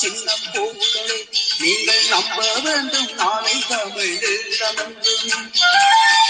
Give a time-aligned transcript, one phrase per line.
[0.00, 1.16] சின்னம் பூக்களே
[1.60, 4.14] நீங்கள் நம்ப வேண்டும் நாளை தமிழ்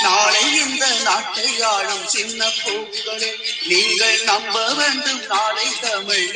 [0.05, 3.31] நாளை இந்த நாட்டை ஆளும் சின்ன பூக்களே
[3.71, 6.29] நீங்கள் நம்ப வேண்டும் நாளை தமிழ்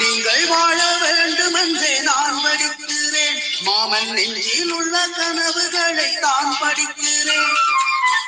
[0.00, 7.52] நீங்கள் வாழ வேண்டும் என்றே நான் படிக்கிறேன் மாமன் நெஞ்சில் உள்ள கனவுகளை நான் படிக்கிறேன்.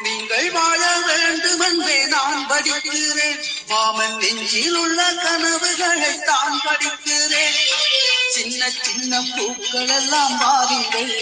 [0.03, 3.41] நீங்கள் வாழ வேண்டும் என்றே நான் படிக்கிறேன்.
[3.69, 7.59] மாமன் நெஞ்சில் உள்ள கனவுகளை தான் படிக்கிறேன்.
[8.29, 11.15] சின்ன சின்ன பூக்கள் எல்லாம் மாறுங்கள்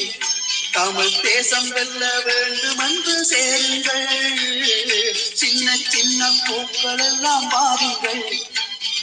[0.72, 4.06] தமிழ் தேசம் வெல்ல வேண்டும் என்று சேருங்கள்.
[5.34, 8.24] சின்ன சின்ன பூக்கள் எல்லாம் மாறுங்கள்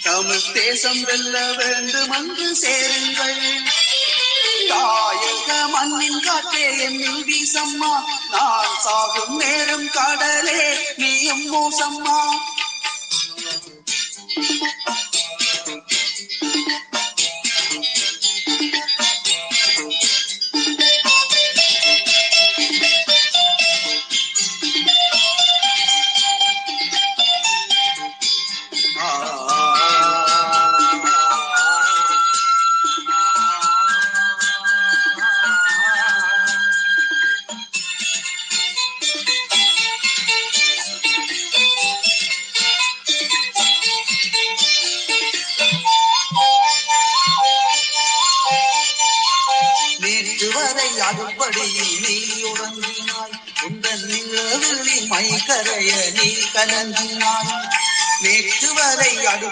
[0.04, 3.42] தமிழ் தேசம் வெல்ல வேண்டும் என்று சேருங்கள்.
[6.10, 7.92] நின் காற்றே என்னில் வீசம்மா.
[8.32, 12.18] நான் சாகும் நேரம் கடலே நீயும் மூசம்மா.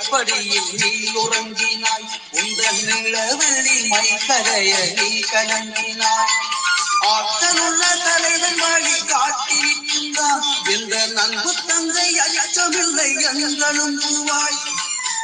[0.09, 2.05] அப்படியில் நீ உறங்கினாய்.
[2.31, 6.35] உங்கள் நிலவில் மைக்கரைய நீ கலங்கினாய்.
[7.07, 10.43] ஆற்றலுள்ள தலைவன் வழி காட்டியிருக்கின்றான்.
[10.69, 14.59] இந்த நன்பு தந்தை அச்சமில்லை எங்களும் பூவாய்.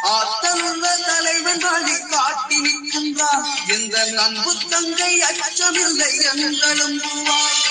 [0.04, 7.62] ஆற்றலுள்ள தலைவன் வழி காட்டி நிற்கின்றான் இந்த நன்பு தங்கை அச்சமில்லை எங்களும் பூவாய்.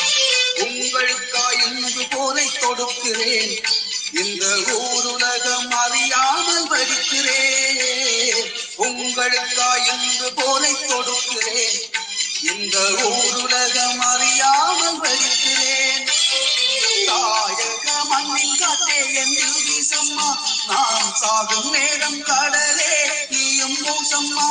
[0.61, 3.55] உங்களுக்காய் இன்று போரை தொடுக்கிறேன்
[4.13, 4.47] இந்த
[4.79, 8.43] ஊருலகம் அறியாமல் படிக்கிறேன்.
[8.77, 11.79] உங்களுக்கா இன்று போரை தொடுக்கிறேன்
[12.43, 12.79] இந்த
[13.09, 16.05] ஊருலகம் அறியாமல் படிக்கிறேன்.
[17.09, 20.29] தாயக மண்ணில் காற்றே என்னில் வீசம்மா
[20.69, 22.95] நான் சாகும் நேரம் கடலே
[23.29, 24.49] நீயும் மூசம்மா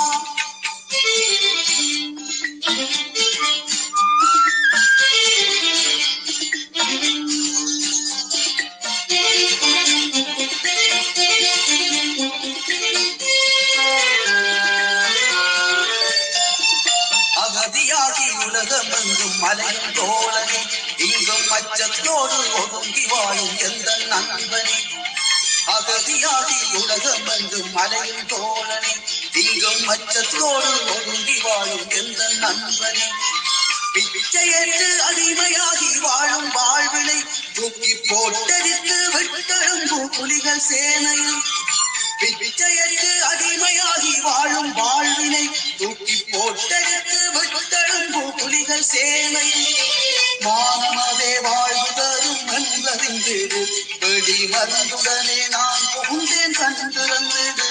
[17.44, 20.60] அகதியாகி உலகமெங்கும் மலையும் தோழனே
[21.06, 24.78] இங்கும் அச்சத்தோடு ஒதுங்கி வாழும் எந்த நண்பனே?
[25.68, 28.94] அகதியாகி உலகமெங்கும் மலையும் தோழனே
[29.42, 33.08] இங்கும் அச்சத்தோடு ஒதுங்கி வாழும் எந்த நண்பனே?
[33.94, 37.18] பிச்சையேற்று அடிமையாகி வாழும் வாழ்வினை
[37.56, 41.18] தூக்கி போட்டடித்து விட்டெழும்பு புலிகள் சேனை
[42.34, 45.44] பிச்சையேற்று அடிமையாகி வாழும் வாழ்வினை
[45.80, 49.50] தூக்கி போட்டெடுத்து விட்டெழும்பு புலிகள் சேனை
[50.46, 53.36] மானமதே வாழ்வு தரும் என்பறிந்து
[54.04, 57.68] வெடி மருந்துடனே நான் புகுந்தேன் கண்டிருந்தது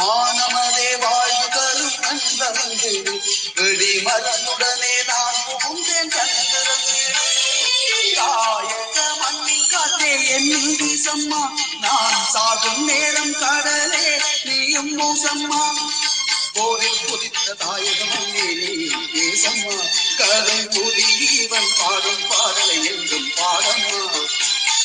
[0.00, 3.14] மானமதே வாழ்வு தரும் என்பறிந்து
[3.58, 6.96] வெடி மருந்துடனே நான் புகுந்தேன் கண்டிருந்தது
[8.18, 11.40] தாயக மண்ணின் காற்றே என்னும் வீசம்மா
[11.80, 14.04] நான் சாகும் நேரம் கடலே
[14.44, 15.62] நீயும் மோசம்மா.
[16.54, 18.72] போரில் குதித்த தாயகம் மண்ணே நீ
[19.14, 19.76] தேசம்மா.
[20.18, 24.00] கரும் புலிவன் பாடும் பாடலை என்றும் பாடம்மா.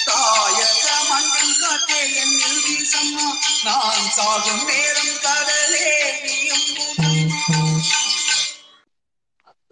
[0.05, 3.27] தாயக மண்ணின் காற்றே என்னில் வீசம்மா
[3.63, 5.87] நான் சாகும் நேரம் கடலே
[6.23, 7.22] நீயும் மூசம்மா.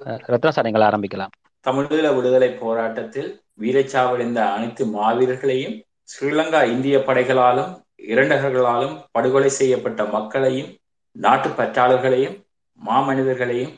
[0.01, 1.33] ரத்னா சார் நீங்கள் ஆரம்பிக்கலாம்.
[1.65, 5.75] தமிழீழ விடுதலை போராட்டத்தில் வீரச்சாவடைந்த அனைத்து மாவீரர்களையும்
[6.06, 7.71] ஸ்ரீலங்கா இந்திய படைகளாலும்
[8.03, 10.71] இரண்டகர்களாலும் படுகொலை செய்யப்பட்ட மக்களையும்
[11.15, 12.38] நாட்டு பற்றாளர்களையும்
[12.80, 13.74] மாமனிதர்களையும்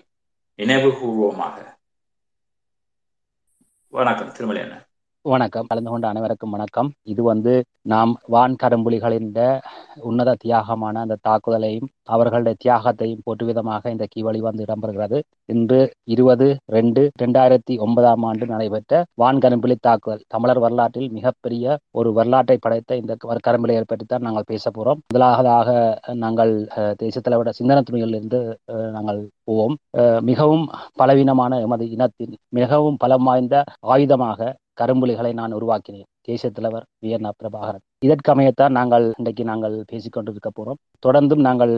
[0.60, 1.56] நினைவு கூறுவோமாக
[3.94, 4.76] வணக்கம் திருமலையண்ண
[5.32, 5.68] வணக்கம்.
[5.68, 6.88] கலந்து கொண்ட அனைவருக்கும் வணக்கம்.
[7.12, 7.52] இது வந்து
[7.92, 9.30] நாம் வான் கரும்புலிகளின்
[10.10, 15.20] உன்னத தியாகமான அந்த தாக்குதலையும் அவர்களுடைய தியாகத்தையும் போட்டு விதமாக இந்த கீவழி வந்து இடம்பெறுகிறது.
[15.54, 15.80] இன்று
[16.14, 20.24] இருபது ரெண்டு இரண்டாயிரத்தி ஒன்பதாம் ஆண்டு நடைபெற்ற வான் கரும்புலி தாக்குதல்.
[20.36, 25.02] தமிழர் வரலாற்றில் மிகப்பெரிய ஒரு வரலாற்றை படைத்த இந்த கற்கரம்பிலியை பற்றி தான் நாங்கள் பேச போறோம்.
[25.14, 25.70] முதலாவதாக
[26.26, 26.54] நாங்கள்
[27.04, 28.42] தேசிய தலைவர சிந்தன துணியிலிருந்து
[28.98, 29.78] நாங்கள் போவோம்.
[30.32, 30.66] மிகவும்
[31.04, 33.64] பலவீனமான எமது இனத்தின் மிகவும் பலம் வாய்ந்த
[33.96, 36.08] ஆயுதமாக கரும்புலிகளை நான் உருவாக்கினேன்.
[36.28, 40.80] தேசிய தலைவர் வி என் பிரபாகரன் இதற்கமையத்தான் நாங்கள் இன்றைக்கு நாங்கள் பேசிக்கொண்டு இருக்க போறோம்.
[41.06, 41.74] தொடர்ந்தும் நாங்கள்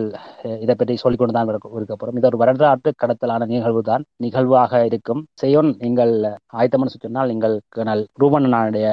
[0.63, 2.18] இதை பற்றி சொல்லிக்கொண்டு தான் இருக்க போறோம்.
[2.19, 5.21] இது ஒரு வரலாற்று கடத்தலான நிகழ்வு தான் நிகழ்வாக இருக்கும்.
[5.44, 6.13] செய்யோன் நீங்கள்
[6.59, 8.88] ஆயத்தம்னு சொன்னால் நீங்கள் கர்னல் ரூபண்ணனுடைய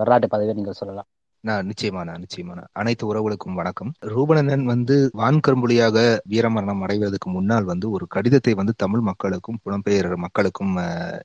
[0.00, 1.08] வரலாற்று பதவியை நீங்கள் சொல்லலாம்.
[1.42, 3.92] நான் நிச்சயமான நிச்சயமான அனைத்து உறவுகளுக்கும் வணக்கம்.
[4.06, 10.78] ரூபனந்தன் வந்து வான்கரும்புலியாக வீரமரணம் அடைவதற்கு முன்னால் வந்து ஒரு கடிதத்தை வந்து தமிழ் மக்களுக்கும் புலம்பெயர் மக்களுக்கும்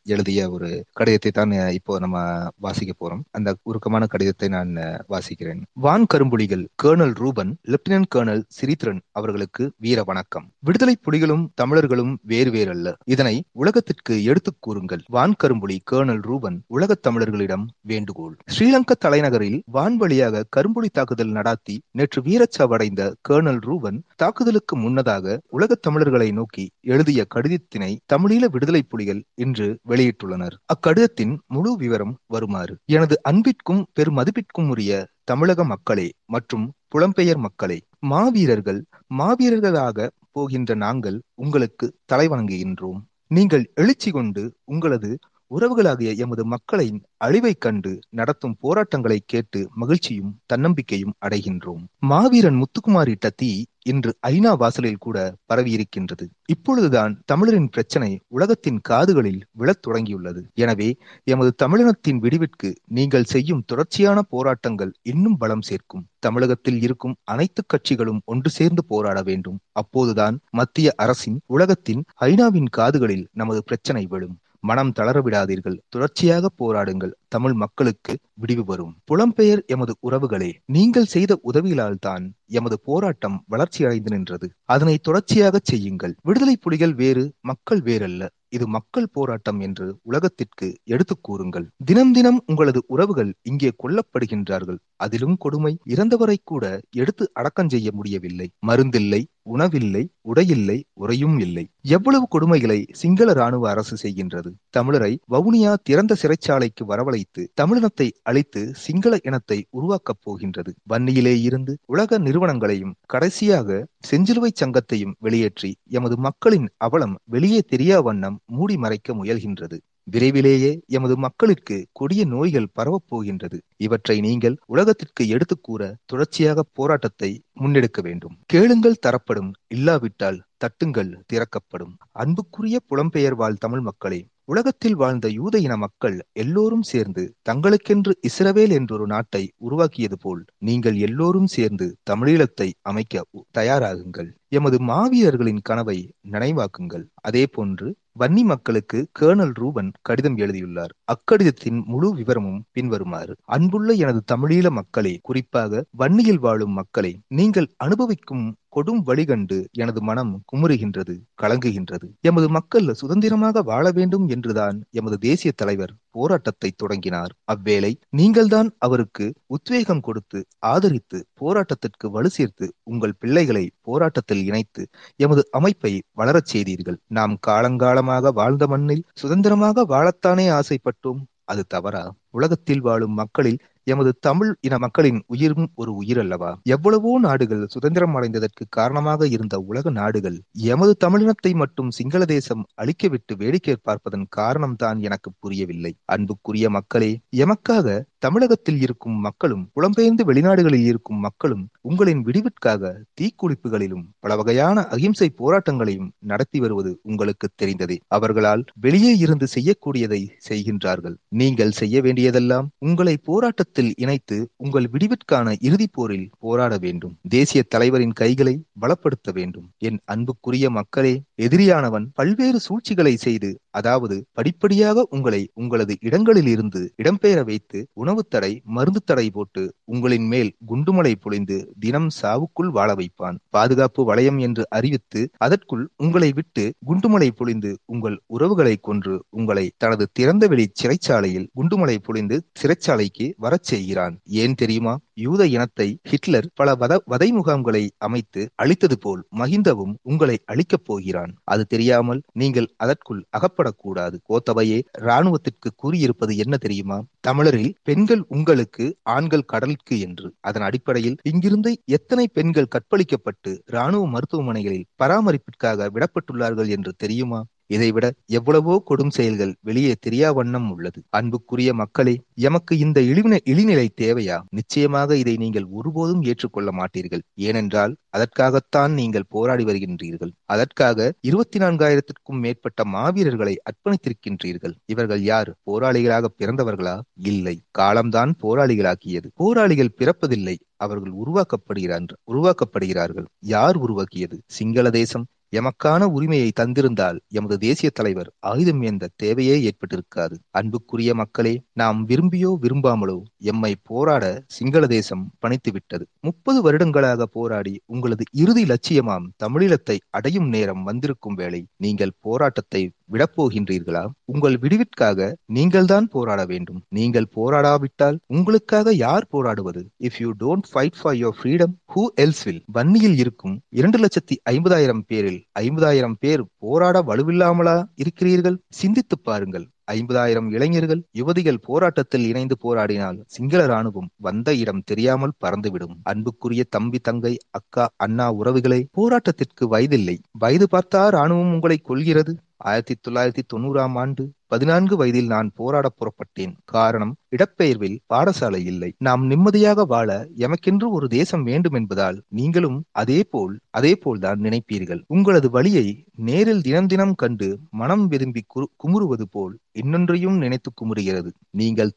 [0.04, 3.20] எழுதிய ஒரு கடிதத்தை தான் இப்போ நம்ம வாசிக்க போறோம்.
[3.32, 4.76] அந்த உருக்கமான கடிதத்தை நான்
[5.10, 5.62] வாசிக்கிறேன்.
[5.74, 10.50] வான் கரும்புலிகள் colonel Ruban lieutenant colonel Sirithran அவர்களுக்கு வீர வணக்கம்.
[10.60, 12.94] விடுதலை புலிகளும் தமிழர்களும் வேறு வேறல்ல.
[13.06, 15.02] இதனை உலகத்திற்கு எடுத்துக் கூறுங்கள்.
[15.08, 18.38] வான் கரும்புலி கேர்னல் ரூபன் உலகத் தமிழர்களிடம் வேண்டுகோள்.
[18.60, 26.32] ஸ்ரீலங்கா தலைநகரில் வான் வழியாக கரும்புலி தாக்குதல் நடாத்தி நேற்று வீரச்சாவடைந்த கேர்னல் ரூவன் தாக்குதலுக்கு முன்னதாக உலகத் தமிழர்களை
[26.32, 30.56] நோக்கி எழுதிய கடிதத்தினை தமிழீழ விடுதலை புலிகள் இன்று வெளியிட்டுள்ளனர்.
[30.66, 32.74] அக்கடிதத்தின் முழு விவரம் வருமாறு.
[32.86, 36.66] எனது அன்பிற்கும் பெருமதிப்பிற்கும் உரிய தமிழக மக்களே மற்றும்
[36.96, 38.82] புலம்பெயர் மக்களே மாவீரர்கள்
[39.18, 43.00] மாவீரர்களாக போகின்ற நாங்கள் உங்களுக்கு தலைவணங்குகின்றோம்.
[43.28, 45.12] நீங்கள் எழுச்சி கொண்டு உங்களது
[45.48, 51.84] உறவுகளாகிய எமது மக்களின் அழிவைக் கண்டு நடத்தும் போராட்டங்களை கேட்டு மகிழ்ச்சியும் தன்னம்பிக்கையும் அடைகின்றோம்.
[52.00, 56.26] மாவீரன் முத்துக்குமார் இட்ட தீ இன்று ஐநா வாசலில் கூட பரவியிருக்கின்றது.
[56.46, 60.42] இப்பொழுதுதான் தமிழரின் பிரச்சனை உலகத்தின் காதுகளில் விழத் தொடங்கியுள்ளது.
[60.54, 66.08] எனவே எமது தமிழினத்தின் விடிவிற்கு நீங்கள் செய்யும் தொடர்ச்சியான போராட்டங்கள் இன்னும் பலம் சேர்க்கும்.
[66.20, 69.60] தமிழகத்தில் இருக்கும் அனைத்து கட்சிகளும் ஒன்று சேர்ந்து போராட வேண்டும்.
[69.72, 74.40] அப்போதுதான் மத்திய அரசின் உலகத்தின் ஐநாவின் காதுகளில் நமது பிரச்சனை விழும்.
[74.70, 75.78] மனம் தளரவிடாதீர்கள்.
[75.94, 77.14] தொடர்ச்சியாக போராடுங்கள்.
[77.28, 78.94] தமிழ் மக்களுக்கு விடிவு வரும்.
[79.12, 82.26] புலம்பெயர் எமது உறவுகளே நீங்கள் செய்த உதவிகளால் தான்
[82.60, 84.48] எமது போராட்டம் வளர்ச்சி அடைந்து நின்றது.
[84.76, 86.16] அதனை தொடர்ச்சியாக செய்யுங்கள்.
[86.24, 88.24] விடுதலை புலிகள் வேறு மக்கள் வேறல்ல.
[88.56, 91.70] இது மக்கள் போராட்டம் என்று உலகத்திற்கு எடுத்துக் கூறுங்கள்.
[91.86, 94.78] தினம் தினம் உங்களது உறவுகள் இங்கே கொல்லப்படுகின்றார்கள்.
[94.96, 95.78] அதிலும் கொடுமை.
[95.86, 98.48] இறந்தவரை கூட எடுத்து அடக்கம் செய்ய முடியவில்லை.
[98.68, 101.70] மருந்தில்லை உணவில்லை உடையில்லை உரையும் இல்லை.
[101.82, 104.52] எவ்வளவு கொடுமைகளை சிங்கள ராணுவ அரசு செய்கின்றது.
[104.78, 110.74] தமிழரை வவுனியா திறந்த சிறைச்சாலைக்கு வரவழைத்து தமிழினத்தை அழித்து சிங்கள இனத்தை உருவாக்கப் போகின்றது.
[110.90, 118.78] வன்னியிலே இருந்து உலக நிறுவனங்களையும் கடைசியாக செஞ்சிலுவை சங்கத்தையும் வெளியேற்றி எமது மக்களின் அவலம் வெளியே தெரியா வண்ணம் மூடி
[118.78, 119.78] மறைக்க முயல்கின்றது.
[120.04, 123.58] விரைவிலேயே எமது மக்களுக்கு கொடிய நோய்கள் பரவப் போகின்றது.
[123.78, 128.36] இவற்றை நீங்கள் உலகத்திற்கு எடுத்து கூற தொடர்ச்சியாக போராட்டத்தை முன்னெடுக்க வேண்டும்.
[128.46, 131.96] கேளுங்கள் தரப்படும் இல்லாவிட்டால் தட்டுங்கள் திறக்கப்படும்.
[132.12, 139.06] அன்புக்குரிய புலம்பெயர் வாழ் தமிழ் மக்களே உலகத்தில் வாழ்ந்த யூத இன மக்கள் எல்லோரும் சேர்ந்து தங்களுக்கென்று இஸ்ரவேல் என்றொரு
[139.08, 143.24] நாட்டை உருவாக்கியது போல் நீங்கள் எல்லோரும் சேர்ந்து தமிழீழத்தை அமைக்க
[143.58, 144.30] தயாராகுங்கள்.
[144.52, 145.98] எமது மாவீரர்களின் கனவை
[146.32, 147.06] நினைவாக்குங்கள்.
[147.22, 147.88] அதே போன்று
[148.20, 150.94] வன்னி மக்களுக்கு கேர்னல் ரூபன் கடிதம் எழுதியுள்ளார்.
[151.14, 153.34] அக்கடிதத்தின் முழு விவரமும் பின்வருமாறு.
[153.56, 161.14] அன்புள்ள எனது தமிழீழ மக்களே குறிப்பாக வன்னியில் வாழும் மக்களே நீங்கள் அனுபவிக்கும் கொடும் வழிகண்டு எனது மனம் குமுறுகின்றது
[161.42, 162.08] கலங்குகின்றது.
[162.22, 167.32] எமது மக்கள் சுதந்திரமாக வாழ வேண்டும் என்றுதான் எமது தேசிய தலைவர் போராட்டத்தை தொடங்கினார்.
[167.44, 175.94] அவ்வேளை நீங்கள்தான் அவருக்கு உத்வேகம் கொடுத்து ஆதரித்து போராட்டத்திற்கு வலு சேர்த்து உங்கள் பிள்ளைகளை போராட்டத்தில் இணைத்து எமது அமைப்பை
[176.12, 177.00] வளரச் செய்தீர்கள்.
[177.08, 181.22] நாம் காலங்காலமாக வாழ்ந்த மண்ணில் சுதந்திரமாக வாழத்தானே ஆசைப்பட்டோம்.
[181.44, 182.04] அது தவறா?
[182.30, 188.64] உலகத்தில் வாழும் மக்களில் எமது தமிழ் இன மக்களின் உயிரும் ஒரு உயிர் அல்லவா எவ்வளவோ நாடுகள் சுதந்திரம் அடைந்ததற்கு
[188.70, 195.98] காரணமாக இருந்த உலக நாடுகள் எமது தமிழினத்தை மட்டும் சிங்கள தேசம் அழிக்கவிட்டு வேடிக்கை பார்ப்பதன் காரணம்தான் எனக்கு புரியவில்லை.
[196.06, 204.84] அன்புக்குரிய மக்களே எமக்காக தமிழகத்தில் இருக்கும் மக்களும் புலம்பெயர்ந்து வெளிநாடுகளில் இருக்கும் மக்களும் உங்களின் விடிவிற்காக தீக்குளிப்புகளிலும் பல வகையான
[204.96, 207.98] அகிம்சை போராட்டங்களையும் நடத்தி வருவது உங்களுக்கு தெரிந்ததே.
[208.08, 211.16] அவர்களால் வெளியே இருந்து செய்யக்கூடியதை செய்கின்றார்கள்.
[211.42, 217.14] நீங்கள் செய்ய வேண்டியதெல்லாம் உங்களை போராட்டத்தில் இணைத்து உங்கள் விடிவிற்கான இறுதிப் போரில் போராட வேண்டும்.
[217.30, 219.68] தேசிய தலைவரின் கைகளை பலப்படுத்த வேண்டும்.
[219.88, 227.80] என் அன்புக்குரிய மக்களே எதிரியானவன் பல்வேறு சூழ்ச்சிகளை செய்து அதாவது படிப்படியாக உங்களை உங்களது இடங்களில் இருந்து இடம்பெயர வைத்து
[227.94, 233.38] உணவு தடை மருந்து தடை போட்டு உங்களின் மேல் குண்டுமலை பொழிந்து தினம் சாவுக்குள் வாழ வைப்பான்.
[233.50, 240.66] பாதுகாப்பு வளையம் என்று அறிவித்து அதற்குள் உங்களை விட்டு குண்டுமலை பொழிந்து உங்கள் உறவுகளை கொன்று உங்களை தனது திறந்தவெளி
[240.84, 244.20] சிறைச்சாலையில் குண்டுமலை பொழிந்து சிறைச்சாலைக்கு வரச் செய்கிறான்.
[244.24, 244.98] ஏன் தெரியுமா?
[245.18, 251.34] யூத இனத்தை ஹிட்லர் பல வத வதை முகாம்களை அமைத்து அழித்தது போல் மகிந்தவும் உங்களை அழிக்கப் போகிறான்.
[251.44, 254.18] அது தெரியாமல் நீங்கள் அதற்குள் அகப்படக்கூடாது.
[254.30, 256.98] கோத்தபையே இராணுவத்திற்கு கூறியிருப்பது என்ன தெரியுமா?
[257.20, 260.34] தமிழரில் பெண்கள் உங்களுக்கு ஆண்கள் கடலுக்கு என்று.
[260.42, 267.42] அதன் அடிப்படையில் இங்கிருந்து எத்தனை பெண்கள் கற்பழிக்கப்பட்டு இராணுவ மருத்துவமனைகளில் பராமரிப்பிற்காக விடப்பட்டுள்ளார்கள் என்று தெரியுமா?
[267.68, 271.04] இதைவிட எவ்வளவோ கொடும் செயல்கள் வெளியே தெரியா வண்ணம் உள்ளது.
[271.10, 274.42] அன்புக்குரிய மக்களே எமக்கு இந்த இழிவின இழிநிலை தேவையா?
[274.50, 277.20] நிச்சயமாக இதை நீங்கள் ஒருபோதும் ஏற்றுக்கொள்ள மாட்டீர்கள்.
[277.36, 280.32] ஏனென்றால் அதற்காகத்தான் நீங்கள் போராடி வருகின்றீர்கள்.
[280.46, 284.76] அதற்காக இருபத்தி நான்காயிரத்திற்கும் மேற்பட்ட மாவீரர்களை அர்ப்பணித்திருக்கின்றீர்கள்.
[284.86, 285.56] இவர்கள் யார்?
[285.72, 287.02] போராளிகளாக பிறந்தவர்களா?
[287.16, 287.62] இல்லை.
[287.72, 289.28] காலம்தான் போராளிகளாக்கியது.
[289.34, 290.56] போராளிகள் பிறப்பதில்லை.
[290.76, 293.26] அவர்கள் உருவாக்கப்படுகிறார்கள் உருவாக்கப்படுகிறார்கள்.
[293.40, 294.42] யார் உருவாக்கியது?
[294.46, 295.26] சிங்கள தேசம்?
[295.54, 300.36] எமக்கான உரிமையை தந்திருந்தால் எமது தேசிய தலைவர் ஆயுதம் ஏந்த தேவையே ஏற்பட்டிருக்காது.
[300.52, 303.18] அன்புக்குரிய மக்களே நாம் விரும்பியோ விரும்பாமலோ
[303.52, 310.84] எம்மை போராட சிங்கள தேசம் பணித்து விட்டது முப்பது வருடங்களாக போராடி உங்களது இறுதி லட்சியமாம் தமிழீழத்தை அடையும் நேரம்
[310.84, 314.04] வந்திருக்கும் வேளை நீங்கள் போராட்டத்தை விடப்போகின்றீர்களா?
[314.26, 316.82] உங்கள் விடுவிற்காக நீங்கள்தான் போராட வேண்டும்.
[316.90, 319.84] நீங்கள் போராடாவிட்டால் உங்களுக்காக யார் போராடுவது?
[320.00, 325.06] If you don't fight for your freedom who else will வன்னியில் இருக்கும் இரண்டு லட்சத்தி ஐம்பதாயிரம்
[325.08, 328.60] பேரில் ஐம்பதாயிரம் பேர் போராட வலுவில்லாமலா இருக்கிறீர்கள்?
[328.70, 329.66] சிந்தித்து பாருங்கள்.
[329.92, 335.96] ஐம்பதாயிரம் இளைஞர்கள் யுவதிகள் போராட்டத்தில் இணைந்து போராடினால் சிங்கள ராணுவம் வந்த இடம் தெரியாமல் பறந்துவிடும்.
[336.04, 340.18] அன்புக்குரிய தம்பி தங்கை அக்கா அண்ணா உறவுகளை போராட்டத்திற்கு வயதில்லை.
[340.40, 346.54] வயது பார்த்தா ராணுவம் உங்களை கொள்கிறது ஆயிரத்தி தொள்ளாயிரத்தி தொண்ணூறாம் ஆண்டு பதினான்கு வயதில் நான் போராட புறப்பட்டேன்.
[346.74, 348.90] காரணம் இடப்பெயர்வில் பாடசாலை இல்லை.
[349.08, 350.10] நாம் நிம்மதியாக வாழ
[350.46, 355.02] எமக்கென்று ஒரு தேசம் வேண்டும் என்பதால் நீங்களும் அதே போல் அதே போல்தான் நினைப்பீர்கள்.
[355.16, 355.86] உங்களது வழியை
[356.28, 357.50] நேரில் தினம் தினம் கண்டு
[357.82, 358.44] மனம் விரும்பி
[358.84, 361.30] குமுறுவது போல் இன்னொன்றையும் நினைத்து குமுறுகிறது.
[361.60, 361.92] நீங்கள்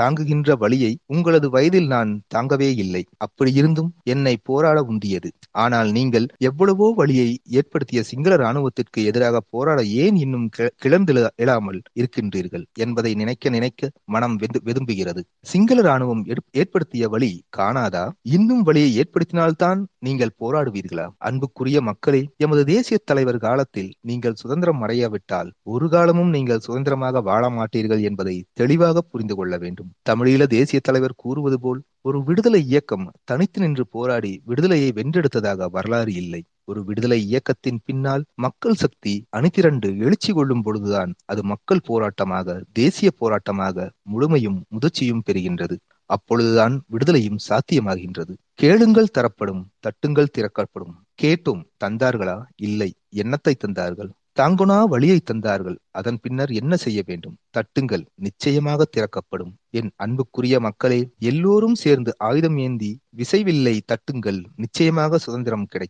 [0.00, 3.02] தாங்குகின்ற வழியை உங்களது வயதில் நான் தாங்கவே இல்லை.
[3.26, 5.30] அப்படியிருந்தும் என்னை போராட உந்தியது
[5.64, 10.48] ஆனால் நீங்கள் எவ்வளவோ வழியை ஏற்படுத்திய சிங்கள இராணுவத்திற்கு எதிராக போராட ஏன் இன்னும்
[10.84, 15.22] கிளர்ந்து எழாமல் இருக்கின்றீர்கள் என்பதை நினைக்க நினைக்க மனம் வெதும்புகிறது.
[15.42, 18.04] சிங்கள ராணுவம் ஏற்படுத்திய வழி காணாதா?
[18.22, 21.06] இன்னும் வழியை ஏற்படுத்தினால்தான் நீங்கள் போராடுவீர்களா?
[21.18, 28.02] அன்புக்குரிய மக்களே எமது தேசிய தலைவர் காலத்தில் நீங்கள் சுதந்திரம் அடையாவிட்டால் ஒரு காலமும் நீங்கள் சுதந்திரமாக வாழ மாட்டீர்கள்
[28.02, 29.90] என்பதை தெளிவாக புரிந்து கொள்ள வேண்டும்.
[30.10, 36.40] தமிழீழ தேசிய தலைவர் கூறுவது போல் ஒரு விடுதலை இயக்கம் தனித்து நின்று போராடி விடுதலையை வென்றெடுத்ததாக வரலாறு இல்லை.
[36.64, 43.90] ஒரு விடுதலை இயக்கத்தின் பின்னால் மக்கள் சக்தி அணிதிரண்டு எழுச்சி கொள்ளும் பொழுதுதான் அது மக்கள் போராட்டமாக தேசிய போராட்டமாக
[44.02, 45.76] முழுமையும் முதிர்ச்சியும் பெறுகின்றது.
[46.10, 48.34] அப்பொழுதுதான் விடுதலையும் சாத்தியமாகின்றது.
[48.54, 50.94] கேளுங்கள் தரப்படும் தட்டுங்கள் திறக்கப்படும்.
[51.14, 52.38] கேட்டும் தந்தார்களா?
[52.56, 52.90] இல்லை.
[53.08, 54.12] எண்ணத்தை தந்தார்கள்.
[54.38, 55.76] தாங்குனா வழியை தந்தார்கள்.
[55.90, 57.36] அதன் பின்னர் என்ன செய்ய வேண்டும்?
[57.50, 59.52] தட்டுங்கள் நிச்சயமாக திறக்கப்படும்.
[59.70, 65.88] என் அன்புக்குரிய மக்களே எல்லோரும் சேர்ந்து ஆயுதம் ஏந்தி விசைவில்லை தட்டுங்கள் நிச்சயமாக சுதந்திரம் கிடை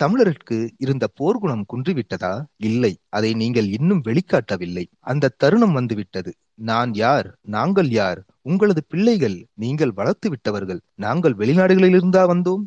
[0.00, 2.44] தமிழருக்கு இருந்த போர்க்குணம் குன்றிவிட்டதா?
[2.56, 4.84] இல்லை அதை நீங்கள் இன்னும் வெளிக்காட்டவில்லை.
[4.98, 6.32] அந்த தருணம் வந்துவிட்டது.
[6.54, 7.38] நான் யார்?
[7.40, 8.20] நாங்கள் யார்?
[8.42, 10.80] உங்களது பிள்ளைகள் நீங்கள் வளர்த்து விட்டவர்கள்.
[10.94, 12.64] நாங்கள் வெளிநாடுகளிலிருந்தா வந்தோம்.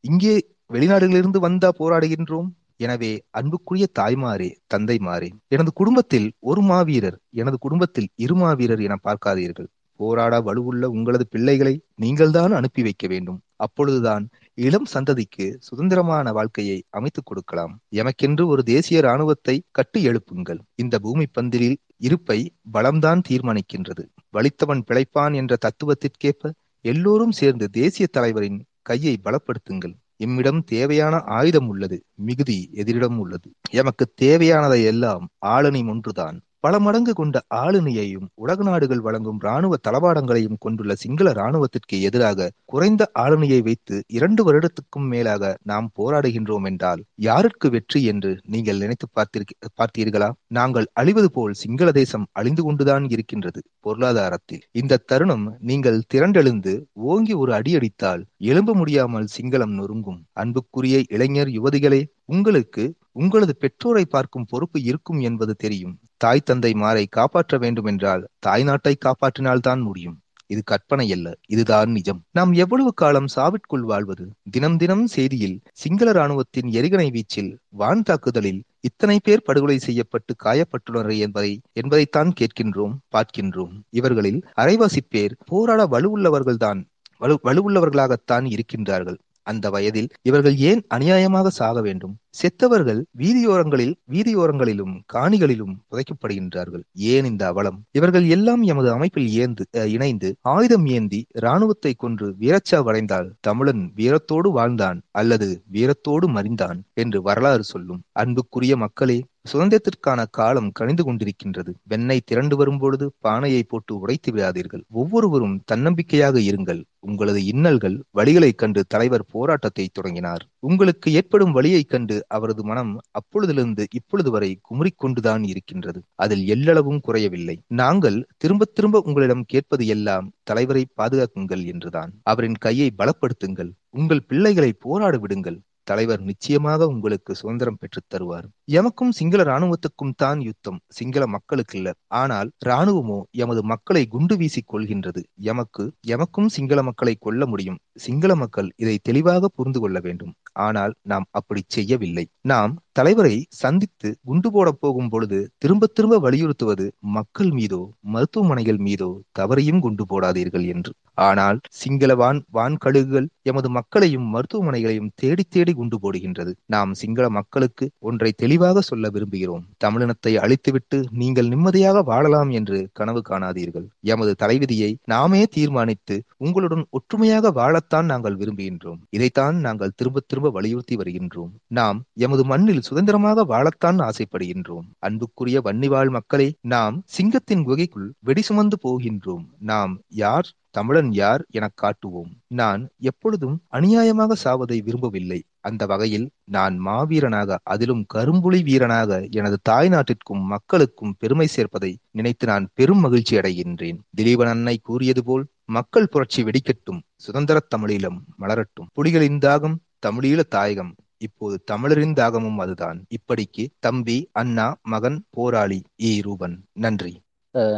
[0.00, 0.34] இங்கே
[0.72, 2.48] வெளிநாடுகளிலிருந்து வந்தா போராடுகின்றோம்.
[2.84, 9.68] எனவே அன்புக்குரிய தாய்மாரே தந்தைமாரே எனது குடும்பத்தில் ஒரு மாவீரர் எனது குடும்பத்தில் இரு மாவீரர் என பார்க்காதீர்கள்.
[10.00, 13.38] போராட வலுவுள்ள உங்களது பிள்ளைகளை நீங்கள்தான் அனுப்பி வைக்க வேண்டும்.
[13.56, 14.24] அப்பொழுதுதான்
[14.58, 17.72] இளம் சந்ததிக்கு சுதந்திரமான வாழ்க்கையை அமைத்துக் கொடுக்கலாம்.
[18.00, 20.60] எமக்கென்று ஒரு தேசிய இராணுவத்தை கட்டி எழுப்புங்கள்.
[20.74, 22.38] இந்த பூமி பந்திலில் இருப்பை
[22.74, 24.04] பலம்தான் தீர்மானிக்கின்றது.
[24.36, 26.52] வலித்தவன் பிழைப்பான் என்ற தத்துவத்திற்கேற்ப
[26.84, 29.94] எல்லோரும் சேர்ந்து தேசிய தலைவரின் கையை பலப்படுத்துங்கள்.
[30.18, 33.48] எம்மிடம் தேவையான ஆயுதம் உள்ளது மிகுதி எதிரிடம் உள்ளது.
[33.70, 40.92] எமக்கு தேவையானதை எல்லாம் ஆளணி ஒன்றுதான் பல மடங்கு கொண்ட ஆளுநையையும் உலக நாடுகள் வழங்கும் இராணுவ தளவாடங்களையும் கொண்டுள்ள
[40.94, 48.32] சிங்கள இராணுவத்திற்கு எதிராக குறைந்த ஆளுநையை வைத்து இரண்டு வருடத்துக்கும் மேலாக நாம் போராடுகின்றோம் என்றால் யாருக்கு வெற்றி என்று
[48.46, 50.28] நீங்கள் நினைத்து பார்த்திருக்க பார்த்தீர்களா?
[50.50, 54.62] நாங்கள் அழிவது போல் சிங்கள தேசம் அழிந்து கொண்டுதான் இருக்கின்றது பொருளாதாரத்தில்.
[54.72, 56.74] இந்த தருணம் நீங்கள் திரண்டெழுந்து
[57.10, 60.20] ஓங்கி ஒரு அடியடித்தால் எழும்ப முடியாமல் சிங்களம் நொறுங்கும்.
[60.32, 65.94] அன்புக்குரிய இளைஞர் யுவதிகளே உங்களுக்கு உங்களது பெற்றோரை பார்க்கும் பொறுப்பு இருக்கும் என்பது தெரியும்.
[66.24, 70.16] தாய் தந்தை மாரை காப்பாற்ற வேண்டும் என்றால் தாய் நாட்டை காப்பாற்றினால்தான் முடியும்.
[70.46, 72.18] இது கற்பனை அல்ல இதுதான் நிஜம்.
[72.30, 74.24] நாம் எவ்வளவு காலம் சாவிற்குள் வாழ்வது?
[74.50, 77.50] தினம் தினம் செய்தியில் சிங்கள ராணுவத்தின் எரிகணை வீச்சில்
[77.80, 83.74] வான் தாக்குதலில் இத்தனை பேர் படுகொலை செய்யப்பட்டு காயப்பட்டுள்ளனர் என்பதை என்பதைத்தான் கேட்கின்றோம் பார்க்கின்றோம்.
[83.90, 86.80] இவர்களில் அரைவாசி பேர் போராட வலுவுள்ளவர்கள்தான்
[87.22, 89.18] வலு வலுவுள்ளவர்களாகத்தான் இருக்கின்றார்கள்.
[89.46, 92.14] அந்த வயதில் இவர்கள் ஏன் அநியாயமாக சாக வேண்டும்?
[92.40, 96.82] செத்தவர்கள் வீதியோரங்களில் வீதியோரங்களிலும் காணிகளிலும் புதைக்கப்படுகின்றார்கள்.
[96.94, 97.82] ஏன் இந்த அவலம்?
[97.90, 105.62] இவர்கள் எல்லாம் எமது அமைப்பில் ஏந்து இணைந்து ஆயுதம் ஏந்தி இராணுவத்தை கொன்று வீரச்சாவடைந்தால் தமிழன் வீரத்தோடு வாழ்ந்தான் அல்லது
[105.72, 108.02] வீரத்தோடு மறிந்தான் என்று வரலாறு சொல்லும்.
[108.12, 111.74] அன்புக்குரிய மக்களே சுதந்திரத்திற்கான காலம் கணிந்து கொண்டிருக்கின்றது.
[111.82, 114.82] வெண்ணெய் திரண்டு வரும்பொழுது பானையை போட்டு உடைத்து விடாதீர்கள்.
[114.90, 116.84] ஒவ்வொருவரும் தன்னம்பிக்கையாக இருங்கள்.
[117.00, 120.46] உங்களது இன்னல்கள் வழிகளைக் கண்டு தலைவர் போராட்டத்தை தொடங்கினார்.
[120.58, 126.02] உங்களுக்கு ஏற்படும் வழியைக் கண்டு அவரது மனம் அப்பொழுதிலிருந்து இப்பொழுது வரை குமுறிக்கொண்டுதான் இருக்கின்றது.
[126.14, 127.62] அதில் எல்லளவும் குறையவில்லை.
[127.66, 132.12] நாங்கள் திரும்ப திரும்ப உங்களிடம் கேட்பது எல்லாம் தலைவரை பாதுகாக்குங்கள் என்றுதான்.
[132.22, 133.70] அவரின் கையை பலப்படுத்துங்கள்.
[133.90, 138.44] உங்கள் பிள்ளைகளை போராட விடுங்கள் தலைவர் நிச்சயமாக உங்களுக்கு சுதந்திரம் பெற்றுத் தருவார்.
[138.72, 140.80] எமக்கும் சிங்கள இராணுவத்துக்கும் தான் யுத்தம்.
[140.88, 141.92] சிங்கள மக்களுக்கு இல்ல.
[142.06, 145.22] ஆனால் இராணுவமோ எமது மக்களை குண்டு வீசிக் கொள்கின்றது.
[145.34, 147.78] எமக்கு எமக்கும் சிங்கள மக்களை கொல்ல முடியும்.
[147.96, 150.32] சிங்கள மக்கள் இதை தெளிவாக புரிந்து கொள்ள வேண்டும்.
[150.66, 152.24] ஆனால் நாம் அப்படி செய்யவில்லை.
[152.52, 157.80] நாம் தலைவரை சந்தித்து குண்டு போட போகும் பொழுது திரும்ப திரும்ப வலியுறுத்துவது மக்கள் மீதோ
[158.14, 160.92] மருத்துவமனைகள் மீதோ தவறையும் குண்டு போடாதீர்கள் என்று.
[161.28, 166.52] ஆனால் சிங்கள வான் வான்கழுகுகள் எமது மக்களையும் மருத்துவமனைகளையும் தேடி தேடி குண்டு போடுகின்றது.
[166.66, 169.64] நாம் சிங்கள மக்களுக்கு ஒன்றை தெளிவாக சொல்ல விரும்புகிறோம்.
[169.84, 173.86] தமிழினத்தை அழித்துவிட்டு நீங்கள் நிம்மதியாக வாழலாம் என்று கனவு காணாதீர்கள்.
[174.12, 178.98] எமது தலைவிதியை நாமே தீர்மானித்து உங்களுடன் ஒற்றுமையாக வாழ வாழத்தான் நாங்கள் விரும்புகின்றோம்.
[179.10, 181.50] இதைத்தான் நாங்கள் திரும்ப திரும்ப வலியுறுத்தி வருகின்றோம்.
[181.66, 184.90] நாம் எமது மண்ணில் சுதந்திரமாக வாழத்தான் ஆசைப்படுகின்றோம்.
[184.98, 189.44] அன்புக்குரிய வன்னிவாழ் மக்களை நாம் சிங்கத்தின் குகைக்குள் வெடி சுமந்து போகின்றோம்.
[189.58, 190.52] நாம் யார்?
[190.70, 191.46] தமிழன் யார்?
[191.50, 192.32] எனக் காட்டுவோம்.
[192.46, 195.42] நான் எப்பொழுதும் அநியாயமாக சாவதை விரும்பவில்லை.
[195.62, 202.68] அந்த வகையில் நான் மாவீரனாக அதிலும் கரும்புலி வீரனாக எனது தாய் நாட்டிற்கும் மக்களுக்கும் பெருமை சேர்ப்பதை நினைத்து நான்
[202.74, 203.98] பெரும் மகிழ்ச்சி அடைகின்றேன்.
[204.16, 208.86] திலீபன் அன்னை கூறியது போல் மக்கள் புரட்சி வெடிக்கட்டும் சுதந்திரத் தமிழீழம் மலரட்டும்.
[208.94, 210.94] புலிகளின் தாகம் தமிழீழ தாயகம்.
[211.18, 213.06] இப்போது தமிழரின் தாகமும் அதுதான்.
[213.08, 216.64] இப்படிக்கு தம்பி அண்ணா மகன் போராளி ஈ ரூபன்.
[216.72, 217.21] நன்றி.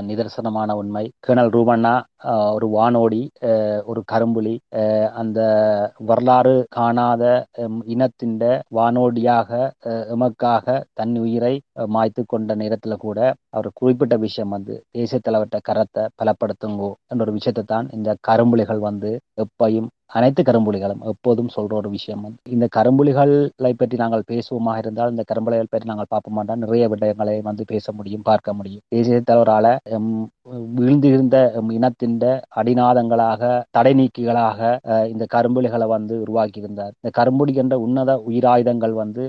[0.00, 1.04] நிதர்சனமான உண்மை.
[1.26, 1.92] கேணல் ரூபண்ணா
[2.52, 3.20] ஒரு வானோடி
[3.84, 4.54] ஒரு கரும்புலி
[5.12, 5.40] அந்த
[6.00, 7.22] வரலாறு காணாத
[7.86, 8.36] இனத்தின்
[8.70, 9.50] வானோடியாக
[10.14, 11.54] எமக்காக தன் உயிரை
[11.88, 13.18] மாய்த்து கொண்ட நேரத்துல கூட
[13.50, 19.12] அவர் குறிப்பிட்ட விஷயம் வந்து தேசிய தலைவர்கிட்ட கரத்தை பலப்படுத்துங்கோ என்ற ஒரு விஷயத்தை தான் இந்த கரும்புலிகள் வந்து
[19.36, 25.24] எப்பையும் அனைத்து கரும்புலிகளும் எப்போதும் சொல்ற ஒரு விஷயம் வந்து இந்த கரும்புலிகளை பற்றி நாங்கள் பேசுவோமாக இருந்தால் இந்த
[25.30, 28.84] கரும்புலிகள் பற்றி நாங்கள் பார்ப்போம் என்றால் நிறைய விடயங்களை வந்து பேச முடியும் பார்க்க முடியும்.
[28.88, 29.66] தேசிய தலைவரால
[30.78, 31.36] வீழ்ந்திருந்த
[31.76, 32.16] இனத்தின்
[32.60, 33.42] அடிநாதங்களாக
[33.76, 34.60] தடை நீக்கிகளாக
[35.12, 39.22] இந்த கரும்புலிகளை வந்து உருவாக்கி இருந்தார் இந்த கரும்புலி என்ற உன்னத உயிராயுதங்கள் வந்து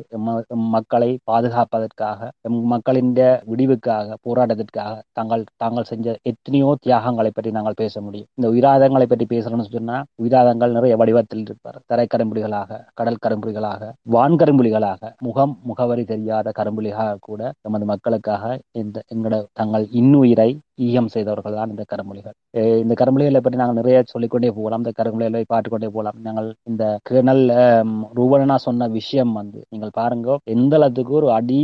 [0.76, 2.30] மக்களை பாதுகாப்பதற்காக
[2.74, 3.14] மக்களின்
[3.52, 8.30] விடிவுக்காக போராட்டத்திற்காக தாங்கள் தாங்கள் செஞ்ச எத்தனையோ தியாகங்களை பற்றி நாங்கள் பேச முடியும்.
[8.40, 9.98] இந்த உயிராயுதங்களை பற்றி பேசணும்னு சொன்னா
[10.76, 11.80] நிறைய வடிவத்தில் இருப்பார்.
[11.86, 13.82] தரை கரும்புலிகளாக கடல் கரும்புலிகளாக
[14.16, 18.44] வான்கரும்புலிகளாக முகம் முகவரி தெரியாத கரும்புலிகளாக கூட நமது மக்களுக்காக
[18.82, 20.50] இந்த எங்களோட தங்கள் இன்னுயிரை
[20.88, 22.36] ஈகம் செய்தவர்கள் தான் இந்த கருமொழிகள்.
[22.84, 24.82] இந்த கருமொழிகளை பற்றி நாங்கள் நிறைய சொல்லிக்கொண்டே போகலாம்.
[24.84, 26.18] இந்த கருமொழிகளை பாட்டுக்கொண்டே போகலாம்.
[26.28, 27.44] நாங்கள் இந்த கேர்னல்
[28.20, 31.60] ரூபனா சொன்ன விஷயம் வந்து நீங்கள் பாருங்க எந்த அளவுக்கு ஒரு அடி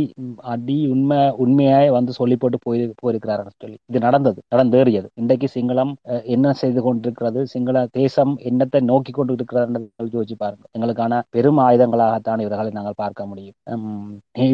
[0.54, 3.76] அடி உண்மை உண்மையாய் வந்து சொல்லி போட்டு போய் போயிருக்கிறார்கள் சொல்லி.
[3.90, 5.08] இது நடந்தது நடந்தேறியது.
[5.22, 5.92] இன்றைக்கு சிங்களம்
[6.36, 7.40] என்ன செய்து கொண்டிருக்கிறது?
[7.54, 9.80] சிங்கள தேசம் என்னத்தை நோக்கி கொண்டு இருக்கிறது
[10.14, 10.64] யோசிச்சு பாருங்க.
[10.76, 13.56] எங்களுக்கான பெரும் ஆயுதங்களாகத்தான் இவர்களை நாங்கள் பார்க்க முடியும்.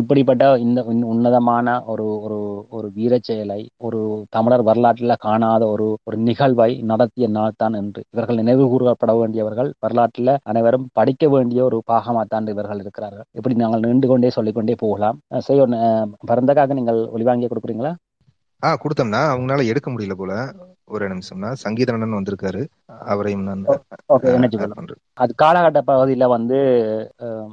[0.01, 0.81] இப்படிப்பட்ட இந்த
[1.13, 2.39] உன்னதமான ஒரு ஒரு
[2.77, 4.01] ஒரு வீர செயலை ஒரு
[4.37, 9.71] தமிழ் தமிழர் வரலாற்றில் காணாத ஒரு ஒரு நிகழ்வை நடத்திய நாள் தான் என்று இவர்கள் நினைவு கூறப்பட வேண்டியவர்கள்
[9.85, 13.27] வரலாற்றில் அனைவரும் படிக்க வேண்டிய ஒரு பாகமாத்தான் இவர்கள் இருக்கிறார்கள்.
[13.39, 15.19] இப்படி நாங்கள் நின்று கொண்டே சொல்லிக்கொண்டே போகலாம்.
[15.49, 15.67] செய்ய
[16.31, 17.93] பரந்தக்காக நீங்கள் ஒளிவாங்கிய கொடுக்குறீங்களா?
[18.63, 20.33] ஆ கொடுத்தோம்னா அவங்களால எடுக்க முடியல போல.
[20.89, 22.63] ஒரு நிமிஷம்னா சங்கீதனன் வந்திருக்காரு.
[23.13, 23.65] அவரையும் நான்
[25.17, 26.59] அது காலகட்ட பகுதியில வந்து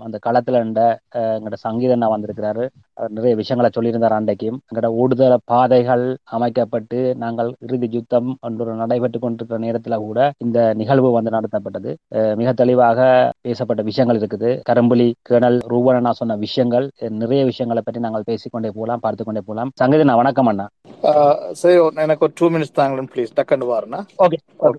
[0.03, 0.81] அந்த களத்துல இருந்த
[1.15, 2.63] அஹ், எங்கட சங்கீதனா வந்திருக்கிறாரு.
[2.97, 4.59] அவர் நிறைய விஷயங்களை சொல்லியிருந்தார் அன்றைக்கும்.
[4.69, 11.35] எங்கட ஊடுதல பாதைகள் அமைக்கப்பட்டு நாங்கள் இறுதி யுத்தம் ஒன்று நடைபெற்று கொண்டிருக்கிற நேரத்துல கூட இந்த நிகழ்வு வந்து
[11.37, 11.93] நடத்தப்பட்டது.
[12.35, 12.99] மிக தெளிவாக
[13.41, 14.61] பேசப்பட்ட விஷயங்கள் இருக்குது.
[14.69, 16.87] கரும்புலி கேணல் ரூபனா சொன்ன விஷயங்கள்
[17.19, 19.71] நிறைய விஷயங்களை பற்றி நாங்கள் பேசிக்கொண்டே போகலாம் பார்த்து கொண்டே போகலாம்.
[19.81, 20.67] சங்கீதனா வணக்கம் அண்ணா.
[21.51, 23.99] சரி எனக்கு ஒரு டூ மினிட்ஸ் தாங்களேன் ப்ளீஸ் டக்குன்னு வாருண்ணா.
[24.23, 24.37] ஓகே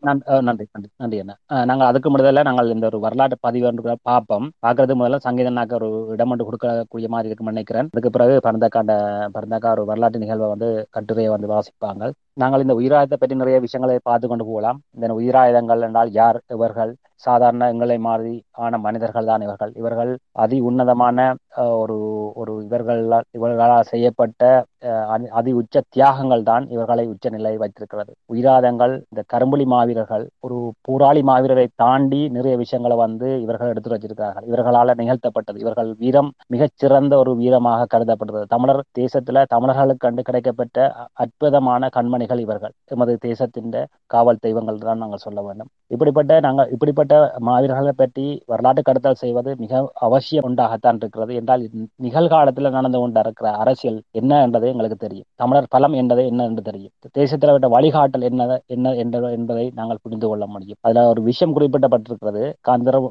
[0.08, 1.34] நன்றி நன்றி நன்றி அண்ணா.
[1.70, 4.46] நாங்கள் அதுக்கு முதல்ல நாங்கள் இந்த ஒரு வரலாற்று பதிவு பார்ப்போம்.
[4.64, 7.88] பார்க்கறது முதல்ல சங்கீதனாக்கு ஒரு இடம் ஒன்று கொடுக்கக்கூடிய மாதிரி இருக்கும்னு நினைக்கிறேன்.
[7.94, 8.94] அதுக்கு பிறகு பரந்தக்காண்ட
[9.36, 12.10] பரந்தக்கா ஒரு வரலாற்று நிகழ்வை வந்து கட்டுரையை வந்து வாசிப்பாங்க.
[12.42, 14.80] நாங்கள் இந்த உயிராயுதத்தை பற்றி நிறைய விஷயங்களை பார்த்து கொண்டு போகலாம்.
[14.96, 16.92] இந்த உயிராயுதங்கள் என்றால் யார் இவர்கள்?
[17.16, 19.72] சாதாரண எங்களை மாதிரி ஆன மனிதர்கள் தான் இவர்கள்.
[19.74, 27.28] இவர்கள் அதி உன்னதமான ஒரு ஒரு இவர்களால் இவர்களால் செய்யப்பட்ட அதி- அதி உச்ச தியாகங்கள் தான் இவர்களை உச்ச
[27.28, 28.14] நிலை வைத்திருக்கிறது.
[28.32, 34.46] உயிராதங்கள் இந்த கரும்புலி மாவீரர்கள் ஒரு போராளி மாவீரரை தாண்டி நிறைய விஷயங்களை வந்து இவர்கள் எடுத்து வச்சிருக்கிறார்கள்.
[34.46, 35.58] இவர்களால் நிகழ்த்தப்பட்டது.
[35.58, 38.46] இவர்கள் வீரம் மிகச்சிறந்த ஒரு வீரமாக கருதப்படுகிறது.
[38.48, 42.72] தமிழர் தேசத்துல தமிழர்களுக்கு கண்டு கிடைக்கப்பட்ட அற்புதமான கண்மணிகள் இவர்கள்.
[42.84, 43.70] எமது தேசத்தின்
[44.06, 45.68] காவல் தெய்வங்கள் தான் நாங்கள் சொல்ல வேண்டும்.
[45.88, 51.34] இப்படிப்பட்ட நாங்கள் இப்படிப்பட்ட மாவீரர்களை பற்றி வரலாற்று கடத்தல் செய்வது மிக அவசியம் உண்டாகத்தான் இருக்கிறது.
[51.34, 55.24] என்றால் நிகழ்காலத்தில் நடந்து கொண்டிருக்கிற அரசியல் என்ன என்பது எங்களுக்கு தெரியும்.
[55.34, 56.90] தமிழர் பலம் என்பது என்ன என்று தெரியும்.
[57.12, 60.76] தேசத்தில் விட்ட வழிகாட்டல் என்ன என்ன என்ற- என்பதை நாங்கள் புரிந்து கொள்ள முடியும்.
[60.80, 62.52] அதில் ஒரு விஷயம் குறிப்பிடப்பட்டிருக்கிறது.
[62.68, 63.10] காந்தர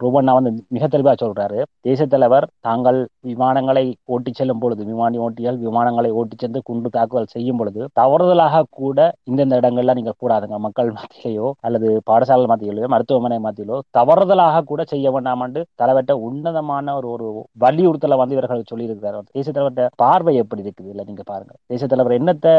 [0.00, 1.62] ரூபண்ணா வந்து மிக தெளிவாக சொல்றாரு.
[1.88, 7.88] தேசத்தலைவர் தாங்கள் விமானங்களை ஓட்டிச் செல்லும் பொழுது விமானி ஓட்டிகள் விமானங்களை ஓட்டிச் சென்று குண்டு தாக்குதல் செய்யும் பொழுது
[8.00, 14.80] தவறுதலாக கூட இந்தந்த இடங்கள்ல நீங்கள் கூடாதுங்க மக்கள் மத்தியிலேயோ அல்லது பாடசாலை மத்தியிலோ மருத்துவமனை மத்தியிலோ தவறுதலாக கூட
[14.92, 15.44] செய்ய வேண்டாம்
[15.80, 17.26] தலைவர்கிட்ட உன்னதமான ஒரு ஒரு
[17.64, 19.26] வலியுறுத்தலை வந்து இவர்கள் சொல்லியிருக்கிறார்.
[19.36, 20.90] தேசிய தலைவர்கிட்ட பார்வை எப்படி இருக்குது?
[20.92, 22.52] இல்லை நீங்க பாருங்க தேசிய தலைவர் என்னத்தை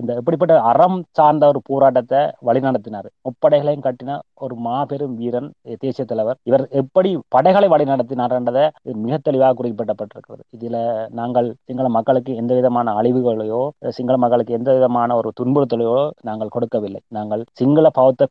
[0.00, 3.08] இந்த எப்படிப்பட்ட அறம் சார்ந்த ஒரு போராட்டத்தை வழிநடத்தினார்.
[3.28, 5.50] முப்படைகளையும் கட்டின ஒரு மாபெரும் வீரன்
[5.84, 6.38] தேசிய தலைவர்.
[6.50, 8.64] இவர் எப்படி படைகளை வழிநடத்தினார்ன்றதை
[9.04, 10.42] மிக தெளிவாக குறிப்பிடப்பட்டிருக்கிறது.
[10.56, 10.76] இதுல
[11.20, 13.62] நாங்கள் சிங்கள மக்களுக்கு எந்த விதமான அழிவுகளையோ
[13.98, 17.00] சிங்கள மக்களுக்கு எந்த விதமான ஒரு துன்புறுத்தலையோ நாங்கள் கொடுக்கவில்லை.
[17.18, 18.28] நாங்கள் சிங்கள பௌத்த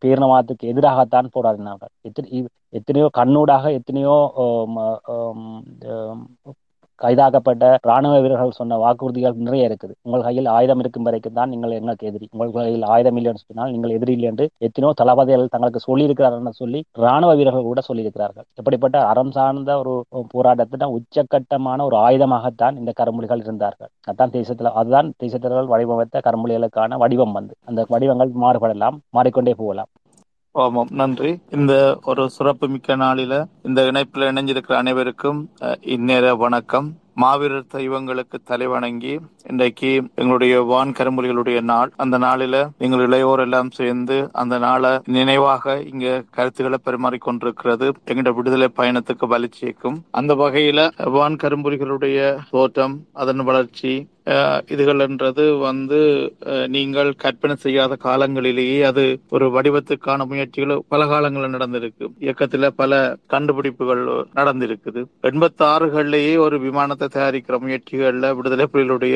[0.52, 2.10] பேரினவாதத்துக்கு எதிராகத்தான் போராடினார்கள்.
[2.10, 4.34] எத்தனை- எத்தனையோ கண்ணூடாக எத்தனையோ
[7.02, 9.92] கைதாக்கப்பட்ட ராணுவ வீரர்கள் சொன்ன வாக்குறுதிகள் நிறைய இருக்குது.
[10.02, 13.90] உங்கள் கையில் ஆயுதம் இருக்கும் வரைக்கும் தான் நீங்கள் எங்களுக்கு எதிரி உங்கள் கையில் ஆயுதம் இல்லைன்னு சொன்னால் நீங்கள்
[13.90, 18.44] எதிரி இல்லை என்று எத்தனையோ தளபதிகள் தங்களுக்கு சொல்லியிருக்கிறார்கள் சொல்லி ராணுவ வீரர்கள் கூட சொல்லியிருக்கிறார்கள்.
[18.56, 23.88] இப்படிப்பட்ட அறம் சார்ந்த ஒரு போராட்டத்தின் உச்சக்கட்டமான ஒரு ஆயுதமாகத்தான் இந்த கருமொழிகள் இருந்தார்கள்.
[24.12, 27.56] அதான் தேசத்தில் அதுதான் தேசத்தினர்கள் வடிவமைத்த கருமொழிகளுக்கான வடிவம் வந்து.
[27.66, 29.86] அந்த வடிவங்கள் மாறுபடலாம் மாறிக்கொண்டே போகலாம்.
[30.56, 31.30] ஆமாம் நன்றி.
[31.52, 31.74] இந்த
[32.06, 33.34] ஒரு சிறப்பு மிக்க நாளில
[33.66, 36.90] இந்த இணைப்பில் இணைஞ்சிருக்கிற அனைவருக்கும் அஹ், இந்நேர வணக்கம்.
[37.18, 39.14] மாவீரர் தெய்வங்களுக்கு தலைவணங்கி
[39.46, 41.90] இன்றைக்கு எங்களுடைய வான் கரும்புலிகளுடைய நாள்.
[41.98, 49.28] அந்த நாளில எங்கள் இளையோர் எல்லாம் சேர்ந்து அந்த நாளை நினைவாக இங்க கருத்துக்களை பரிமாறிக்கொண்டிருக்கிறது எங்களுடைய விடுதலை பயணத்துக்கு
[49.28, 52.20] வலிச்சேக்கும் அந்த வகையில வான் கரும்புலிகளுடைய
[52.52, 53.94] தோற்றம் அதன் வளர்ச்சி
[54.74, 56.00] இதுகள்ன்றது வந்து
[56.76, 59.04] நீங்கள் கற்பனை செய்யாத காலங்களிலேயே அது
[59.36, 62.06] ஒரு வடிவத்துக்கான முயற்சிகள் பல காலங்களில் நடந்திருக்கு.
[62.26, 63.00] இயக்கத்துல பல
[63.34, 64.04] கண்டுபிடிப்புகள்
[64.40, 65.02] நடந்திருக்குது.
[65.30, 69.16] எண்பத்தி ஆறுகள்லேயே ஒரு விமானத்தை தயாரிக்கிற முயற்சிகள்ல விடுதலை புலிகளுடைய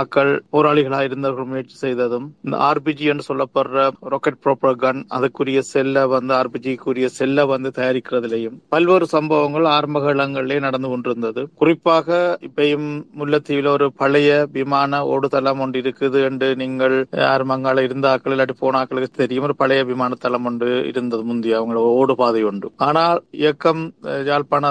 [0.00, 6.34] ஆக்கள் போராளிகளாக இருந்தவர்கள் முயற்சி செய்ததும் இந்த ஆர்பிஜி என்று சொல்லப்படுற ராக்கெட் ப்ரோப்பர் கன் அதுக்குரிய செல்ல வந்து
[6.40, 11.44] ஆர்பிஜிக்குரிய செல்ல வந்து தயாரிக்கிறதுலையும் பல்வேறு சம்பவங்கள் ஆரம்ப காலங்களிலே நடந்து கொண்டிருந்தது.
[11.62, 12.88] குறிப்பாக இப்பயும்
[13.20, 19.10] முல்லத்தீவில் ஒரு பழைய விமான ஓடுதளம் ஒன்று இருக்குது என்று நீங்கள் யாரும் இருந்தாக்கள் இருந்த ஆக்கள் இல்லாட்டி போனாக்களுக்கு
[19.14, 19.44] தெரியும்.
[19.44, 22.68] ஒரு பழைய விமான தளம் ஒன்று இருந்தது முந்தைய அவங்களோட ஓடு பாதை ஒன்று.
[22.88, 24.64] ஆனால் இயக்கம் அஹ், யாழ்ப்பாண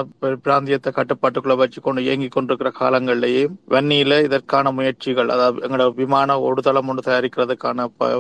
[0.46, 7.04] பிராந்தியத்தை கட்டுப்பாட்டுக்குள்ள வச்சு கொண்டு இயங்கிக் கொண்டிருக்கிற காலங்களிலேயே வன்னியில இதற்கான முயற்சிகள் அதாவது எங்களோட விமான ஓடுதளம் ஒன்று
[7.06, 8.12] தயாரிக்கிறதுக்கான ப-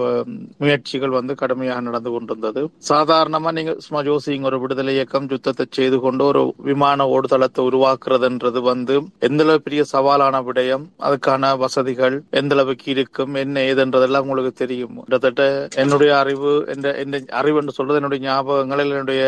[0.63, 2.61] முயற்சிகள் வந்து கடுமையாக நடந்து கொண்டிருந்தது.
[2.89, 8.95] சாதாரணமா நீங்க சும்மா ஜோசிங் ஒரு விடுதலை இயக்கம் யுத்தத்தை செய்து கொண்டு ஒரு விமான ஓடுதளத்தை உருவாக்குறதுன்றது வந்து
[9.27, 14.95] எந்த பெரிய சவாலான விடயம் அதுக்கான வசதிகள் எந்த அளவுக்கு இருக்கும் என்ன ஏதுன்றதெல்லாம் உங்களுக்கு தெரியும்.
[14.99, 15.43] கிட்டத்தட்ட
[15.83, 19.21] என்னுடைய அறிவு என்ற என்ற அறிவு என்று சொல்றது என்னுடைய ஞாபகங்கள் என்னுடைய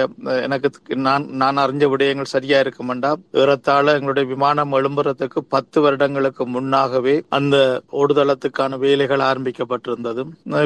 [0.45, 0.69] எனக்கு
[1.08, 3.12] நான் நான் அறிஞ்ச விடயங்கள் சரியா இருக்குமெண்டா?
[3.41, 7.56] ஏறத்தாழ எங்களுடைய விமானம் எழும்புறதுக்கு பத்து வருடங்களுக்கு முன்னாகவே அந்த
[8.01, 10.23] ஓடுதளத்துக்கான வேலைகள் ஆரம்பிக்கப்பட்டிருந்தது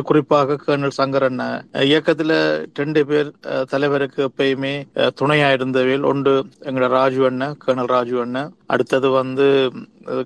[0.09, 1.41] குறிப்பாக கர்னல் சங்கரன்
[1.89, 2.33] இயக்கத்துல
[2.73, 3.29] ரெண்டு பேர்
[3.71, 4.73] தலைவருக்கு எப்பயுமே
[5.19, 6.33] துணையா இருந்தவையில் ஒன்று
[6.67, 9.45] எங்களோட ராஜு அண்ணன் கர்னல் ராஜு அண்ணன் அடுத்தது வந்து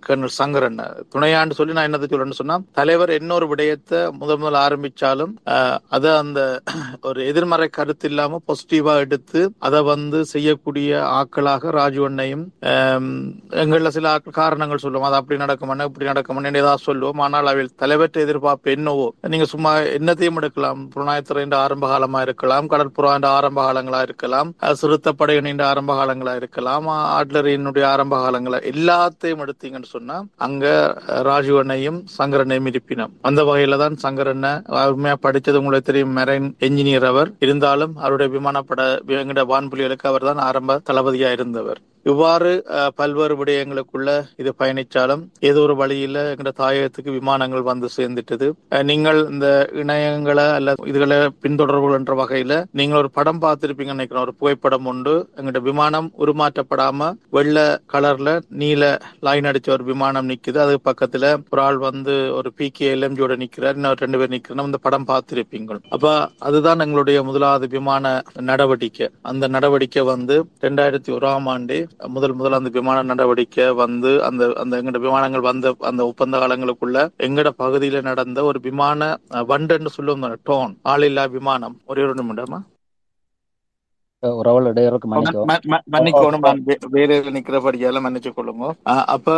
[0.05, 0.79] கர்னல் சங்கரன்
[1.13, 5.33] துணையாண்டு சொல்லி நான் என்னத்தை சொல்றேன்னு சொன்னா தலைவர் இன்னொரு விடயத்தை முதல் முதல் ஆரம்பிச்சாலும்
[5.89, 6.41] அதை அந்த
[7.01, 12.45] ஒரு எதிர்மறை கருத்து இல்லாம பாசிட்டிவா எடுத்து அதை வந்து செய்யக்கூடிய ஆட்களாக ராஜுவண்ணையும்
[13.63, 15.07] எங்கள சில காரணங்கள் சொல்லுவோம்.
[15.07, 17.19] அது அப்படி நடக்குமான இப்படி நடக்குமான ஏதாவது சொல்லுவோம்.
[17.19, 20.89] ஆனால் அவையில் தலைவற்ற எதிர்பார்ப்பு என்னவோ நீங்க சும்மா என்னத்தையும் எடுக்கலாம்.
[20.95, 22.69] புலனாய்த்துறை என்ற ஆரம்ப காலமா இருக்கலாம்.
[22.69, 24.49] கடற்புறா என்ற ஆரம்ப காலங்களா இருக்கலாம்.
[24.63, 24.77] அஹ்,
[25.69, 26.87] ஆரம்ப காலங்களா இருக்கலாம்.
[27.17, 29.43] ஆட்லரியினுடைய ஆரம்ப காலங்களா எல்லாத்தையும்
[29.75, 30.65] எடுத்தீங்கன்னு சொன்னா அங்க
[31.07, 33.13] அஹ், ராஜுவனையும் சங்கரனையும் இருப்பினம்.
[33.21, 37.31] அந்த வகையில தான் சங்கரனை அருமையா படிச்சது உங்களுக்கு தெரியும் மெரைன் என்ஜினியர் அவர்.
[37.39, 38.81] இருந்தாலும் அவருடைய விமானப்பட
[39.21, 41.81] எங்கட வான்புலிகளுக்கு அவர் தான் ஆரம்ப தளபதியா இருந்தவர்.
[42.11, 42.51] இவ்வாறு
[42.99, 44.09] பல்வேறு விடயங்களுக்குள்ள
[44.41, 48.47] இது பயணிச்சாலும் ஏதோ ஒரு வழியில எங்கட தாயகத்துக்கு விமானங்கள் வந்து சேர்ந்துட்டது.
[48.89, 49.47] நீங்கள் இந்த
[49.83, 55.15] இணையங்களை அல்ல இதுகளை பின்தொடர்புகள் என்ற வகையில நீங்கள் ஒரு படம் பார்த்திருப்பீங்கன்னு நினைக்கிறோம் ஒரு புகைப்படம் உண்டு.
[55.39, 58.81] எங்கட விமானம் உருமாற்றப்படாம வெள்ளை கலர்ல நீல
[59.27, 60.59] லைன் அடிச்ச ஒரு விமானம் நிக்குது.
[60.65, 63.77] அது பக்கத்துல ஒரு ஆள் வந்து ஒரு பி கே எல்எம்ஜியோட நிக்கிறார்.
[63.79, 66.07] இன்னொரு ரெண்டு பேர் நிக்கிறோம் இந்த படம் பார்த்திருப்பீங்க அப்ப
[66.47, 68.13] அதுதான் எங்களுடைய முதலாவது விமான
[68.49, 69.07] நடவடிக்கை.
[69.31, 70.35] அந்த நடவடிக்கை வந்து
[70.65, 71.77] ரெண்டாயிரத்தி ஓராம் ஆண்டு
[72.07, 77.49] முதல் முதல் அந்த விமான நடவடிக்கை வந்து அந்த அந்த எங்கட விமானங்கள் வந்த அந்த ஒப்பந்த காலங்களுக்குள்ள எங்கட
[77.57, 81.77] பகுதியில நடந்த ஒரு விமான வண்டன்னு சொல்லுவோம் டோன் ஆளில்லா விமானம்.
[81.85, 82.59] ஒரே ஒரு நிமிடமா
[85.71, 88.67] ம- மன்னிக்கணும் நான் வே- வேற இதுல நிக்கிறபடியால மன்னிச்சு கொள்ளுங்க
[89.13, 89.35] அப்ப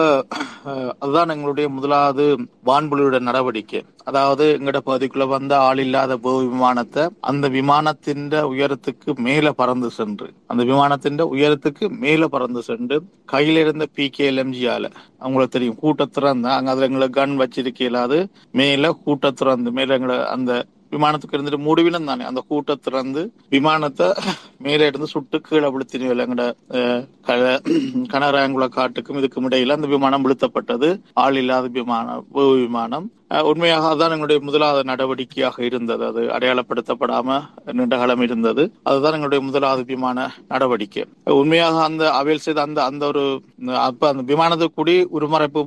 [0.99, 2.23] அதுதான் எங்களுடைய முதலாவது
[2.69, 3.79] வான்புலியோட நடவடிக்கை.
[4.05, 10.63] அதாவது எங்கட பகுதிக்குள்ள வந்த ஆள் இல்லாத போர் விமானத்தை அந்த விமானத்தின் உயரத்துக்கு மேல பறந்து சென்று அந்த
[10.63, 12.97] விமானத்தின் உயரத்துக்கு மேல பறந்து சென்று
[13.31, 14.85] கையில இருந்த பி கே எல்எம்ஜியால
[15.21, 18.19] அவங்களுக்கு தெரியும் கூட்டத்திறந்த அங்க அதுல எங்களை கன் வச்சிருக்க இயலாது
[18.53, 20.51] மேல கூட்டத்திறந்து மேல எங்களை அந்த
[20.95, 22.25] விமானத்துக்கு இருந்துட்டு முடிவிலும் தானே.
[22.25, 24.07] அந்த கூட்டை இருந்து விமானத்தை
[24.59, 25.91] மேலே இருந்து சுட்டு கீழே விழுத்தினு
[26.25, 26.45] எங்கட
[26.77, 27.03] அஹ்,
[28.13, 30.89] கனராயங்குள காட்டுக்கும் இதுக்கும் இடையில அந்த விமானம் விழுத்தப்பட்டது.
[31.23, 32.25] ஆள் இல்லாத விமானம்
[32.63, 33.07] விமானம்.
[33.31, 36.03] உண்மையாக அதுதான் எங்களுடைய முதலாவது நடவடிக்கையாக இருந்தது.
[36.09, 37.37] அது அடையாளப்படுத்தப்படாம
[37.77, 38.63] நீண்ட காலம் இருந்தது.
[38.89, 40.17] அதுதான் எங்களுடைய முதலாவது விமான
[40.53, 41.03] நடவடிக்கை.
[41.41, 43.23] உண்மையாக அந்த அவையில் செய்த அந்த அந்த ஒரு
[43.87, 45.61] அப்ப அந்த விமானத்துக்கு கூடி உருமறைப்பு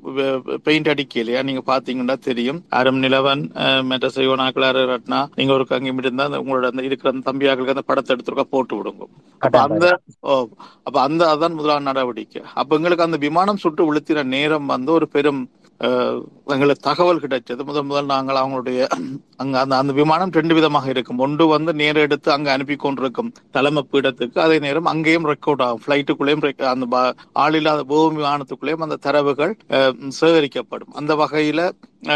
[0.67, 1.43] பெயிண்ட் அடிக்க இல்லையா?
[1.49, 2.61] நீங்க பாத்தீங்கன்னா தெரியும்.
[2.79, 3.43] அரும் நிலவன்
[3.91, 4.57] மற்ற செய்வனாக்கள்
[4.93, 8.77] ரத்னா நீங்க ஒரு அங்கே இருந்தா அந்த உங்களோட அந்த இருக்கிற அந்த தம்பியாக்களுக்கு அந்த படத்தை எடுத்துருக்கா போட்டு
[8.79, 9.05] விடுங்க
[9.43, 9.87] அப்ப அந்த
[10.29, 10.33] ஓ
[10.87, 12.41] அப்ப அந்த அதான் முதலாவது நடவடிக்கை.
[12.61, 15.41] அப்ப எங்களுக்கு அந்த விமானம் சுட்டு விழுத்தின நேரம் வந்து ஒரு பெரும்
[16.55, 17.63] எங்களுக்கு தகவல் கிடைச்சது.
[17.69, 18.81] முதல் முதல் நாங்கள் அவங்களுடைய
[19.43, 21.21] அங்க அந்த அந்த விமானம் ரெண்டு விதமாக இருக்கும்.
[21.25, 24.39] ஒன்று வந்து நேரம் எடுத்து அங்கே அனுப்பி கொண்டிருக்கும் தலைமை பீடத்துக்கு.
[24.47, 25.83] அதே நேரம் அங்கேயும் ரெக்கார்ட் ஆகும்.
[25.85, 26.87] ஃப்ளைட்டுக்குள்ளேயும் அந்த
[27.45, 30.93] ஆளில்லாத பூமி விமானத்துக்குள்ளேயும் அந்த தரவுகள் அஹ், சேகரிக்கப்படும்.
[31.01, 31.63] அந்த வகையில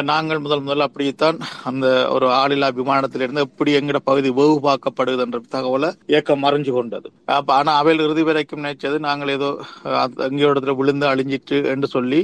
[0.08, 1.38] நாங்கள் முதல் முதல் அப்படித்தான்
[1.70, 7.08] அந்த ஒரு ஆளில்லா விமானத்திலிருந்து எப்படி எங்கட பகுதி வேவு பார்க்கப்படுது என்ற தகவலை இயக்கம் மறைஞ்சு கொண்டது.
[7.36, 9.48] அப்ப ஆனா அவையில் இறுதி வரைக்கும் நினைச்சது நாங்கள் ஏதோ
[10.02, 12.20] அங்கே எங்கேயோ இடத்துல விழுந்து அழிஞ்சிட்டு என்று சொல்லி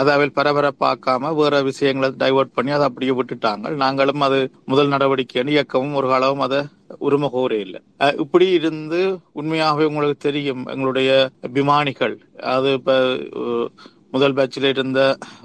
[0.00, 0.38] அதை அவையில்
[0.80, 3.68] பார்க்காம வேற விஷயங்களை டைவர்ட் பண்ணி அதை அப்படியே விட்டுட்டாங்க.
[3.84, 6.60] நாங்களும் அது முதல் நடவடிக்கைன்னு இயக்கமும் ஒரு காலமும் அதை
[7.06, 7.80] உரிமை கோரே இல்லை
[8.24, 9.00] இப்படி இருந்து
[9.32, 11.10] உண்மையாகவே உங்களுக்கு தெரியும் எங்களுடைய
[11.48, 12.16] அபிமானிகள்.
[12.56, 12.92] அது இப்ப
[14.14, 15.00] முதல் பேட்சில் இருந்த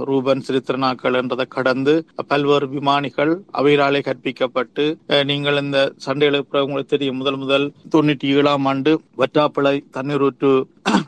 [0.10, 1.94] ரூபன் சிரித்திரனாக்கள் என்றதை கடந்து
[2.32, 4.86] பல்வேறு விமானிகள் அவைகளாலே கற்பிக்கப்பட்டு
[5.32, 7.20] நீங்கள் இந்த சண்டைகளுக்கு உங்களுக்கு தெரியும்.
[7.24, 10.54] முதல் முதல் தொண்ணூற்றி ஏழாம் ஆண்டு வட்டாப்பிளை தண்ணீர் ஊற்று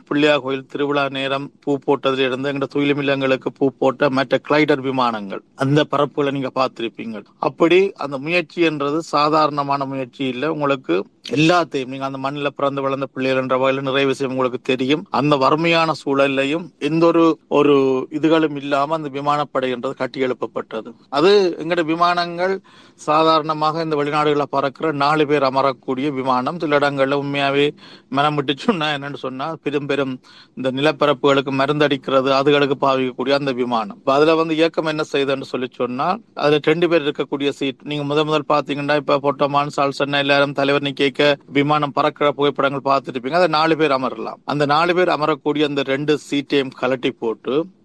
[0.08, 5.42] பிள்ளையார் கோயில் திருவிழா நேரம் பூ போட்டதில் இருந்து எங்க துயிலுமில்லங்களுக்கு பூ போட்ட மற்ற கிளைடர் விமானங்கள்.
[5.64, 7.20] அந்த பரப்புகளை நீங்க பார்த்திருப்பீங்க.
[7.48, 10.48] அப்படி அந்த முயற்சி என்றது சாதாரணமான முயற்சி இல்லை.
[10.56, 10.94] உங்களுக்கு
[11.38, 15.04] எல்லாத்தையும் நீங்க அந்த மண்ணில் பிறந்து வளர்ந்த பிள்ளைகள் என்ற வகையில் நிறைய விஷயம் உங்களுக்கு தெரியும்.
[15.20, 17.24] அந்த வறுமையான சூழல்லையும் எந்த ஒரு
[17.56, 17.74] ஒரு
[18.10, 20.90] இதுகளும் இல்லாம அந்த விமானப்படை என்றது கட்டி எழுப்பப்பட்டது.
[21.08, 22.60] அது எங்கட விமானங்கள்
[22.94, 26.58] சாதாரணமாக இந்த வெளிநாடுகளை பறக்கிற நாலு பேர் அமரக்கூடிய விமானம்.
[26.58, 27.66] சில இடங்கள்ல உண்மையாவே
[28.08, 30.20] மனம் விட்டு சொன்னா என்னன்னு சொன்னா பெரும் பெரும்
[30.54, 34.00] இந்த நிலப்பரப்புகளுக்கு மருந்தடிக்கிறது அதுகளுக்கு பாவிக்கக்கூடிய அந்த விமானம்.
[34.04, 37.80] அதுல வந்து இயக்கம் என்ன செய்யுதுன்னு சொல்லி சொன்னா அதுல ரெண்டு பேர் இருக்கக்கூடிய சீட்.
[37.82, 43.16] நீங்க முதல் முதல் பாத்தீங்கன்னா இப்ப பொட்டமான் சால்சன்னா எல்லாரும் தலைவர் நீ கேட்க விமானம் பறக்கிற புகைப்படங்கள் பார்த்துட்டு
[43.16, 43.40] இருப்பீங்க.
[43.42, 44.40] அதை நாலு பேர் அமரலாம்.
[44.44, 47.36] அந்த நாலு பேர் அமரக்கூடிய அந்த ரெண்டு சீட்டையும் கலட்டி போட்டு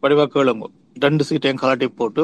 [0.03, 0.65] வடிவ கேளுங்க.
[1.03, 2.23] ரெண்டு சீட்டையும் கலட்டி போட்டு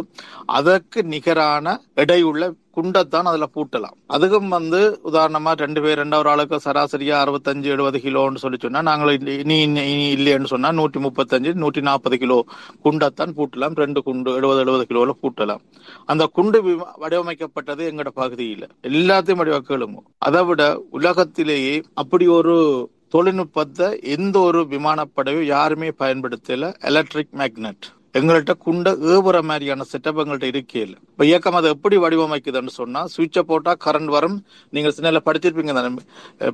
[0.58, 2.44] அதற்கு நிகரான எடையுள்ள
[2.76, 3.96] குண்டைத்தான் அதுல பூட்டலாம்.
[4.16, 9.34] அதுக்கும் வந்து உதாரணமா ரெண்டு பேர் ரெண்டாவது ஆளுக்கு சராசரியா அறுபத்தஞ்சு எழுபது கிலோன்னு சொல்லி சொன்னா நாங்கள் இனி
[9.44, 9.58] இனி
[9.94, 12.38] இனி இல்லைன்னு சொன்னா நூற்றி முப்பத்தஞ்சு நூற்றி நாற்பது கிலோ
[12.86, 13.76] குண்டைத்தான் பூட்டலாம்.
[13.84, 15.64] ரெண்டு குண்டு எழுபது எழுபது கிலோல பூட்டலாம்.
[16.06, 16.62] அந்த குண்டு
[17.04, 18.68] வடிவமைக்கப்பட்டது எங்களோட பகுதியில்.
[18.92, 20.64] எல்லாத்தையும் வடிவமைக்கலுங்க அதை விட
[21.00, 22.56] உலகத்திலேயே அப்படி ஒரு
[23.14, 26.74] தொழில்நுட்பத்தை எந்த ஒரு விமானப்படையும் யாருமே பயன்படுத்தல.
[26.90, 27.86] எலக்ட்ரிக் மேக்னெட்
[28.18, 30.98] எங்கள்கிட்ட குண்ட ஏவுற மாதிரியான செட்டப் எங்கள்கிட்ட இருக்கே இல்லை.
[31.12, 34.38] இப்போ இயக்கம் அதை எப்படி வடிவமைக்குதுன்னு சொன்னால் சுவிட்சை போட்டால் கரண்ட் வரும்.
[34.76, 35.92] நீங்கள் சின்ன படிச்சிருப்பீங்க தானே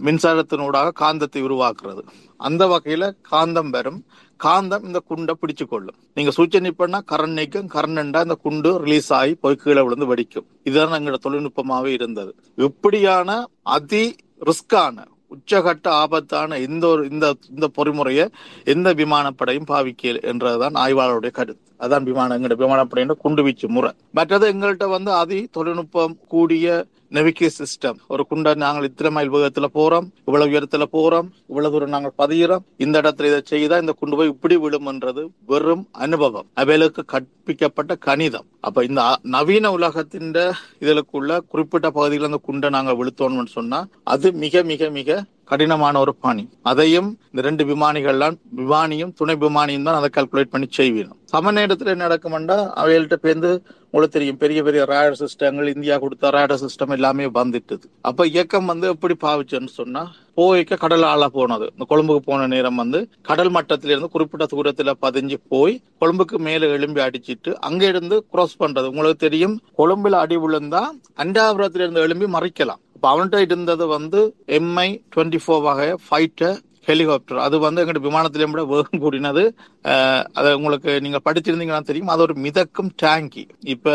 [0.08, 2.04] மின்சாரத்தினூடாக காந்தத்தை உருவாக்குறது.
[2.48, 4.00] அந்த வகையில் காந்தம் வரும்.
[4.40, 7.72] காந்தம் இந்த குண்டை பிடிச்சு கொள்ளும் நீங்க சுவிட்சை நிப்பன்னா கரண்ட் நீக்கும்.
[7.76, 10.48] கரண்ட் இந்த குண்டு ரிலீஸ் ஆகி போய் கீழே விழுந்து வெடிக்கும்.
[10.70, 12.32] இதுதான் எங்களோட தொழில்நுட்பமாகவே இருந்தது.
[12.70, 13.42] இப்படியான
[13.78, 14.06] அதி
[14.50, 18.28] ரிஸ்கான உச்சகட்ட ஆபத்தான இந்த ஒரு இந்த இந்த பொறிமுறையை
[18.66, 21.64] எந்த விமானப்படையும் பாவிக்கல என்றதுதான் ஆய்வாளருடைய கருத்து.
[21.80, 23.92] அதான் விமான எங்கள்ட விமானப்படையின் குண்டு வீச்சு முறை.
[24.12, 27.98] மற்றது எங்கள்கிட்ட வந்து அதி தொழில்நுட்பம் கூடிய நெவிக்கே சிஸ்டம்.
[28.08, 30.08] ஒரு குண்டை நாங்கள் இத்தனை மைல் வேகத்துல போறோம்.
[30.26, 31.28] இவ்வளவு உயரத்துல போறோம்.
[31.48, 32.64] இவ்வளவு தூரம் நாங்கள் பதிகிறோம்.
[32.78, 36.46] இந்த இடத்துல இதை செய்தா இந்த குண்டு போய் இப்படி விழும்ன்றது வெறும் அனுபவம்.
[36.54, 38.46] அவைகளுக்கு கற்பிக்கப்பட்ட கணிதம்.
[38.60, 40.32] அப்ப இந்த நவீன உலகத்தின்
[40.80, 46.44] இதற்குள்ள குறிப்பிட்ட பகுதியில் அந்த குண்டை நாங்கள் விழுத்தோம்னு சொன்னா அது மிக மிக மிக கடினமான ஒரு பாணி.
[46.72, 52.06] அதையும் இந்த ரெண்டு விமானிகள்லாம் விமானியும் துணை விமானியும் தான் அதை கால்குலேட் பண்ணி செய்வீங்க சம நேரத்தில் என்ன
[52.08, 53.52] நடக்கும்டா அவைகள்ட்ட பேருந்து
[53.90, 57.86] உங்களுக்கு தெரியும் பெரிய பெரிய ரேடர் சிஸ்டங்கள் இந்தியா கொடுத்த ரேடர் சிஸ்டம் எல்லாமே வந்துட்டுது.
[58.10, 60.02] அப்ப இயக்கம் வந்து எப்படி பாவிச்சுன்னு சொன்னா
[60.40, 61.66] போய்க்க கடல் ஆள போனது.
[61.74, 67.54] இந்த கொழும்புக்கு போன நேரம் வந்து கடல் மட்டத்திலிருந்து குறிப்பிட்ட தூரத்துல பதிஞ்சு போய் கொழும்புக்கு மேல எழும்பி அடிச்சிட்டு
[67.68, 68.90] அங்க இருந்து கிராஸ் பண்றது.
[68.94, 70.84] உங்களுக்கு தெரியும் கொழும்புல அடி விழுந்தா
[71.26, 72.82] அண்டாபுரத்துல இருந்து எழும்பி மறைக்கலாம்.
[72.96, 74.20] அப்ப அவன்கிட்ட இருந்தது வந்து
[74.58, 79.44] எம்ஐ டுவெண்ட்டி ஃபோர் வகை ஃபைட்டர் ஹெலிகாப்டர் அது வந்து எங்கிட்ட விமானத்திலே விட வேகம் கூடினது.
[79.86, 82.12] அஹ், அது உங்களுக்கு நீங்க படிச்சிருந்தீங்கன்னா தெரியும்.
[82.14, 83.94] அது ஒரு மிதக்கும் டேங்கி இப்ப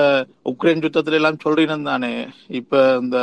[0.52, 2.12] உக்ரைன் யுத்தத்துல எல்லாம் சொல்றீங்க தானே.
[2.60, 3.18] இப்ப இந்த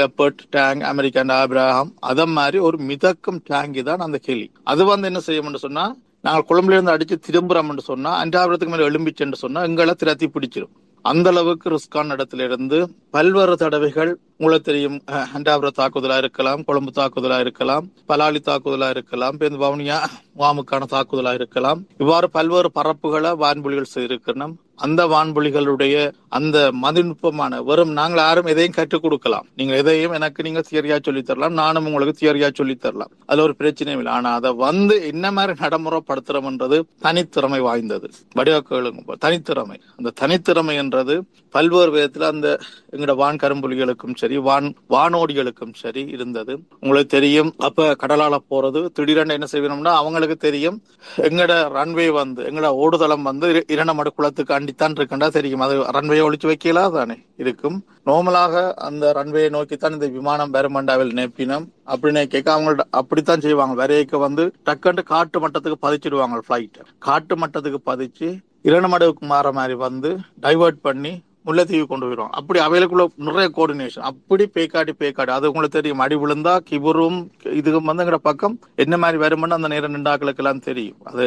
[0.00, 5.22] லெப்பர்ட் டேங்க் அமெரிக்கன் ஆப்ரஹாம் அத மாதிரி ஒரு மிதக்கும் டேங்கி தான் அந்த ஹெலி அது வந்து என்ன
[5.28, 5.86] செய்யும்னு சொன்னா
[6.24, 10.74] நாங்கள் கொழும்புல இருந்து அடிச்சு திரும்புறோம்னு சொன்னா அஞ்சாயிரத்துக்கு மேல எலும்பிச்சுன்னு சொன்னா எங்களை திரத்தி பிடிச்சிரும்.
[11.04, 12.78] அந்த அளவுக்கு ரிஸ்கான இடத்திலிருந்து
[13.10, 15.26] பல்வேறு தடவைகள் உங்களுக்கு தெரியும் அஹ்,
[15.70, 19.98] தாக்குதலா இருக்கலாம் கொழும்பு தாக்குதலா இருக்கலாம் பலாலி தாக்குதலா இருக்கலாம் இப்ப வவுனியா
[20.36, 21.80] வாமுக்கான தாக்குதலா இருக்கலாம்.
[21.98, 29.46] இவ்வாறு பல்வேறு பரப்புகளை வான்புலிகள் செய்திருக்கணும் அந்த வான்புலிகளுடைய அந்த மதிநுட்பமான வெறும் நாங்கள் யாரும் எதையும் கற்றுக் கொடுக்கலாம்.
[29.56, 33.10] நீங்க எதையும் எனக்கு நீங்க தியரியா சொல்லி தரலாம் நானும் உங்களுக்கு தியரியா சொல்லி தரலாம்.
[33.26, 34.12] அதுல ஒரு பிரச்சனையும் இல்லை.
[34.12, 38.10] ஆனா அதை வந்து என்ன மாதிரி நடைமுறைப்படுத்துறோம்ன்றது தனித்திறமை வாய்ந்தது.
[38.36, 39.78] வடிவாக்குகளுங்க தனித்திறமை.
[39.96, 42.58] அந்த தனித்திறமை என்றது பல்வேறு விதத்துல அந்த
[42.90, 46.58] எங்களோட வான் கரும்புலிகளுக்கும் சரி வான் வானோடிகளுக்கும் சரி இருந்தது.
[46.80, 50.82] உங்களுக்கு தெரியும் அப்ப கடலால போறது திடீரென என்ன செய்யணும்னா அவங்களுக்கு தெரியும்
[51.16, 55.60] எங்கட ரன்வே வந்து எங்கட ஓடுதளம் வந்து இரண்டு மடு குளத்துக்கு தாண்டித்தான் இருக்கண்டா தெரியும்.
[55.60, 56.92] அது ரன்வே ஒழிச்சு வைக்கலா?
[56.92, 57.16] தானே.
[57.36, 57.84] இருக்கும்.
[58.06, 61.66] நார்மலாக அந்த ரன்வேயை நோக்கித்தான் இந்த விமானம் பெருமண்டாவில் நேப்பினம்.
[61.86, 63.86] அப்படின்னு கேட்க அவங்கள்ட்ட அப்படித்தான் செய்வாங்க.
[63.86, 70.78] வரையக்க வந்து டக்குன்னு காட்டு மட்டத்துக்கு பதிச்சிடுவாங்க ஃபிளைட் காட்டு மட்டத்துக்கு பதிச்சு இரணமடுவுக்கு மாற மாதிரி வந்து டைவர்ட்
[70.82, 76.02] பண்ணி முல்லைத்தீவு கொண்டு போயிடும் அப்படி அவைகளுக்குள்ள நிறைய கோஆர்டினேஷன் அப்படி பேக்காடி பேக்காடி அது உங்களுக்கு தெரியும்.
[76.04, 77.18] அடி விழுந்தா கிபரும்
[77.60, 80.98] இதுவும் வந்து பக்கம் என்ன மாதிரி வரும்னு அந்த நேரம் நின்றாக்களுக்கு எல்லாம் தெரியும்.
[81.10, 81.24] அது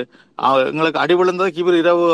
[0.71, 2.05] எங்களுக்கு அடி விழுந்தா கிபர் இரவு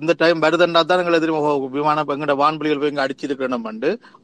[0.00, 1.40] இந்த டைம் வருதுண்டா தான் எங்களுக்கு தெரியும்.
[1.42, 3.68] ஓஹோ, விமானம் எங்கட வான்புலிகள் போய் இங்கே அடிச்சிருக்கணும்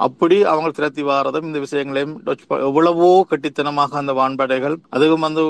[0.06, 2.14] அப்படி அவங்க திரத்தி வாரதும் இந்த விஷயங்களையும்
[2.68, 4.76] எவ்வளவோ கட்டித்தனமாக அந்த வான்படைகள்.
[4.96, 5.44] அதுவும் வந்து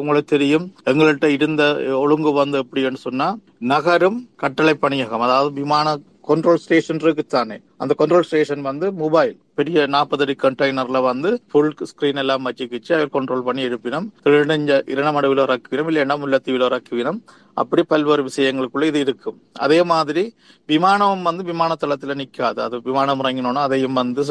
[0.00, 0.66] உங்களுக்கு தெரியும்.
[0.90, 1.64] எங்கள்கிட்ட இருந்த
[2.04, 3.28] ஒழுங்கு வந்து எப்படின்னு சொன்னா
[3.72, 5.96] நகரும் கட்டளை பணியகம் அதாவது விமான
[6.30, 7.56] கண்ட்ரோல் ஸ்டேஷன் இருக்குத்தானே?
[7.82, 12.90] அந்த கண்ட்ரோல் ஸ்டேஷன் வந்து மொபைல் பெரிய நாற்பது அடி கண்டெய்னர்ல வந்து ஃபுல் ஸ்கிரீன் எல்லாம் வச்சுக்கிச்சு.
[12.96, 17.20] அவர் கண்ட்ரோல் பண்ணி இருப்பினோம் இரணஞ்ச இரணமடவில் இறக்குவினம் இல்லைன்னா முல்லத்தீவில் இறக்குவினம்
[17.62, 19.36] அப்படி பல்வேறு விஷயங்களுக்குள்ள இது இருக்கும்.
[19.66, 20.24] அதே மாதிரி
[20.72, 22.60] விமானம் வந்து விமான தளத்துல நிக்காது.
[22.66, 24.24] அது விமானம் இறங்கினோன்னா அதையும் வந்து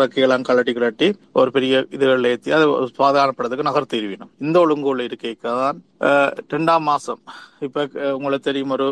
[0.00, 1.08] இறக்கையெல்லாம் கலட்டி கலட்டி
[1.40, 2.66] ஒரு பெரிய இதுகள் ஏற்றி அதை
[2.98, 4.32] சுகாதாரப்படுறதுக்கு நகர்த்திடுவினோம்.
[4.46, 5.54] இந்த ஒழுங்குள்ள இருக்கைக்கு
[6.54, 7.20] ரெண்டாம் மாசம்
[7.64, 7.82] இப்ப
[8.16, 8.86] உங்களுக்கு தெரியும் ஒரு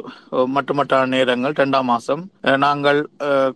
[0.56, 2.22] மட்டுமட்டான நேரங்கள் ரெண்டாம் மாசம்.
[2.64, 3.00] நாங்கள்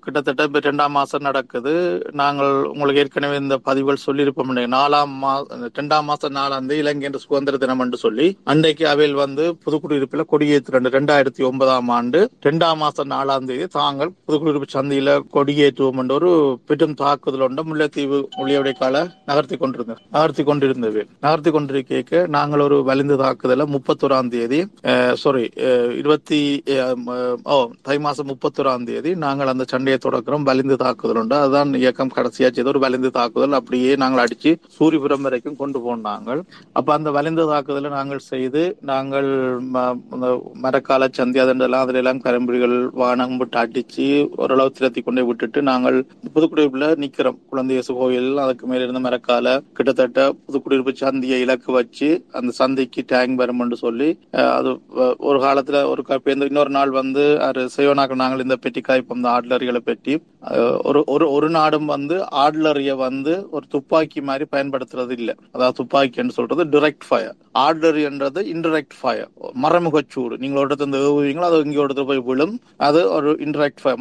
[0.04, 1.72] கிட்டத்தட்ட இப்ப ரெண்டாம் மாசம் நடக்குது.
[2.20, 4.52] நாங்கள் உங்களுக்கு ஏற்கனவே இந்த பதிவுகள் சொல்லியிருப்போம்.
[4.76, 5.32] நாலாம் மா
[5.78, 10.74] ரெண்டாம் மாசம் நாலாம் தேதி இலங்கை என்று சுதந்திர தினம் என்று சொல்லி அன்றைக்கு அவையில் வந்து புதுக்குடியிருப்பில் கொடியேற்று
[10.76, 16.30] ரெண்டு ரெண்டாயிரத்தி ஒன்பதாம் ஆண்டு ரெண்டாம் மாசம் நாலாம் தேதி தாங்கள் புதுக்குடியிருப்பு சந்தையில கொடியேற்றுவோம் என்ற ஒரு
[16.70, 21.00] பெரும் தாக்குதல் ஒன்று முல்லைத்தீவு மொழியுடைய கால நகர்த்தி கொண்டிருந்தது நகர்த்தி கொண்டிருந்தது.
[21.24, 24.60] நகர்த்தி கொண்டிருக்க நாங்கள் ஒரு வலிந்து தாக்குதல முப்பத்தோராம் தேதி
[25.18, 25.42] சாரி
[25.98, 26.38] இருபத்தி
[27.48, 31.36] ஓ தை மாசம் முப்பத்தொராம் தேதி நாங்கள் அந்த சண்டையை தொடக்கிறோம் வலிந்து தாக்குதல் உண்டு.
[31.38, 33.56] அதுதான் இயக்கம் கடைசியா செய்த ஒரு வலிந்து தாக்குதல்.
[33.58, 36.30] அப்படியே நாங்கள் அடிச்சு சூரியபுரம் வரைக்கும் கொண்டு போனாங்க
[36.78, 39.28] அப்ப அந்த வலிந்து தாக்குதலை நாங்கள் செய்து நாங்கள்
[39.74, 39.84] ம-
[40.14, 40.26] அந்த
[40.64, 42.56] மரக்கால சந்தி அதெல்லாம் அதுல எல்லாம் கரும்புகள்
[43.00, 44.08] வானம் விட்டு அடிச்சு
[44.42, 45.98] ஓரளவு திரத்தி கொண்டே விட்டுட்டு நாங்கள்
[46.34, 46.64] புதுக்குடியிருப்புல
[47.02, 47.16] நிக்கிறோம்.
[47.50, 50.66] குழந்தையசு கோயில் அதுக்கு மேல இருந்த மரக்கால கிட்டத்தட்ட புதுக்குடியிருப்பு
[51.02, 52.76] சந்தியை இலக்கு வச்சு அந்த சந்தைக்கு
[53.08, 54.08] டேங்க் வரும்னு சொல்லி
[54.50, 54.70] அது
[55.18, 59.76] ஒரு காலத்துல ஒரு க- இன்னொரு நாள் வந்து அது செய்வனாக்க நாங்கள் இந்த பெட்டி காய்ப்போம் இந்த ஆட்லரிகளை
[59.76, 60.22] பெட்டி.
[60.42, 65.34] அஹ், ஒரு ஒரு ஒரு நாடும் வந்து ஆர்ட்லரிய வந்து ஒரு துப்பாக்கி மாதிரி பயன்படுத்துறது இல்ல.
[65.52, 70.04] அதாவது துப்பாக்கின்னு சொல்றது டிரெக்ட் ஃபயர் ஆர்ட்லரின்றது இன்டெரக்ட் ஃபயர் மறைமுக
[70.36, 72.60] நீங்கள் ஒரு இடத்துல ஏவுவீங்களோ அது இங்கே ஒரு இடத்துல போய் விழும்.
[72.76, 73.98] அது ஒரு இன்டெரக்ட் ஃபயர்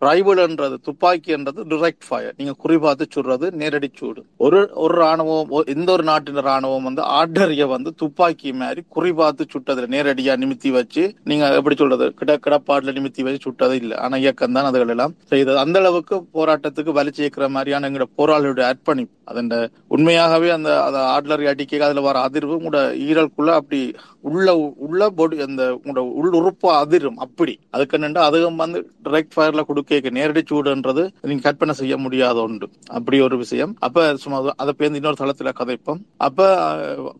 [0.00, 4.24] ரைவல் என்றது ரைபிள்ன்றது துப்பாக்கின்றது டிரெக்ட் ஃபயர் நீங்க குறிபார்த்து சுடுறது நேரடி சூடு.
[4.36, 10.36] ஒரு ஒரு ராணுவம் எந்த ஒரு நாட்டின் ராணுவம் வந்து ஆர்டரிய வந்து துப்பாக்கி மாதிரி குறிபார்த்து சுட்டதில் நேரடியா
[10.42, 12.14] நிமித்தி வச்சு நீங்க எப்படி சொல்றது?
[12.14, 13.96] கிட கிடப்பாடுல நிமித்தி வச்சு சுட்டது இல்ல.
[13.96, 15.58] ஆனா இயக்கம் தான் அதுகள் எல்லாம் செய்தது.
[15.58, 19.14] அந்த அளவுக்கு போராட்டத்துக்கு வலி சேர்க்கிற மாதிரியான எங்களோட போராளியோட அர்ப்பணிப்பு.
[19.24, 22.78] அதன் உண்மையாகவே அந்த அதை ஆட்லரி அடிக்க அதுல வர அதிர்வு உங்களோட
[23.08, 23.94] ஈரலுக்குள்ள அப்படி
[24.24, 24.48] உள்ள
[24.86, 27.54] உள்ள பொடி அந்த உங்களோட உள் உறுப்பு அதிரும் அப்படி.
[27.74, 32.66] அதுக்கு நின்று அதுவும் வந்து டைரக்ட் ஃபயர்ல கொடுக்க நேரடி சூடுன்றது நீங்க கற்பனை செய்ய முடியாத ஒன்று.
[32.98, 33.72] அப்படி ஒரு விஷயம்.
[33.86, 36.00] அப்ப சும்மா அதை பேருந்து இன்னொரு தளத்துல கதைப்போம்.
[36.28, 36.48] அப்ப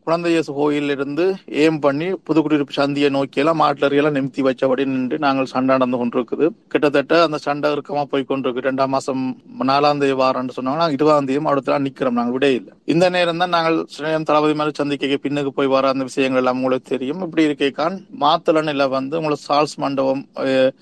[0.07, 1.27] குழந்தை இயேசு கோயில் இருந்து
[1.65, 6.49] ஏம் பண்ணி புதுக்குடியிருப்பு சந்தியை நோக்கி எல்லாம் மாட்டிலறியெல்லாம் நிமித்தி வச்சபடி நின்று நாங்கள் சண்டை நடந்து கொண்டிருக்குது.
[6.75, 9.25] கிட்டத்தட்ட அந்த சண்டை இறுக்கமா போய் கொண்டிருக்கு ரெண்டாம் மாசம்
[9.71, 13.79] நாலாம் தேதி வாரம்னு சொன்னாங்கன்னா இருபதாம் தேதியும் அடுத்த நிக்கிறோம் நாங்கள் விட இல்லை இந்த நேரம் தான் நாங்கள்
[14.31, 17.23] தளபதி மேல சந்திக்க பின்னுக்கு போய் வர அந்த விஷயங்கள் எல்லாம் உங்களுக்கு தெரியும்.
[17.25, 17.97] இப்படி இருக்கேக்கான்.
[18.21, 20.75] மாத்தலனில வந்து உங்களுக்கு சால்ஸ் மண்டபம் இது,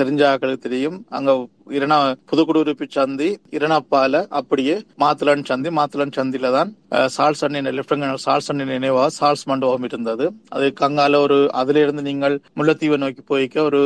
[0.00, 0.22] தெரிஞ்ச
[0.66, 0.98] தெரியும்.
[1.18, 1.30] அங்க
[1.66, 1.98] இரணா
[2.30, 6.70] புதுக்குடியிருப்பு சந்தி இரணப்பால அப்படியே மாத்தலன் சந்தி மாத்தலன் சந்தில தான்
[7.14, 10.26] சால்ஸ் அண்ணன் லெப்டினன்ட் சால்ஸ் அண்ணன் நினைவா சால்ஸ் மண்டபம் இருந்தது.
[10.56, 13.80] அது கங்கால ஒரு அதுல இருந்து நீங்கள் முல்லைத்தீவை நோக்கி போய்க்க ஒரு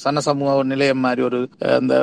[0.00, 1.40] சன சமூக நிலையம் மாதிரி ஒரு
[1.78, 1.94] அந்த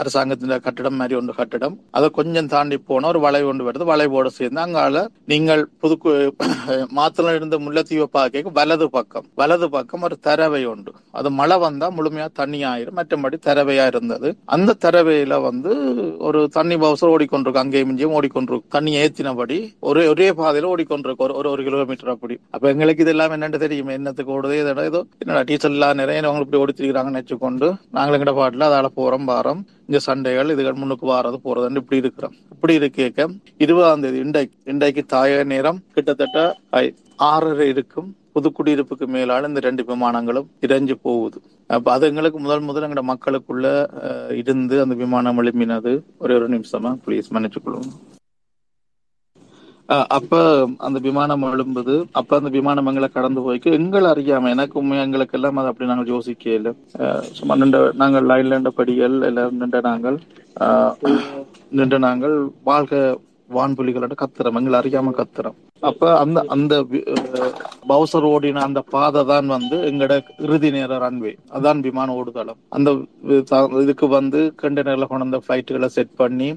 [0.00, 1.76] அரசாங்கத்தின் கட்டிடம் மாதிரி ஒன்று கட்டிடம்.
[1.98, 3.90] அதை கொஞ்சம் தாண்டி போன ஒரு வளைவு ஒன்று வருது.
[3.92, 6.10] வளைவோடு சேர்ந்து அங்கால நீங்கள் புதுக்கு
[6.98, 10.92] மாத்தல இருந்த முல்லைத்தீவை பார்க்க வலது பக்கம் வலது பக்கம் ஒரு தரவை உண்டு.
[11.18, 14.28] அது மழை வந்தா முழுமையா தண்ணி ஆயிரும் மற்றபடி தரவையா இருந்தது.
[14.56, 15.72] அந்த தரவையில வந்து
[16.18, 21.50] ஒரு தண்ணி பவுசர் ஓடிக்கொண்டிருக்கு அங்கேயும் இங்கேயும் ஓடிக்கொண்டிருக்கு தண்ணி ஏத்தினபடி ஒரே ஒரே பாதையில ஓடிக்கொண்டிருக்கு ஒரு ஒரு
[21.50, 22.36] ஒரு கிலோமீட்டர் அப்படி.
[22.50, 23.88] அப்ப எங்களுக்கு இதெல்லாம் என்னன்னு தெரியும்?
[23.88, 25.04] என்னத்துக்கு ஓடுது இதோட ஏதோ?
[25.18, 29.66] என்னடா டீச்சர் எல்லாம் நிறைய அவங்க இப்படி ஓடித்திருக்கிறாங்கன்னு வச்சுக்கொண்டு நாங்கள் எங்கட பாட்டில் அதால போறோம் வாரம்.
[29.86, 32.34] இங்க சண்டைகள் இதுகள் முன்னுக்கு வாரது போறதுன்னு இப்படி இருக்கிறோம்.
[32.50, 36.56] இப்படி இருக்க இருபதாம் தேதி இண்டை இண்டைக்கு தாய நேரம் கிட்டத்தட்ட
[37.16, 38.14] ஆறரை இருக்கும்.
[38.36, 41.38] புதுக்குடியிருப்புக்கு மேலான இந்த ரெண்டு விமானங்களும் இறைஞ்சு போகுது.
[41.70, 43.66] அப்ப அது எங்களுக்கு முதல் முதல் எங்களோட மக்களுக்குள்ள
[44.02, 47.90] அஹ், இருந்து அந்த விமானம் எழுப்பினது ஒரே ஒரு நிமிஷமா ப்ளீஸ் மன்னிச்சுக்கொள்ளுங்க
[50.14, 50.34] அப்ப
[50.78, 51.94] அந்த விமானம் எழும்புது.
[52.12, 53.68] அப்ப அந்த விமானம் எங்களை கடந்து போய்க்கு.
[53.78, 56.72] எங்களை அறியாம எனக்கு உண்மையா எங்களுக்கு எல்லாம் அதை அப்படி நாங்கள் யோசிக்கல இல்லை.
[57.38, 60.18] சும்மா நின்ற நாங்கள் லைன்ல நின்ற படிகள் எல்லாம் நின்ற நாங்கள்
[61.78, 62.94] நின்ற நாங்கள் வாழ்க
[63.50, 65.58] வான்புலிகளோட கத்துறோம் எங்களை அறியாம கத்துறோம்
[65.88, 66.74] அப்ப அந்த அந்த
[67.90, 70.14] பவுசர் ஓடின அந்த பாதை தான் வந்து எங்கட
[70.46, 72.58] இறுதி நேர ரன்வே அதான் விமான ஓடுதளம்.
[72.76, 72.90] அந்த
[73.84, 76.48] இதுக்கு வந்து கண்டெய்னர்ல கொண்டு வந்த செட் பண்ணி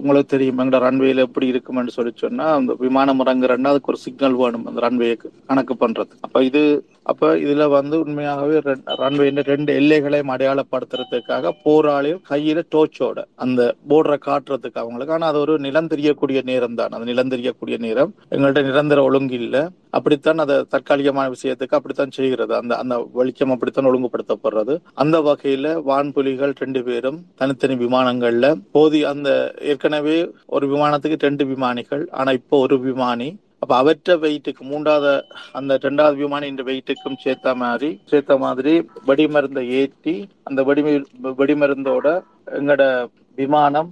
[0.00, 4.66] உங்களுக்கு தெரியும் எங்கட ரன்வேல எப்படி இருக்கும்னு சொல்லி சொன்னா அந்த விமானம் இறங்குறன்னா அதுக்கு ஒரு சிக்னல் வேணும்
[4.70, 6.62] அந்த ரன்வேக்கு கணக்கு பண்றது அப்ப இது
[7.10, 8.56] அப்ப இதுல வந்து உண்மையாகவே
[9.02, 13.60] ரன்வேல ரெண்டு எல்லைகளையும் அடையாளப்படுத்துறதுக்காக போராளியும் கையில டோச்சோட அந்த
[13.90, 15.14] போர்டரை காட்டுறதுக்கு அவங்களுக்கு.
[15.16, 16.94] ஆனா அது ஒரு நிலம் தெரியக்கூடிய நேரம் தான்.
[16.96, 18.12] அது நிலம் தெரியக்கூடிய நேரம்.
[18.36, 19.62] எங்கள்ட்ட நிரந்தர ஒழுங்கு இல்லை.
[19.96, 22.52] அப்படித்தான் அதை தற்காலிகமான விஷயத்துக்கு அப்படித்தான் செய்கிறது.
[22.60, 24.76] அந்த அந்த வெளிச்சம் அப்படித்தான் ஒழுங்குபடுத்தப்படுறது.
[25.02, 29.30] அந்த வகையில வான்புலிகள் ரெண்டு பேரும் தனித்தனி விமானங்கள்ல போதி அந்த
[29.72, 33.28] ஏற்கனவே ஒரு விமானத்துக்கு ரெண்டு விமானிகள் ஆனா இப்போ ஒரு விமானி.
[33.62, 35.12] அப்ப அவற்ற வெயிட்டுக்கு மூன்றாவது
[35.58, 38.72] அந்த ரெண்டாவது விமானி இந்த வெயிட்டுக்கும் சேர்த்த மாதிரி சேர்த்த மாதிரி
[39.06, 40.14] வெடிமருந்தை ஏற்றி
[40.48, 40.82] அந்த வெடி
[41.40, 42.06] வெடிமருந்தோட
[42.58, 42.82] எங்கட
[43.38, 43.88] விமானம்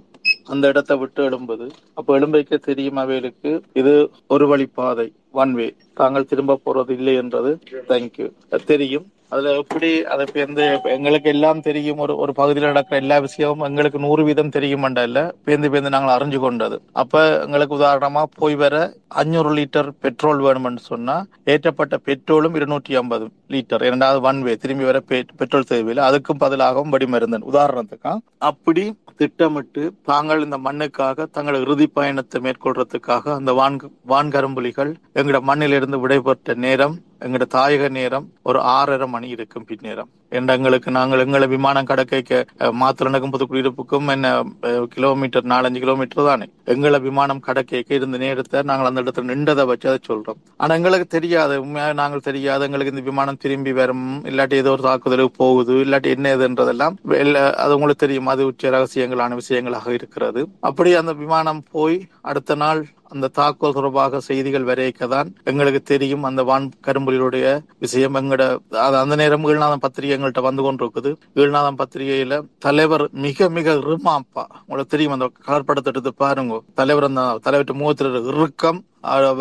[0.53, 1.67] அந்த இடத்தை விட்டு எழும்புது.
[1.99, 3.95] அப்ப எழும்பைக்க தெரியும் அவைகளுக்கு இது
[4.35, 5.07] ஒரு வழி பாதை
[5.43, 5.67] ஒன் வே
[5.99, 7.51] தாங்கள் திரும்ப போறது இல்லை என்றது
[7.91, 8.29] தேங்க்யூ
[8.71, 9.05] தெரியும்.
[9.33, 10.63] அதுல எப்படி அதை பேர்ந்து
[10.95, 15.21] எங்களுக்கு எல்லாம் தெரியும் ஒரு ஒரு பகுதியில் நடக்கிற எல்லா விஷயமும் எங்களுக்கு நூறு வீதம் தெரியுமாண்டா இல்ல.
[15.45, 16.77] பேர்ந்து பேர்ந்து நாங்கள் அறிஞ்சு கொண்டது.
[17.01, 18.75] அப்ப எங்களுக்கு உதாரணமா போய் வர
[19.21, 21.15] அஞ்சூறு லிட்டர் பெட்ரோல் வேணும்னு சொன்னா
[21.53, 25.01] ஏற்றப்பட்ட பெட்ரோலும் இருநூற்றி ஐம்பது லிட்டர் இரண்டாவது ஒன் வே திரும்பி வர
[25.41, 26.05] பெட்ரோல் தேவையில்லை.
[26.09, 27.47] அதுக்கும் பதிலாகவும் வெடிமருந்தன்.
[27.53, 28.13] உதாரணத்துக்கா
[28.51, 28.85] அப்படி
[29.17, 36.95] திட்டமிட்டு தாங்கள் இந்த மண்ணுக்காக தங்கள் இறுதி பயணத்தை மேற்கொள்றதுக்காக அந்த வான் வான்கரம்புலிகள் எங்களோட மண்ணிலிருந்து விடைபெற்ற நேரம்
[37.19, 40.09] எங்களோட தாயக நேரம் ஒரு ஆறரை மணி இருக்கும் பின்னேரம்.
[40.43, 42.13] எங்களுக்கு நாங்கள் எங்களை விமானம் கடக்க
[42.57, 44.43] மாத்திரனுக்கும் புதுக்குடியிருப்புக்கும் என்ன
[44.89, 46.49] கிலோமீட்டர் நாலஞ்சு கிலோமீட்டர் தானே.
[46.65, 50.35] எங்களை விமானம் கடக்க இருந்த நேரத்தை நாங்கள் அந்த இடத்துல நின்றதை வச்சு அதை சொல்றோம்.
[50.57, 51.61] ஆனா எங்களுக்கு தெரியாது.
[51.61, 52.63] உண்மையாக நாங்கள் தெரியாது.
[52.63, 54.21] எங்களுக்கு இந்த விமானம் திரும்பி வரும்.
[54.23, 55.73] இல்லாட்டி ஏதோ ஒரு தாக்குதலுக்கு போகுது.
[55.73, 58.27] இல்லாட்டி என்ன ஏதுன்றதெல்லாம் வெள்ள- அது உங்களுக்கு தெரியும்.
[58.27, 60.47] அது உச்ச ரகசியங்களான விஷயங்களாக இருக்கிறது.
[60.59, 66.23] அப்படி அந்த விமானம் போய் அடுத்த நாள் அந்த தாக்குதல் தொடர்பாக செய்திகள் வரைக்க தான் எங்களுக்கு தெரியும்.
[66.23, 68.15] அந்த வான் கரும்புலியுடைய விஷயம்.
[68.15, 71.11] எங்கட அந்த நேரம் பத்திரிகை எங்கள்கிட்ட வந்து கொண்டிருக்குது.
[71.35, 76.59] ஈழ்நாதம் பத்திரிகையில தலைவர் மிக மிக இருமாப்பா உங்களுக்கு தெரியும் அந்த கலர் படத்தை எடுத்து பாருங்க.
[76.81, 78.79] தலைவர் அந்த தலைவர்கிட்ட முகத்தில் இறுக்கம்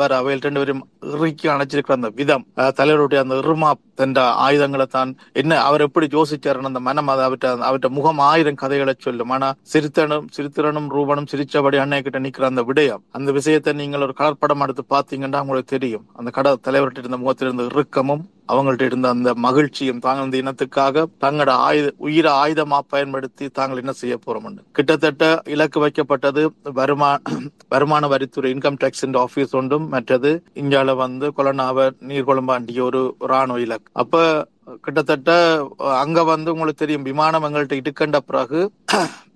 [0.00, 0.82] வேற அவையில் ரெண்டு பேரும்
[1.14, 2.44] இறுக்கி அணைச்சிருக்கிற அந்த விதம்.
[2.78, 3.70] தலைவருடைய அந்த இருமா
[4.04, 5.10] என்ற ஆயுதங்களை தான்
[5.40, 9.32] என்ன அவர் எப்படி யோசிச்சாருன்னு அந்த மனம் அதை அவற்ற அவர்கிட்ட முகம் ஆயிரம் கதைகளை சொல்லும்.
[9.36, 14.64] ஆனா சிறுத்தனும் சிரித்திரனும் ரூபனும் சிரிச்சபடி அன்னை கிட்ட நிக்கிற அந்த விடயம் அந்த விஷயத்தை நீங்கள் ஒரு கடற்படம்
[14.66, 16.06] எடுத்து பாத்தீங்கன்னா உங்களுக்கு தெரியும்.
[16.20, 21.52] அந்த கட தலைவர்கிட்ட இருந்த முகத்தில் இருந்த இறுக்கமும் அவங்கள்ட்ட இருந்த அந்த மகிழ்ச்சியும் தாங்கள் இந்த இனத்துக்காக தங்களோட
[21.66, 26.42] ஆயுத உயிரை ஆயுதமா பயன்படுத்தி தாங்கள் என்ன செய்ய போறோம் கிட்டத்தட்ட இலக்கு வைக்கப்பட்டது
[26.80, 27.10] வருமா
[27.74, 30.30] வருமான வரித்துறை இன்கம் டேக்ஸ் ஆபீஸ் தொண்டும் மற்றது
[30.62, 33.02] இந்தியால வந்து கொலனாவ நீர்கொழும்பாண்டிய ஒரு
[33.32, 33.88] ராணுவ இலக்கு.
[34.02, 34.22] அப்ப
[34.84, 35.30] கிட்டத்தட்ட
[36.02, 38.60] அங்க வந்து உங்களுக்கு தெரியும் விமானம் எங்கள்கிட்ட இடுக்கண்ட பிறகு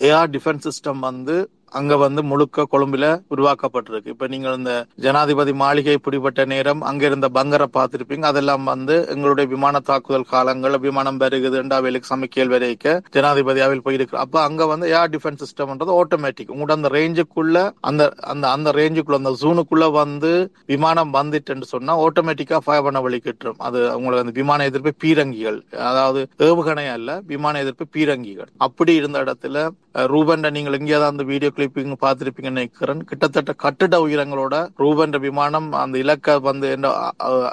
[0.08, 1.36] ஏஆர் டிஃபென்ஸ் சிஸ்டம் வந்து
[1.72, 4.12] அங்க வந்து முழுக்க கொழும்புல உருவாக்கப்பட்டிருக்கு.
[4.14, 4.72] இப்ப நீங்கள் இந்த
[5.04, 8.26] ஜனாதிபதி மாளிகை பிடிபட்ட நேரம் அங்க இருந்த பங்கரை பார்த்திருப்பீங்க.
[8.32, 14.40] அதெல்லாம் வந்து எங்களுடைய விமான தாக்குதல் காலங்கள் விமானம் பெருகுது அவைகளுக்கு சமைக்கல் வரைக்க ஜனாதிபதி அவையில் போயிருக்கு அப்ப
[14.40, 18.02] அங்க வந்து ஏர் டிஃபென்ஸ் சிஸ்டம்ன்றது ஆட்டோமேட்டிக் உங்களோட அந்த ரேஞ்சுக்குள்ள அந்த
[18.32, 20.32] அந்த அந்த ரேஞ்சுக்குள்ள அந்த ஜூனுக்குள்ள வந்து
[20.66, 25.58] விமானம் வந்துட்டுன்னு சொன்னா ஆட்டோமேட்டிக்கா ஃபயர் பண்ண வழிக்கிட்டுரும் அது உங்களுக்கு அந்த விமான எதிர்ப்பு பீரங்கிகள்.
[25.90, 28.50] அதாவது ஏவுகணை அல்ல விமான எதிர்ப்பு பீரங்கிகள்.
[28.56, 29.66] அப்படி இருந்த இடத்துல
[30.07, 32.74] ரூபன்ட நீங்கள் எங்கேயாவது அந்த வீடியோ கிளிப்பிங் பார்த்திருப்பீங்கன்னு நினைக்கிறேன்.
[33.11, 35.46] கிட்டத்தட்ட கட்டிட உயரங்களோட ரூபன்ட விமானம்
[35.80, 36.88] அந்த இலக்க வந்து என்ன,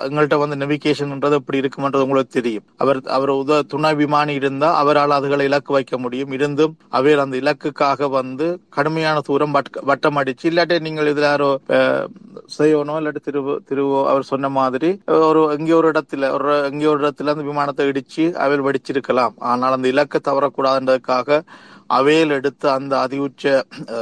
[0.07, 2.65] எங்கள்கிட்ட வந்து நெவிகேஷன்ன்றது எப்படி இருக்குமன்றது உங்களுக்கு தெரியும்.
[2.79, 6.13] அவர் அவர் உத துணை விமானி இருந்தா அவரால் அதுகளை இலக்கு வைக்க முடியும்.
[6.37, 12.05] இருந்தும் அவர் அந்த இலக்குக்காக வந்து கடுமையான தூரம் வட்- வட்டம் அடிச்சு இல்லாட்டி நீங்கள் இதுல யாரோ அஹ்,
[12.55, 14.89] செய்யணும் இல்லாட்டி திரு திருவோ அவர் சொன்ன மாதிரி
[15.27, 16.03] ஒரு எங்கே ஒரு இடத்துல
[16.35, 18.03] ஒரு எங்கே ஒரு இடத்துல அந்த விமானத்தை இடிச்சு
[18.45, 19.13] அவர் வெடிச்சிருக்கலாம்.
[19.51, 21.39] ஆனால் அந்த இலக்கை தவறக்கூடாதுன்றதுக்காக
[21.89, 23.43] அவையில் எடுத்த அந்த அதிஉச்ச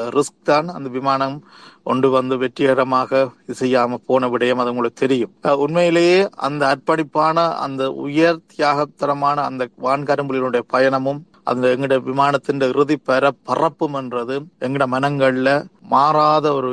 [0.10, 1.38] ரிஸ்க் தான் அந்த விமானம்
[1.84, 5.32] கொண்டு வந்து வெற்றிகரமாக செய்யாமல் செய்யாம போன விடயம் அது உங்களுக்கு தெரியும்.
[5.64, 13.98] உண்மையிலேயே அந்த அர்ப்பணிப்பான அந்த உயர் தியாகத்தரமான அந்த வான்கரும்புகளினுடைய பயணமும் அந்த எங்கட விமானத்தின் இறுதி பெற பறப்பும்
[14.02, 15.50] என்றது எங்கட மனங்கள்ல
[15.90, 16.72] மாறாத ஒரு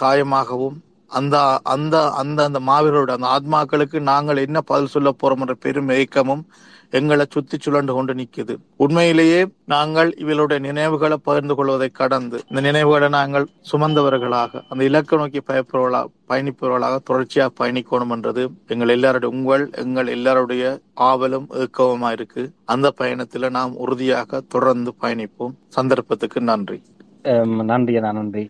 [0.00, 0.78] காயமாகவும்
[1.08, 6.42] அந்த அந்த அந்த அந்த மாவீரரோட அந்த ஆத்மாக்களுக்கு நாங்கள் என்ன பதில் சொல்ல போறோம் என்ற பெரும் ஏக்கமும்
[6.90, 13.46] எங்களை சுத்தி சுழண்டு கொண்டு நிற்குது உண்மையிலேயே நாங்கள் இவளுடைய நினைவுகளை பகிர்ந்து கொள்வதை கடந்து இந்த நினைவுகளை நாங்கள்
[13.72, 21.48] சுமந்தவர்களாக அந்த இலக்கு நோக்கி பயப்படுவர்களாக பயணிப்பவர்களாக தொடர்ச்சியாக பயணிக்கணும் என்றது எங்கள் எல்லாருடைய உங்கள் எங்கள் எல்லாருடைய ஆவலும்
[21.54, 25.54] ஏக்கவுமா இருக்கு அந்த பயணத்துல நாம் உறுதியாக தொடர்ந்து பயணிப்போம்.
[25.68, 26.82] சந்தர்ப்பத்துக்கு நன்றி.
[27.70, 28.42] நன்றி அண்ணா நன்றி.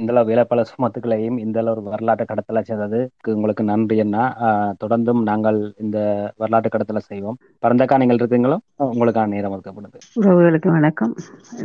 [0.00, 4.22] இந்த அளவு பல சுமத்துக்களையும் இந்த ஒரு வரலாற்று கடத்தலை செய்ததுக்கு உங்களுக்கு நன்றி அண்ணா.
[4.46, 5.98] ஆஹ் தொடர்ந்தும் நாங்கள் இந்த
[6.36, 7.38] வரலாற்று கடத்தலை செய்வோம்.
[7.64, 11.14] பரந்தக்கா நீங்கள் இருக்கீங்களோ உங்களுக்கான நேரம் ஒதுக்கப்படுது உறவுகளுக்கு வணக்கம்.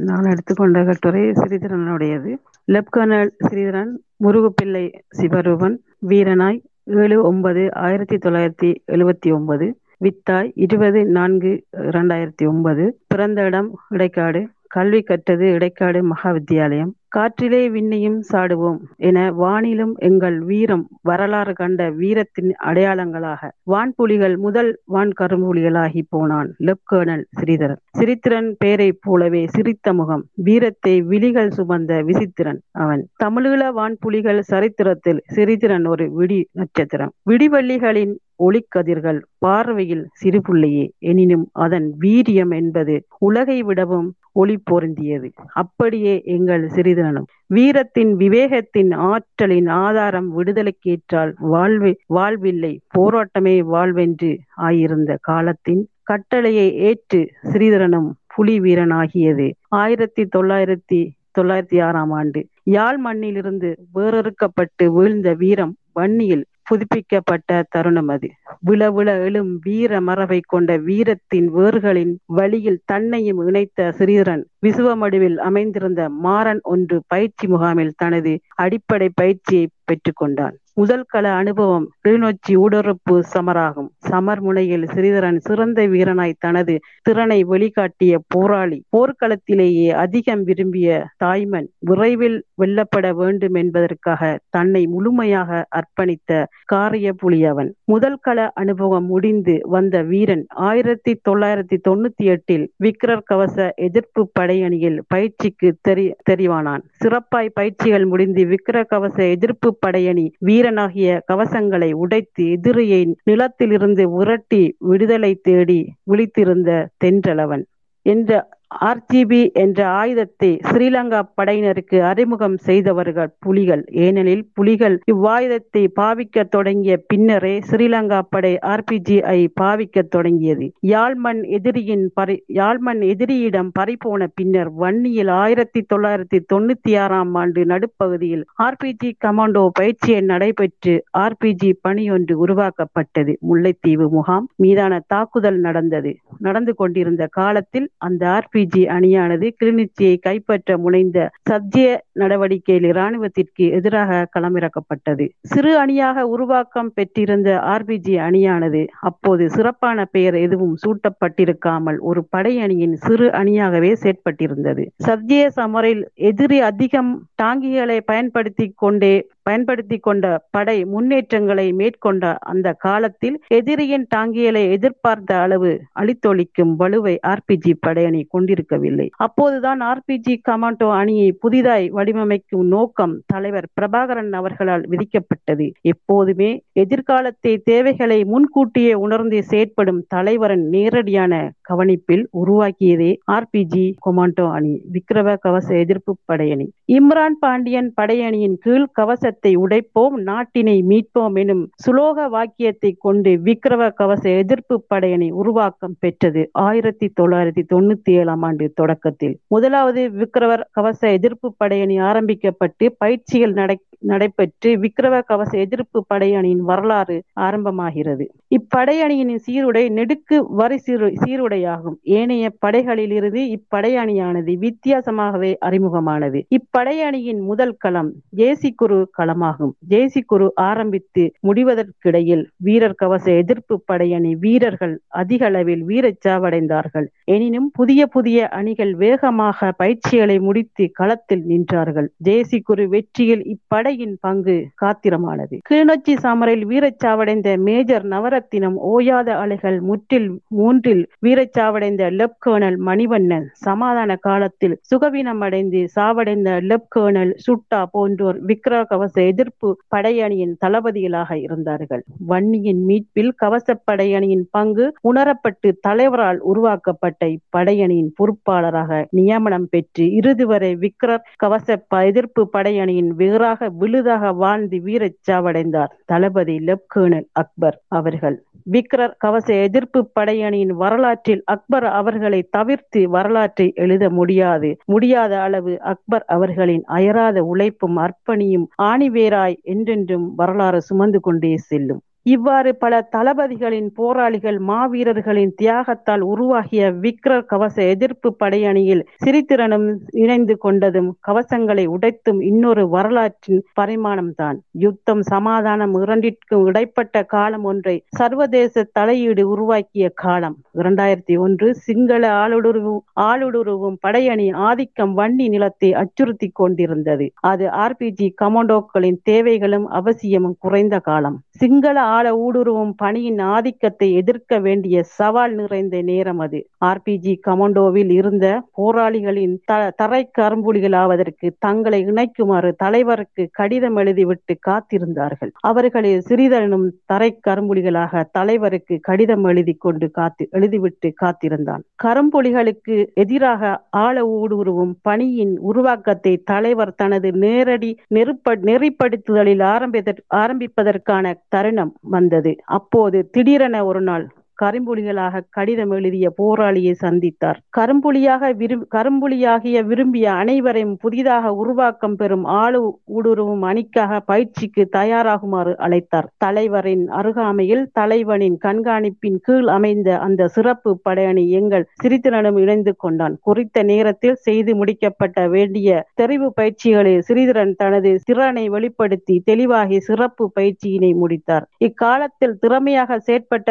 [0.09, 2.33] நான் எடுத்துக்கொண்ட கட்டுரை ஸ்ரீதரனுடையது
[2.67, 3.93] லெப்கனல் ஸ்ரீதரன்
[4.25, 4.85] முருகுப்பிள்ளை
[5.21, 5.77] சிவரூபன்
[6.11, 6.59] வீரனாய்
[7.01, 9.65] ஏழு ஒன்பது ஆயிரத்தி தொள்ளாயிரத்தி எழுவத்தி ஒன்பது
[9.97, 11.51] வித்தாய் இருபது நான்கு
[11.89, 14.41] இரண்டாயிரத்தி ஒன்பது பிறந்த இடம் இடைக்காடு
[14.76, 22.51] கல்வி கற்றது இடைக்காடு மகா வித்தியாலயம் காற்றிலே விண்ணையும் சாடுவோம் என வானிலும் எங்கள் வீரம் வரலாறு கண்ட வீரத்தின்
[22.65, 23.41] அடையாளங்களாக.
[23.71, 26.49] வான்புலிகள் முதல் வான் கரும்புலிகளாகி போனான்.
[26.59, 30.24] லெப்கர்னல் ஸ்ரீதரன் சிரித்திரன் பெயரைப் போலவே சிரித்த முகம்.
[30.47, 33.03] வீரத்தை விழிகள் சுமந்த விசித்திரன் அவன்.
[33.24, 37.13] தமிழீழ வான்புலிகள் சரித்திரத்தில் சிரித்திரன் ஒரு விடி நட்சத்திரம்.
[37.30, 45.27] விடிவள்ளிகளின் ஒளிக்கதிர்கள் பார்வையில் சிறுபுள்ளையே எனினும் அதன் வீரியம் என்பது உலகை விடவும் ஒளி பொருந்தியது.
[45.53, 47.27] அப்படியே எங்கள் சிறிதனும்.
[47.47, 58.59] வீரத்தின் விவேகத்தின் ஆற்றலின் ஆதாரம் விடுதலைக்கேற்றால் வாழ்வு வாழ்வில்லை போராட்டமே வாழ்வென்று ஆயிருந்த காலத்தின் கட்டளையை ஏற்று ஸ்ரீதரனும் புலி
[58.59, 59.51] வீரனாகியது.
[59.67, 61.01] ஆயிரத்தி தொள்ளாயிரத்தி
[61.39, 68.30] தொள்ளாயிரத்தி ஆறாம் ஆண்டு யாழ் மண்ணிலிருந்து வேறறுக்கப்பட்டு வீழ்ந்த வீரம் வன்னியில் புதுப்பிக்கப்பட்ட தருணம் அது.
[68.66, 76.97] விழவிழ எழும் வீர மரபை கொண்ட வீரத்தின் வேர்களின் வழியில் தன்னையும் இணைத்த ஸ்ரீதரன் விசுவமடுவில் அமைந்திருந்த மாறன் ஒன்று
[77.07, 80.55] பயிற்சி முகாமில் தனது அடிப்படை பயிற்சியை பெற்றுக்கொண்டான்.
[80.78, 83.89] முதல் கள அனுபவம் கிளிநொச்சி ஊடுருப்பு சமராகும்.
[83.99, 90.88] சமர் முனையில் ஸ்ரீதரன் சிறந்த வீரனாய் தனது திறனை வெளிக்காட்டிய போராளி போர்க்களத்திலேயே அதிகம் விரும்பிய
[91.24, 96.32] தாய்மன் விரைவில் வெல்லப்பட வேண்டும் என்பதற்காக தன்னை முழுமையாக அர்ப்பணித்த
[96.65, 104.21] காரிய புலியவன் முதல் கள அனுபவம் முடிந்து வந்த வீரன் ஆயிரத்தி தொள்ளாயிரத்தி தொண்ணூத்தி எட்டில் விக்ரர் கவச எதிர்ப்பு
[104.39, 106.84] படையணியில் பயிற்சிக்கு தெரி தெரிவானான்.
[107.03, 110.26] சிறப்பாய் பயிற்சிகள் முடிந்து விக்ரர் கவச எதிர்ப்பு படையணி
[110.64, 117.64] வீரனாகிய கவசங்களை உடைத்து எதிரியை நிலத்திலிருந்து உரட்டி விடுதலை தேடி விழித்திருந்த தென்றலவன்.
[118.01, 123.84] என்ற ஆர்ஜிபி என்ற ஆயுதத்தை ஸ்ரீலங்கா படையினருக்கு அறிமுகம் செய்தவர்கள் புலிகள்.
[123.91, 130.72] ஏனெனில் புலிகள் இவ்வாயுதத்தை பாவிக்க தொடங்கிய பின்னரே ஸ்ரீலங்கா படை ஆர்பிஜிஐ பாவிக்க தொடங்கியது.
[130.82, 139.11] யாழ்மண் எதிரியின் பறி யாழ்மண் எதிரியிடம் பறிபோன பின்னர் வன்னியில் ஆயிரத்தி தொள்ளாயிரத்தி தொண்ணூத்தி ஆறாம் ஆண்டு நடுப்பகுதியில் ஆர்பிஜி
[139.26, 143.38] கமாண்டோ பயிற்சியை நடைபெற்று ஆர்பிஜி பணியொன்று உருவாக்கப்பட்டது.
[143.49, 146.14] முல்லைத்தீவு முகாம் மீதான தாக்குதல் நடந்தது.
[146.39, 151.18] நடந்து கொண்டிருந்த காலத்தில் அந்த ஆர்பி ஆர்பிஜி அணியானது கிளிநொச்சியை கைப்பற்ற முனைந்த
[151.49, 151.88] சத்திய
[152.22, 155.26] நடவடிக்கையில் இராணுவத்திற்கு எதிராக களமிறக்கப்பட்டது.
[155.51, 163.91] சிறு அணியாக உருவாக்கம் பெற்றிருந்த ஆர்பிஜி அணியானது அப்போது சிறப்பான பெயர் எதுவும் சூட்டப்பட்டிருக்காமல் ஒரு படையணியின் சிறு அணியாகவே
[164.03, 164.86] செயற்பட்டிருந்தது.
[164.99, 167.11] சத்திய சமரில் எதிரி அதிகம்
[167.43, 176.74] டாங்கிகளை பயன்படுத்தி கொண்டே பயன்படுத்தி கொண்ட படை முன்னேற்றங்களை மேற்கொண்ட அந்த காலத்தில் எதிரியின் டாங்கிகளை எதிர்பார்த்த அளவு அழித்தொழிக்கும்
[176.82, 179.07] வலுவை ஆர்பிஜி படையணி கொண்டு கொண்டிருக்கவில்லை.
[179.25, 185.67] அப்போதுதான் ஆர்பிஜி கமாண்டோ அணியை புதிதாய் வடிவமைக்கும் நோக்கம் தலைவர் பிரபாகரன் அவர்களால் விதிக்கப்பட்டது.
[185.93, 186.49] எப்போதுமே
[186.83, 191.33] எதிர்காலத்தை தேவைகளை முன்கூட்டியே உணர்ந்து செயற்படும் தலைவரின் நேரடியான
[191.69, 196.67] கவனிப்பில் உருவாக்கியதே ஆர்பிஜி கொமாண்டோ அணி விக்ரவ கவச எதிர்ப்பு படையணி.
[196.97, 204.75] இம்ரான் பாண்டியன் படையணியின் கீழ் கவசத்தை உடைப்போம் நாட்டினை மீட்போம் எனும் சுலோக வாக்கியத்தை கொண்டு விக்ரவ கவச எதிர்ப்பு
[204.93, 206.41] படையணி உருவாக்கம் பெற்றது.
[206.67, 209.39] ஆயிரத்தி தொள்ளாயிரத்தி தொண்ணூத்தி ஏழாம் ஆண்டு தொடக்கத்தில்.
[209.47, 218.25] முதலாவது விக்ரவர் கவச எதிர்ப்பு படையணி ஆரம்பிக்கப்பட்டு பயிற்சிகள் நடை நடைபெற்று விக்ரவ கவச எதிர்ப்பு படையணியின் வரலாறு ஆரம்பமாகிறது.
[218.55, 221.97] இப்படையணியின் சீருடை நெடுக்கு வரி சீரு சீருடையாகும்.
[222.03, 226.41] ஏனைய படைகளிலிருந்து இப்படையணியானது வித்தியாசமாகவே அறிமுகமானது.
[226.49, 229.71] இப்படையணியின் முதல் களம் ஜேசி குரு களமாகும்.
[229.89, 237.05] ஜேசி குரு ஆரம்பித்து முடிவதற்கிடையில் வீரர் கவச எதிர்ப்பு படையணி வீரர்கள் அதிக அளவில் வீரச்சாவடைந்தார்கள்.
[237.23, 242.07] எனினும் புதிய புதிய அணிகள் வேகமாக பயிற்சிகளை முடித்து களத்தில் நின்றார்கள்.
[242.24, 245.57] ஜேசிக்குரு வெற்றியில் இப்படையின் பங்கு காத்திரமானது.
[245.69, 255.41] கிளிநொச்சி சமரில் வீரச்சாவடைந்த மேஜர் நவரத்தினம் ஓயாத அலைகள் முற்றில் மூன்றில் வீரச்சாவடைந்த லெப்கேர்னல் மணிவண்ணன் சமாதான காலத்தில் சுகவீனம்
[255.41, 262.03] அடைந்து சாவடைந்த லெப்கேர்னல் சுட்டா போன்றோர் விக்ர கவச எதிர்ப்பு படையணியின் தளபதிகளாக இருந்தார்கள்.
[262.28, 271.26] வன்னியின் மீட்பில் கவச படையணியின் பங்கு உணரப்பட்டு தலைவரால் உருவாக்கப்பட்ட இப்படையணியின் பொறுப்பாளராக நியமனம் பெற்று இறுதி வரை விக்ரர்
[271.36, 278.38] கவச எதிர்ப்பு படையணியின் வேறாக விழுதாக வாழ்ந்து வீரச்சாவடைந்தார் தளபதி லெப்டினல் அக்பர் அவர்கள்.
[278.66, 284.70] விக்ரர் கவச எதிர்ப்பு படையணியின் வரலாற்றில் அக்பர் அவர்களை தவிர்த்து வரலாற்றை எழுத முடியாது.
[284.86, 292.01] முடியாத அளவு அக்பர் அவர்களின் அயராத உழைப்பும் அர்ப்பணியும் ஆணிவேராய் என்றென்றும் வரலாறு சுமந்து கொண்டே செல்லும்.
[292.26, 299.88] இவ்வாறு பல தளபதிகளின் போராளிகள் மாவீரர்களின் தியாகத்தால் உருவாகிய விக்ர கவச எதிர்ப்பு படையணியில் சிரித்திரனும்
[300.24, 309.45] இணைந்து கொண்டதும் கவசங்களை உடைத்தும் இன்னொரு வரலாற்றின் பரிமாணம்தான் யுத்தம் சமாதானம் இரண்டிற்கும் இடைப்பட்ட காலம் ஒன்றை சர்வதேச தலையீடு
[309.47, 310.57] உருவாக்கிய காலம்.
[310.82, 317.28] இரண்டாயிரத்தி ஒன்று சிங்கள ஆளுடுருவு ஆளுடுருவும் படையணி ஆதிக்கம் வன்னி நிலத்தை அச்சுறுத்தி கொண்டிருந்தது.
[317.43, 321.38] அது ஆர்பிஜி கமாண்டோக்களின் தேவைகளும் அவசியமும் குறைந்த காலம்.
[321.57, 326.59] சிங்கள ஆழ ஊடுருவும் பணியின் ஆதிக்கத்தை எதிர்க்க வேண்டிய சவால் நிறைந்த நேரம் அது.
[326.86, 328.45] ஆர்பிஜி கமாண்டோவில் இருந்த
[328.80, 335.51] போராளிகளின் த தரை கரும்புலிகளாவதற்கு தங்களை இணைக்குமாறு தலைவருக்கு கடிதம் எழுதிவிட்டு காத்திருந்தார்கள்.
[335.72, 341.84] அவர்களில் சிறிதனும் தரை கரும்புலிகளாக தலைவருக்கு கடிதம் எழுதி கொண்டு காத்து எழுதிவிட்டு காத்திருந்தான்.
[342.03, 343.61] கரும்புலிகளுக்கு எதிராக
[344.03, 352.51] ஆழ ஊடுருவும் பணியின் உருவாக்கத்தை தலைவர் தனது நேரடி நெருப்ப நெறிப்படுத்துதலில் ஆரம்பித ஆரம்பிப்பதற்கான தருணம் வந்தது.
[352.69, 354.25] அப்போது திடீரென ஒரு நாள்
[354.64, 357.59] கரும்புலிகளாக கடிதம் எழுதிய போராளியை சந்தித்தார்.
[357.78, 362.82] கரும்புலியாக விரும் கரும்புலியாகிய விரும்பிய அனைவரையும் புதிதாக உருவாக்கம் பெறும் ஆளு
[363.18, 366.30] ஊடுருவும் அணிக்காக பயிற்சிக்கு தயாராகுமாறு அழைத்தார்.
[366.38, 373.36] தலைவரின் அருகாமையில் தலைவனின் கண்காணிப்பின் கீழ் அமைந்த அந்த சிறப்பு படையணி எங்கள் சிறிதரனும் இணைந்து கொண்டான்.
[373.41, 375.89] குறித்த நேரத்தில் செய்து முடிக்கப்பட்ட வேண்டிய
[376.22, 381.68] தெரிவு பயிற்சிகளில் சிறிதரன் தனது திறனை வெளிப்படுத்தி தெளிவாகி சிறப்பு பயிற்சியினை முடித்தார்.
[381.88, 383.70] இக்காலத்தில் திறமையாக செயற்பட்ட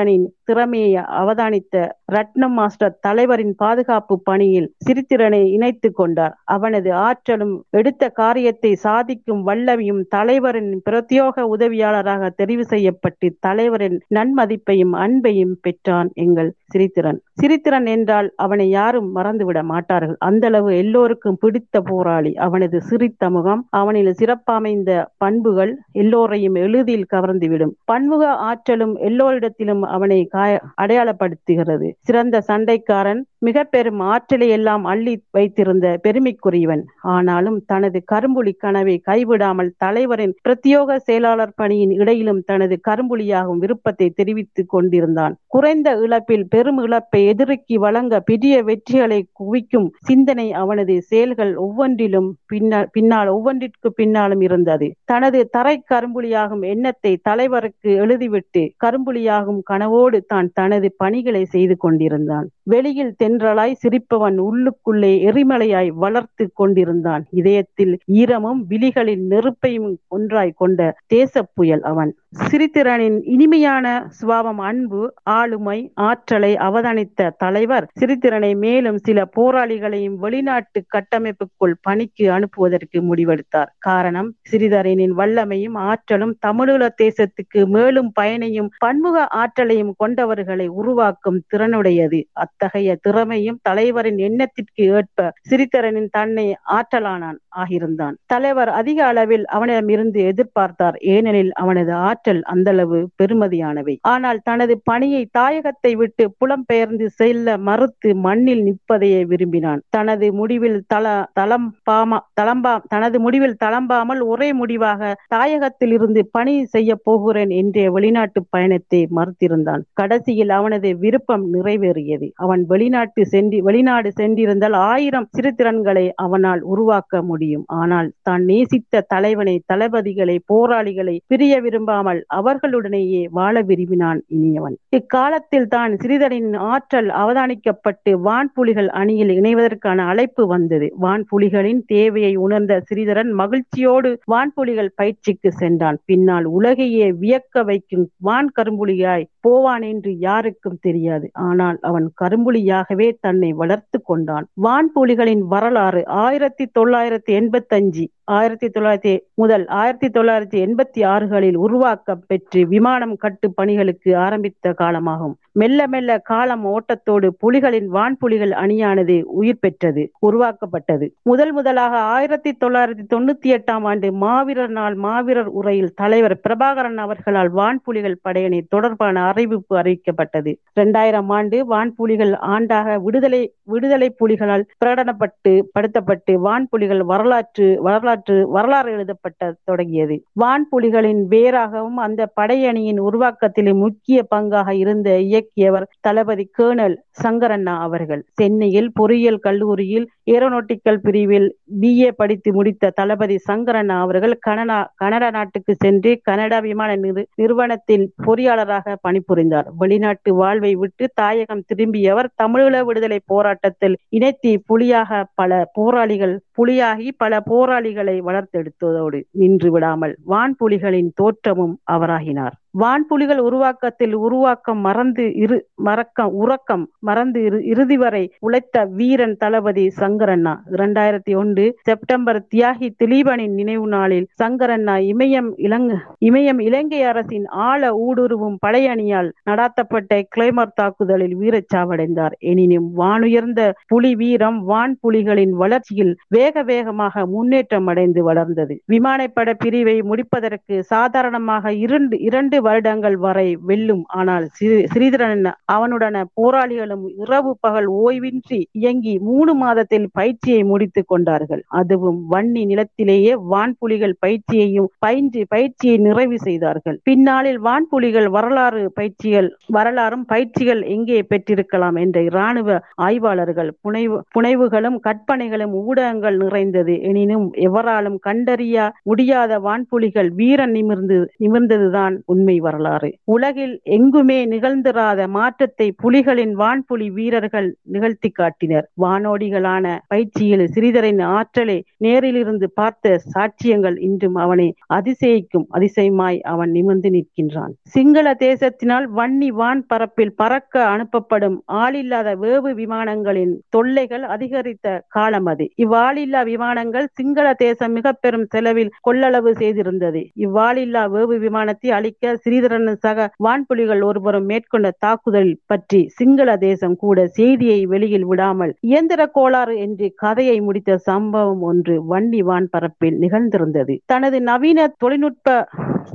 [0.00, 1.74] சிறித்திரனின் திறமையை அவதானித்த
[2.14, 6.34] ரட்னம் மாஸ்டர் தலைவரின் பாதுகாப்பு பணியில் சிறித்திரனை இணைத்துக் கொண்டார்.
[6.44, 16.10] அவனது ஆற்றலும் எடுத்த காரியத்தை சாதிக்கும் வல்லமையும் தலைவரின் பிரத்யோக உதவியாளராக தெரிவு செய்யப்பட்டு தலைவரின் நன்மதிப்பையும் அன்பையும் பெற்றான்
[16.14, 20.16] எங்கள் சிரித்திரன் சிரித்திரன் என்றால் அவனை யாரும் மறந்துவிட மாட்டார்கள்.
[20.18, 28.24] அந்த அளவு எல்லோருக்கும் பிடித்த போராளி அவனது சிரித்த முகம் அவனில் சிறப்பமைந்த பண்புகள் எல்லோரையும் எளிதில் கவர்ந்துவிடும் பன்முக
[28.48, 31.88] ஆற்றலும் எல்லோரிடத்திலும் அவனை காய அடையாளப்படுத்துகிறது.
[32.06, 36.82] சிறந்த சண்டைக்காரன் மிக பெரும் ஆற்றலை எல்லாம் அள்ளி வைத்திருந்த பெருமைக்குரியவன்.
[37.14, 45.36] ஆனாலும் தனது கரும்புலி கனவை கைவிடாமல் தலைவரின் பிரத்யோக செயலாளர் பணியின் இடையிலும் தனது கரும்புலியாகும் விருப்பத்தை தெரிவித்துக் கொண்டிருந்தான்.
[45.46, 53.28] குறைந்த இழப்பில் பெரும் இழப்பை எதிர்க்கி வழங்க பெரிய வெற்றிகளை குவிக்கும் சிந்தனை அவனது செயல்கள் ஒவ்வொன்றிலும் பின்னால் பின்னால்
[53.28, 54.88] ஒவ்வொன்றிற்கு பின்னாலும் இருந்தது.
[55.04, 62.46] தனது தரை கரும்புலியாகும் எண்ணத்தை தலைவருக்கு எழுதிவிட்டு கரும்புலியாகும் கனவோடு தான் தனது பணிகளை செய்து கொண்டிருந்தான்.
[62.70, 67.24] வெளியில் தென்றலாய் சிரிப்பவன் உள்ளுக்குள்ளே எரிமலையாய் வளர்த்து கொண்டிருந்தான்.
[67.40, 70.80] இதயத்தில் ஈரமும் விழிகளில் நெருப்பையும் ஒன்றாய் கொண்ட
[71.14, 72.12] தேச புயல் அவன்.
[72.32, 82.24] சிறித்திறனின் இனிமையான சுபாவம் அன்பு ஆளுமை ஆற்றலை அவதானித்த தலைவர் சிறித்திறனை மேலும் சில போராளிகளையும் வெளிநாட்டு கட்டமைப்புக்குள் பணிக்கு
[82.30, 83.70] அனுப்புவதற்கு முடிவெடுத்தார்.
[83.78, 92.22] காரணம் சிறிதரனின் வல்லமையும் ஆற்றலும் தமிழீழ தேசத்துக்கு மேலும் பயனையும் பன்முக ஆற்றலையும் கொண்டவர்களை உருவாக்கும் திறனுடையது.
[92.32, 98.16] அத்தகைய திறமையும் தலைவரின் எண்ணத்திற்கு ஏற்ப சிறிதரனின் தன்னை ஆற்றலானான் ஆகியிருந்தான்.
[98.26, 103.94] தலைவர் அதிக அளவில் அவனிடமிருந்து எதிர்பார்த்தார் ஏனெனில் அவனது ஆற்றல் அந்தளவு பெருமதியானவை.
[104.00, 109.82] ஆனால் தனது பணியை தாயகத்தை விட்டு புலம்பெயர்ந்து செல்ல மறுத்து மண்ணில் நிற்பதையே விரும்பினான்.
[109.90, 111.06] தனது முடிவில் தல
[111.40, 119.08] தளம்பாமா தளம்பா தனது முடிவில் தளம்பாமல் ஒரே முடிவாக தாயகத்தில் இருந்து பணி செய்ய போகிறேன் என்ற வெளிநாட்டு பயணத்தை
[119.18, 119.82] மறுத்திருந்தான்.
[119.92, 122.28] கடைசியில் அவனது விருப்பம் நிறைவேறியது.
[122.34, 127.64] அவன் வெளிநாட்டு சென்று வெளிநாடு சென்றிருந்தால் ஆயிரம் சிறுத்திறன்களை அவனால் உருவாக்க முடியும்.
[127.66, 134.76] ஆனால் தான் நேசித்த தலைவனை தளபதிகளை போராளிகளை பிரிய விரும்பாமல் அவர்களுடனேயே வாழ விரும்பினான் இனியவன்.
[134.88, 140.92] இக்காலத்தில் தான் சிறிதரின் ஆற்றல் அவதானிக்கப்பட்டு வான்புலிகள் அணியில் இணைவதற்கான அழைப்பு வந்தது.
[141.02, 145.98] வான்புலிகளின் தேவையை உணர்ந்த சிறிதரன் மகிழ்ச்சியோடு வான்புலிகள் பயிற்சிக்கு சென்றான்.
[146.04, 151.30] பின்னால் உலகையே வியக்க வைக்கும் வான் கரும்புலியாய் போவான் என்று யாருக்கும் தெரியாது.
[151.32, 154.46] ஆனால் அவன் கரும்புலியாகவே தன்னை வளர்த்து கொண்டான்.
[154.62, 161.56] வான்புலிகளின் வரலாறு ஆயிரத்தி தொள்ளாயிரத்தி எண்பத்தி அஞ்சு ஆயிரத்தி தொள்ளாயிரத்தி முதல் ஆயிரத்தி தொள்ளாயிரத்தி எண்பத்தி ஆறுகளில்
[162.00, 165.36] உருவாக்கம் பெற்று விமானம் கட்டு பணிகளுக்கு ஆரம்பித்த காலமாகும்.
[165.52, 171.12] மெல்ல மெல்ல காலம் ஓட்டத்தோடு புலிகளின் வான்புலிகள் அணியானது உயிர் பெற்றது உருவாக்கப்பட்டது.
[171.22, 178.16] முதல் முதலாக ஆயிரத்தி தொள்ளாயிரத்தி தொண்ணூத்தி எட்டாம் ஆண்டு மாவீரர் நாள் மாவீரர் உரையில் தலைவர் பிரபாகரன் அவர்களால் வான்புலிகள்
[178.28, 180.54] படையணி தொடர்பான அறிவிப்பு அறிவிக்கப்பட்டது.
[180.74, 190.24] இரண்டாயிரம் ஆண்டு வான்புலிகள் ஆண்டாக விடுதலை விடுதலை புலிகளால் பிரகடனப்பட்டு படுத்தப்பட்டு வான்புலிகள் வரலாற்று வரலாற்று வரலாறு எழுதப்பட்ட தொடங்கியது.
[190.40, 195.08] வான்புலிகளின் வேராகவும் அந்த படையணியின் உருவாக்கத்திலே முக்கிய பங்காக இருந்த
[195.40, 198.22] இயக்கியவர் தளபதி கேர்னல் சங்கரண்ணா அவர்கள்.
[198.32, 201.46] சென்னையில் பொறியியல் கல்லூரியில் ஏரோநாட்டிக்கல் பிரிவில்
[201.80, 208.96] பிஏ படித்து முடித்த தளபதி சங்கரன் அவர்கள் கனடா கனடா நாட்டுக்கு சென்று கனடா விமான நிறு நிறுவனத்தில் பொறியாளராக
[209.08, 209.68] பணிபுரிந்தார்.
[209.78, 218.16] வெளிநாட்டு வாழ்வை விட்டு தாயகம் திரும்பியவர் தமிழீழ விடுதலை போராட்டத்தில் இணைத்தி புலியாக பல போராளிகள் புலியாகி பல போராளிகளை
[218.20, 222.56] வளர்த்தெடுத்ததோடு நின்று விடாமல் வான்புலிகளின் தோற்றமும் அவராகினார்.
[222.80, 230.19] வான்புலிகள் உருவாக்கத்தில் உருவாக்கம் மறந்து இரு மறக்கம் உறக்கம் மறந்து இரு இறுதி வரை உழைத்த வீரன் தளபதி சங்க
[230.20, 230.52] சங்கரண்ணா.
[230.76, 235.96] இரண்டாயிரத்தி ஒன்று செப்டம்பர் தியாகி திலீபனின் நினைவு நாளில் சங்கரண்ணா இமயம் இலங்கை
[236.28, 242.34] இமயம் இலங்கை அரசின் ஆழ ஊடுருவும் படையணியால் நடாத்தப்பட்ட கிளைமர் தாக்குதலில் வீரச்சாவடைந்தார்.
[242.50, 243.60] எனினும் வானுயர்ந்த
[243.92, 248.76] புலி வீரம் வான் புலிகளின் வளர்ச்சியில் வேக வேகமாக முன்னேற்றம் அடைந்து வளர்ந்தது.
[248.94, 254.04] விமானப்பட பிரிவை முடிப்பதற்கு சாதாரணமாக இரண்டு இரண்டு வருடங்கள் வரை வெல்லும்.
[254.20, 254.46] ஆனால்
[254.92, 261.62] ஸ்ரீதரன் அவனுடன போராளிகளும் இரவு பகல் ஓய்வின்றி இயங்கி மூணு மாதத்தில் பயிற்சியை முடித்துக் கொண்டார்கள்.
[261.80, 266.98] அதுவும் வன்னி நிலத்திலேயே வான்புலிகள் பயிற்சியையும் பயின்று பயிற்சியை நிறைவு செய்தார்கள்.
[267.02, 276.36] பின்னாளில் வான்புலிகள் வரலாறு பயிற்சிகள் வரலாறும் பயிற்சிகள் எங்கே பெற்றிருக்கலாம் என்ற இராணுவ ஆய்வாளர்கள் புனைவு புனைவுகளும் கற்பனைகளும் ஊடகங்கள்
[276.36, 276.94] நிறைந்தது.
[277.10, 283.10] எனினும் எவராலும் கண்டறிய முடியாத வான்புலிகள் வீரன் நிமிர்ந்து நிமிர்ந்ததுதான் உண்மை வரலாறு.
[283.34, 288.86] உலகில் எங்குமே நிகழ்ந்திராத மாற்றத்தை புலிகளின் வான்புலி வீரர்கள் நிகழ்த்தி காட்டினர்.
[289.02, 294.66] வானோடிகளான என பயிற்சியில் சிறிதரின் ஆற்றலை நேரிலிருந்து பார்த்த சாட்சியங்கள் இன்றும் அவனை
[294.96, 297.72] அதிசயிக்கும் அதிசயமாய் அவன் நிமிர்ந்து நிற்கின்றான்.
[297.94, 305.66] சிங்கள தேசத்தினால் வன்னி வான் பரப்பில் பறக்க அனுப்பப்படும் ஆளில்லாத வேவு விமானங்களின் தொல்லைகள் அதிகரித்த காலம் அது.
[305.84, 310.22] இவ்வாளில்லா விமானங்கள் சிங்கள தேசம் மிக பெரும் செலவில் கொள்ளளவு செய்திருந்தது.
[310.46, 317.80] இவ்வாளில்லா வேவு விமானத்தை அழிக்க ஸ்ரீதரன் சக வான்புலிகள் ஒருவரும் மேற்கொண்ட தாக்குதல் பற்றி சிங்கள தேசம் கூட செய்தியை
[317.92, 323.98] வெளியில் விடாமல் இயந்திர கோளாறு என்று கதையை முடித்த சம்பவம் ஒன்று வன்னி வான்பரப்பில் நிகழ்ந்திருந்தது.
[324.06, 325.68] தனது நவீன தொழில்நுட்ப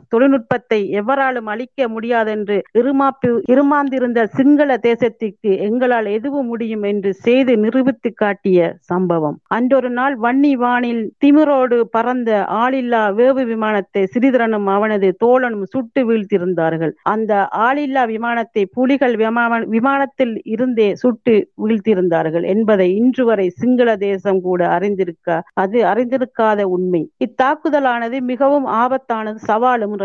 [0.07, 8.75] தொழில்நுட்பத்தை எவராலும் அளிக்க முடியாதென்று இருமாப்பு இருமாந்திருந்த சிங்கள தேசத்திற்கு எங்களால் எதுவும் முடியும் என்று செய்து நிரூபித்து காட்டிய
[8.79, 9.39] சம்பவம்.
[9.43, 16.91] அன்றொரு நாள் வன்னி வானில் திமிரோடு பறந்த ஆளில்லா வேவு விமானத்தை சிறிதரனும் அவனது தோழனும் சுட்டு வீழ்த்தியிருந்தார்கள்.
[17.03, 24.61] அந்த ஆளில்லா விமானத்தை புலிகள் விமான- விமானத்தில் இருந்தே சுட்டு வீழ்த்தியிருந்தார்கள் என்பதை இன்று வரை சிங்கள தேசம் கூட
[24.67, 27.01] அறிந்திருக்க அது அறிந்திருக்காத உண்மை.
[27.25, 29.95] இத்தாக்குதலானது மிகவும் ஆபத்தானது சவாலும்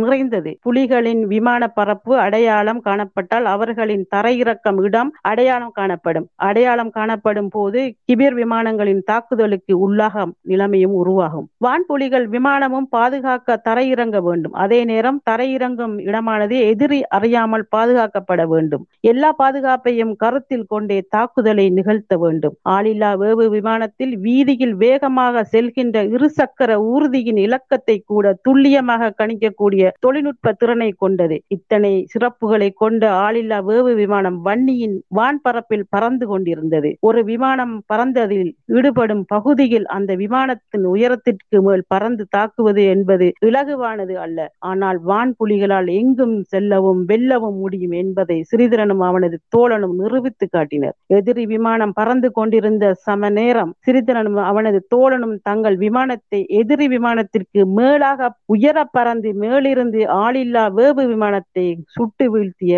[0.00, 0.50] நிறைந்தது.
[0.66, 6.26] புலிகளின் விமான பரப்பு அடையாளம் காணப்பட்டால் அவர்களின் தரையிறக்கம் இடம் அடையாளம் காணப்படும்.
[6.48, 11.46] அடையாளம் காணப்படும் போது கிபிர் விமானங்களின் தாக்குதலுக்கு உள்ளாக நிலைமையும் உருவாகும்.
[11.64, 14.54] வான்புலிகள் விமானமும் பாதுகாக்க தரையிறங்க வேண்டும்.
[14.64, 18.84] அதே நேரம் தரையிறங்கும் இடமானது எதிரி அறியாமல் பாதுகாக்கப்பட வேண்டும்.
[19.00, 22.56] எல்லா பாதுகாப்பையும் கருத்தில் கொண்டே தாக்குதலை நிகழ்த்த வேண்டும்.
[22.68, 31.38] ஆளில்லா வேவு விமானத்தில் வீதியில் வேகமாக செல்கின்ற இருசக்கர ஊர்தியின் இலக்கத்தை கூட துல்லியமாக கணிக்கக்கூடிய தொழில்நுட்ப திறனை கொண்டது.
[31.48, 36.96] இத்தனை சிறப்புகளை கொண்ட ஆளில்லா வேவு விமானம் வன்னியின் வான்பரப்பில் பறந்து கொண்டிருந்தது.
[37.00, 44.48] ஒரு விமானம் பறந்ததில் ஈடுபடும் பகுதியில் அந்த விமானத்தின் உயரத்திற்கு மேல் பறந்து தாக்குவது என்பது இலகுவானது அல்ல.
[44.58, 50.96] ஆனால் வான் புலிகளால் எங்கும் செல்லவும் வெல்லவும் முடியும் என்பதை சிறிதரனும் அவனது தோழனும் நிரூபித்து காட்டினர்.
[51.06, 58.84] எதிரி விமானம் பறந்து கொண்டிருந்த சம நேரம் சிறிதனும் அவனது தோழனும் தங்கள் விமானத்தை எதிரி விமானத்திற்கு மேலாக உயர
[58.90, 62.74] பறந்து மேலிருந்து ஆளில்லா வேவு விமானத்தை சுட்டு வீழ்த்திய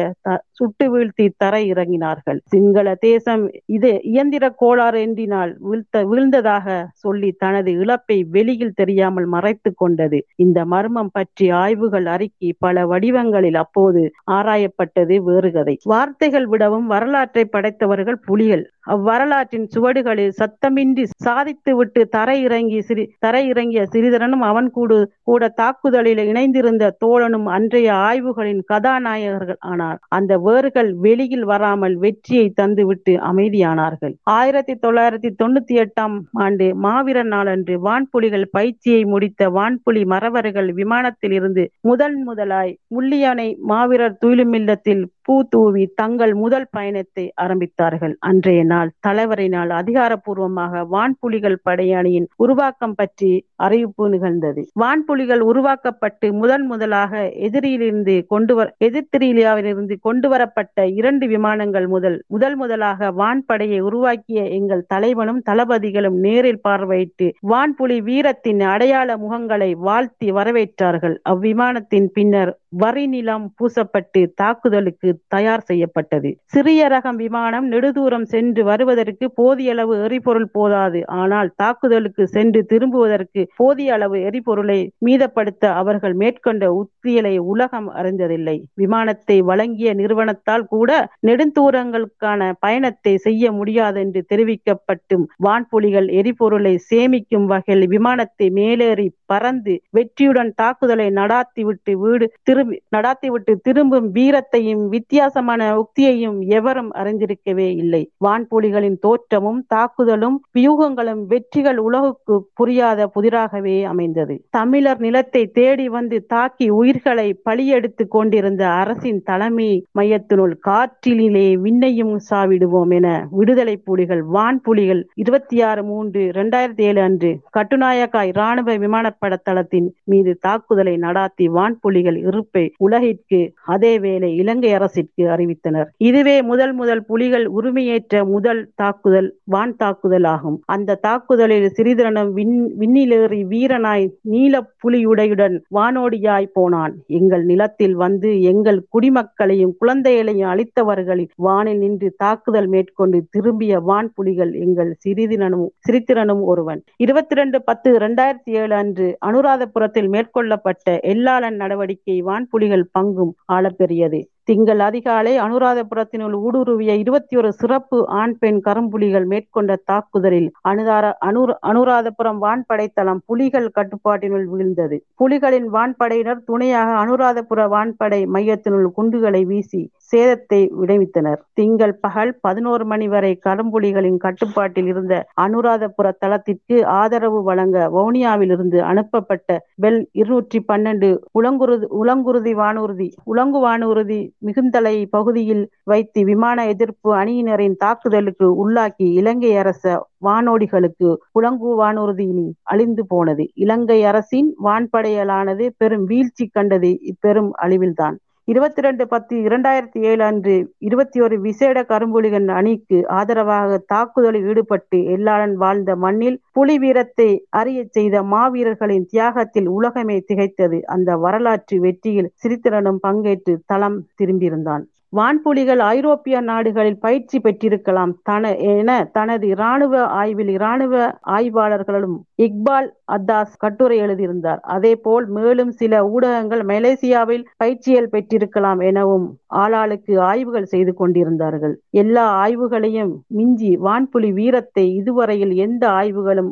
[0.52, 2.38] சுட்டு வீழ்த்தி தரை இறங்கினார்கள்.
[2.44, 3.44] சிங்கள தேசம்
[3.76, 6.66] இது இயந்திர கோளாறு என்றினால் வீழ்த்த வீழ்ந்ததாக
[7.04, 10.20] சொல்லி தனது இழப்பை வெளியில் தெரியாமல் மறைத்துக் கொண்டது.
[10.36, 15.76] இந்த மர்மம் பற்றி ஆய்வுகள் அறிக்கை பல வடிவங்களில் அப்போது ஆராயப்பட்டது வேறு கதை.
[15.84, 18.64] வார்த்தைகள் விடவும் வரலாற்றை படைத்தவர்கள் புலிகள்.
[18.90, 26.90] அவ்வரலாற்றின் சுவடுகளில் சத்தமின்றி சாதித்துவிட்டு தரை இறங்கி சிறி தரை இறங்கிய சிறிதரனும் அவன் கூடு கூட தாக்குதலில் இணைந்திருந்த
[27.04, 30.00] தோழனும் அன்றைய ஆய்வுகளின் கதாநாயகர்கள் ஆனார்.
[30.08, 34.14] அந்த வேர்கள் வெளியில் வராமல் வெற்றியை தந்துவிட்டு அமைதியானார்கள்.
[34.38, 42.18] ஆயிரத்தி தொள்ளாயிரத்தி தொண்ணூத்தி எட்டாம் ஆண்டு மாவீரர் நாளன்று வான்புலிகள் பயிற்சியை முடித்த வான்புலி மறவர்கள் விமானத்தில் இருந்து முதன்
[42.28, 48.14] முதலாய் முள்ளியனை மாவீரர் துயிலுமில்லத்தில் பூ தூவி தங்கள் முதல் பயணத்தை ஆரம்பித்தார்கள்.
[48.28, 53.30] அன்றைய நாள் தலைவரினால் அதிகாரப்பூர்வமாக வான்புலிகள் படையணியின் உருவாக்கம் பற்றி
[53.66, 54.62] அறிவிப்பு நிகழ்ந்தது.
[54.82, 63.10] வான்புலிகள் உருவாக்கப்பட்டு முதன் முதலாக எதிரியிலிருந்து கொண்டு வர எதிர்த்திரியிலிருந்து கொண்டு வரப்பட்ட இரண்டு விமானங்கள் முதல் முதல் முதலாக
[63.12, 71.16] வான்படையை உருவாக்கிய எங்கள் தலைவனும் தளபதிகளும் நேரில் பார்வையிட்டு வான்புலி வீரத்தின் அடையாள முகங்களை வாழ்த்தி வரவேற்றார்கள்.
[71.28, 76.30] அவ்விமானத்தின் பின்னர் வரி நிலம் பூசப்பட்டு தாக்குதலுக்கு தயார் செய்யப்பட்டது.
[76.54, 81.00] சிறிய ரகம் விமானம் நெடுதூரம் சென்று வருவதற்கு போதிய அளவு எரிபொருள் போதாது.
[81.20, 88.56] ஆனால் தாக்குதலுக்கு சென்று திரும்புவதற்கு போதிய அளவு எரிபொருளை மீதப்படுத்த அவர்கள் மேற்கொண்ட உத்தியலை உலகம் அறிந்ததில்லை.
[88.74, 90.90] விமானத்தை வழங்கிய நிறுவனத்தால் கூட
[91.28, 101.06] நெடுந்தூரங்களுக்கான பயணத்தை செய்ய முடியாது என்று தெரிவிக்கப்பட்டும் வான்புலிகள் எரிபொருளை சேமிக்கும் வகையில் விமானத்தை மேலேறி பறந்து வெற்றியுடன் தாக்குதலை
[101.18, 108.02] நடாத்திவிட்டு வீடு திரு திரும்பி நடாத்திவிட்டு திரும்பும் வீரத்தையும் வித்தியாசமான உக்தியையும் எவரும் அறிந்திருக்கவே இல்லை.
[108.26, 114.34] வான்புலிகளின் தோற்றமும் தாக்குதலும் வியூகங்களும் வெற்றிகள் உலகுக்கு புரியாத புதிராகவே அமைந்தது.
[114.50, 123.08] தமிழர் நிலத்தை தேடி வந்து தாக்கி உயிர்களை பலியெடுத்து கொண்டிருந்த அரசின் தலைமை மையத்தினுள் காற்றிலே விண்ணையும் சாவிடுவோம் என
[123.30, 130.94] விடுதலை புலிகள் வான்புலிகள் இருபத்தி ஆறு மூன்று இரண்டாயிரத்தி ஏழு அன்று கட்டுநாயக்காய் இராணுவ விமானப்பட தளத்தின் மீது தாக்குதலை
[131.04, 133.40] நடாத்தி வான்புலிகள் இரு அறிவிப்பை உலகிற்கு
[133.74, 135.88] அதேவேளை இலங்கை அரசிற்கு அறிவித்தனர்.
[136.08, 140.58] இதுவே முதல் முதல் புலிகள் உரிமையேற்ற முதல் தாக்குதல் வான் தாக்குதல் ஆகும்.
[140.66, 146.94] அந்த தாக்குதலில் சிறிதரனும் விண் விண்ணிலேறி வீரனாய் நீல புலியுடையுடன் வானோடியாய் போனான்.
[147.20, 154.92] எங்கள் நிலத்தில் வந்து எங்கள் குடிமக்களையும் குழந்தைகளையும் அழித்தவர்களில் வானில் நின்று தாக்குதல் மேற்கொண்டு திரும்பிய வான் புலிகள் எங்கள்
[155.04, 156.80] சிறிதிரனும் சிரித்திரனும் ஒருவன்.
[157.04, 164.20] இருபத்தி ரெண்டு பத்து இரண்டாயிரத்தி ஏழு அன்று அனுராதபுரத்தில் மேற்கொள்ளப்பட்ட எல்லாளன் நடவடிக்கை வான் வான்புலிகள் பங்கும் ஆழப்பெரியது.
[164.44, 172.40] திங்கள் அதிகாலை அனுராதபுரத்தினுள் ஊடுருவிய இருபத்தி ஒரு சிறப்பு ஆண் பெண் கரும்புலிகள் மேற்கொண்ட தாக்குதலில் அனுதார அனு அனுராதபுரம்
[172.40, 174.96] வான்படைத்தளம் புலிகள் கட்டுப்பாட்டினுள் விழுந்தது.
[175.20, 179.82] புலிகளின் வான்படையினர் துணையாக அனுராதபுர வான்படை மையத்தினுள் குண்டுகளை வீசி
[180.12, 181.40] சேதத்தை விளைவித்தனர்.
[181.54, 190.00] திங்கள் பகல் பதினோரு மணி வரை கடும்புலிகளின் கட்டுப்பாட்டில் இருந்த அனுராதபுர தளத்திற்கு ஆதரவு வழங்க வவுனியாவிலிருந்து அனுப்பப்பட்ட பெல்
[190.12, 191.10] இருநூற்றி பன்னெண்டு
[191.40, 199.84] உலங்குருதி உலங்குருதி வானூர்தி உலங்கு வானூர்தி மிகுந்தலை பகுதியில் வைத்து விமான எதிர்ப்பு அணியினரின் தாக்குதலுக்கு உள்ளாக்கி இலங்கை அரச
[200.24, 203.44] வானோடிகளுக்கு புலங்கு வானூர்தியினி அழிந்து போனது.
[203.54, 208.16] இலங்கை அரசின் வான்படையலானது பெரும் வீழ்ச்சி கண்டது இப்பெரும் அழிவில்தான்.
[208.48, 215.54] இருபத்தி ரெண்டு பத்து இரண்டாயிரத்தி ஏழு அன்று இருபத்தி ஒரு விசேட கரும்புலிகள் அணிக்கு ஆதரவாக தாக்குதலில் ஈடுபட்டு எல்லாளன்
[215.54, 217.28] வாழ்ந்த மண்ணில் புலி வீரத்தை
[217.60, 220.80] அறிய செய்த மாவீரர்களின் தியாகத்தில் உலகமே திகைத்தது.
[220.86, 224.84] அந்த வரலாற்று வெற்றியில் சிரித்திரனும் பங்கேற்று தளம் திரும்பியிருந்தான்.
[225.16, 228.12] வான்புலிகள் ஐரோப்பிய நாடுகளில் பயிற்சி பெற்றிருக்கலாம்.
[228.22, 230.94] தன என தனது இராணுவ ஆய்வில் இராணுவ
[231.30, 234.60] ஆய்வாளர்களும் இக்பால் அத்தாஸ் கட்டுரை எழுதியிருந்தார்.
[234.74, 239.26] அதே போல் மேலும் சில ஊடகங்கள் மலேசியாவில் பயிற்சியல் பெற்றிருக்கலாம் எனவும்
[239.62, 241.74] ஆளாளுக்கு ஆய்வுகள் செய்து கொண்டிருந்தார்கள்.
[241.90, 246.50] எல்லா ஆய்வுகளையும் மிஞ்சி வான்புலி வீரத்தை இதுவரையில் எந்த ஆய்வுகளும்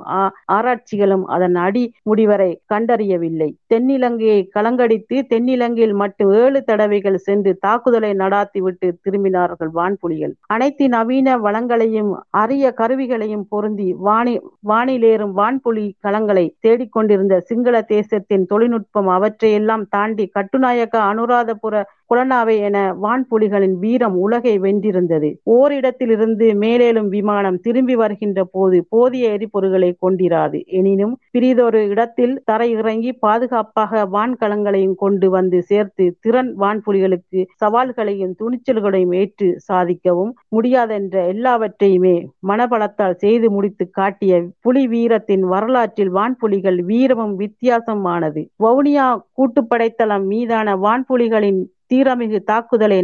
[0.56, 3.50] ஆராய்ச்சிகளும் அதன் அடி முடிவரை கண்டறியவில்லை.
[3.74, 10.34] தென்னிலங்கையை கலங்கடித்து தென்னிலங்கையில் மட்டும் ஏழு தடவைகள் சென்று தாக்குதலை நடாத்திவிட்டு திரும்பினார்கள் வான்புலிகள்.
[10.46, 14.34] அனைத்து நவீன வளங்களையும் அரிய கருவிகளையும் பொருந்தி வானி
[14.68, 21.74] வானிலேறும் வான்புலி களங்களை தேடிக்கொண்டிருந்த சிங்கள தேசத்தின் தொழில்நுட்பம் அவற்றையெல்லாம் தாண்டி கட்டுநாயக்க அனுராதபுர
[22.10, 25.28] புலனாவை என வான்புலிகளின் வீரம் உலகை வென்றிருந்தது.
[25.56, 30.60] ஓரிடத்திலிருந்து மேலேலும் விமானம் திரும்பி வருகின்ற போது போதிய எரிபொருள்களை கொண்டிராது.
[30.66, 40.32] எனினும் பிரிதொரு இடத்தில் தரையிறங்கி பாதுகாப்பாக வான்கலங்களையும் கொண்டு வந்து சேர்த்து திறன் வான்புலிகளுக்கு சவால்களையும் துணிச்சல்களையும் ஏற்று சாதிக்கவும்
[40.56, 42.16] முடியாதென்ற எல்லாவற்றையுமே
[42.48, 48.42] மனபலத்தால் செய்து முடித்து காட்டிய புலி வீரத்தின் வரலாற்றில் வான்புலிகள் வீரமும் வித்தியாசமானது.
[48.64, 49.06] வவுனியா
[49.38, 51.60] கூட்டுப்படைத்தளம் மீதான வான்புலிகளின்
[51.90, 52.98] தீரமிகு தாக்குதலை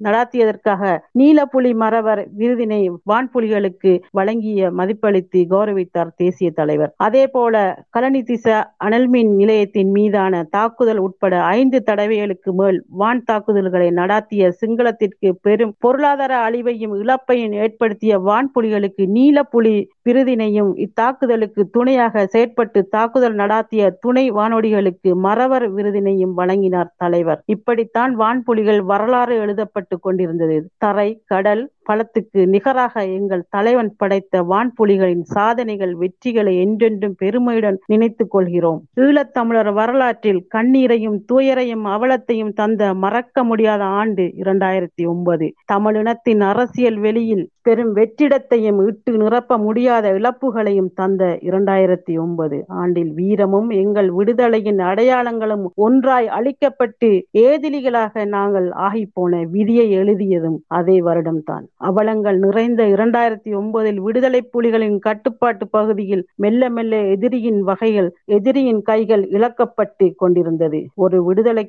[0.00, 0.82] நடாத்தியதற்காக
[1.18, 2.80] நீலப்புலி மறவர் விருதினை
[3.10, 6.92] வான்புலிகளுக்கு வழங்கிய மதிப்பளித்து கௌரவித்தார் தேசிய தலைவர்.
[7.06, 7.54] அதே போல
[7.96, 8.46] கலனிதிச
[8.84, 16.94] அனல்மின் நிலையத்தின் மீதான தாக்குதல் உட்பட ஐந்து தடவைகளுக்கு மேல் வான் தாக்குதல்களை நடாத்திய சிங்களத்திற்கு பெரும் பொருளாதார அழிவையும்
[17.02, 19.74] இழப்பையும் ஏற்படுத்திய வான்புலிகளுக்கு நீலப்புலி
[20.08, 27.40] விருதினையும் இத்தாக்குதலுக்கு துணையாக செயற்பட்டு தாக்குதல் நடாத்திய துணை வானொடிகளுக்கு மறவர் விருதினையும் வழங்கினார் தலைவர்.
[27.46, 30.58] இப்படித்தான் வான்புலிகள் வரலாறு எழுதப்பட்டு கொண்டிருந்தது.
[30.78, 38.80] தரை கடல் பலத்துக்கு நிகராக எங்கள் தலைவன் படைத்த வான்புலிகளின் சாதனைகள் வெற்றிகளை என்றென்றும் பெருமையுடன் நினைத்துக் கொள்கிறோம்.
[39.00, 45.54] ஈழத்தமிழர் வரலாற்றில் கண்ணீரையும் துயரையும் அவலத்தையும் தந்த மறக்க முடியாத ஆண்டு இரண்டாயிரத்தி ஒன்பது.
[45.72, 52.64] தமிழினத்தின் அரசியல் வெளியில் பெரும் வெற்றிடத்தையும் இட்டு நிரப்ப முடியாத இழப்புகளையும் தந்த இரண்டாயிரத்தி ஒன்பது.
[52.66, 61.66] ஆண்டில் வீரமும் எங்கள் விடுதலையின் அடையாளங்களும் ஒன்றாய் அளிக்கப்பட்டு ஏதிலிகளாக நாங்கள் ஆகிப்போன விதியை எழுதியதும் அதே வருடம்தான்.
[61.80, 70.06] அவலங்கள் நிறைந்த இரண்டாயிரத்தி ஒன்பதில் விடுதலை புலிகளின் கட்டுப்பாட்டு பகுதியில் மெல்ல மெல்ல எதிரியின் வகைகள் எதிரியின் கைகள் இழக்கப்பட்டு
[70.18, 70.80] கொண்டிருந்தது.
[70.96, 71.64] ஒரு விடுதலை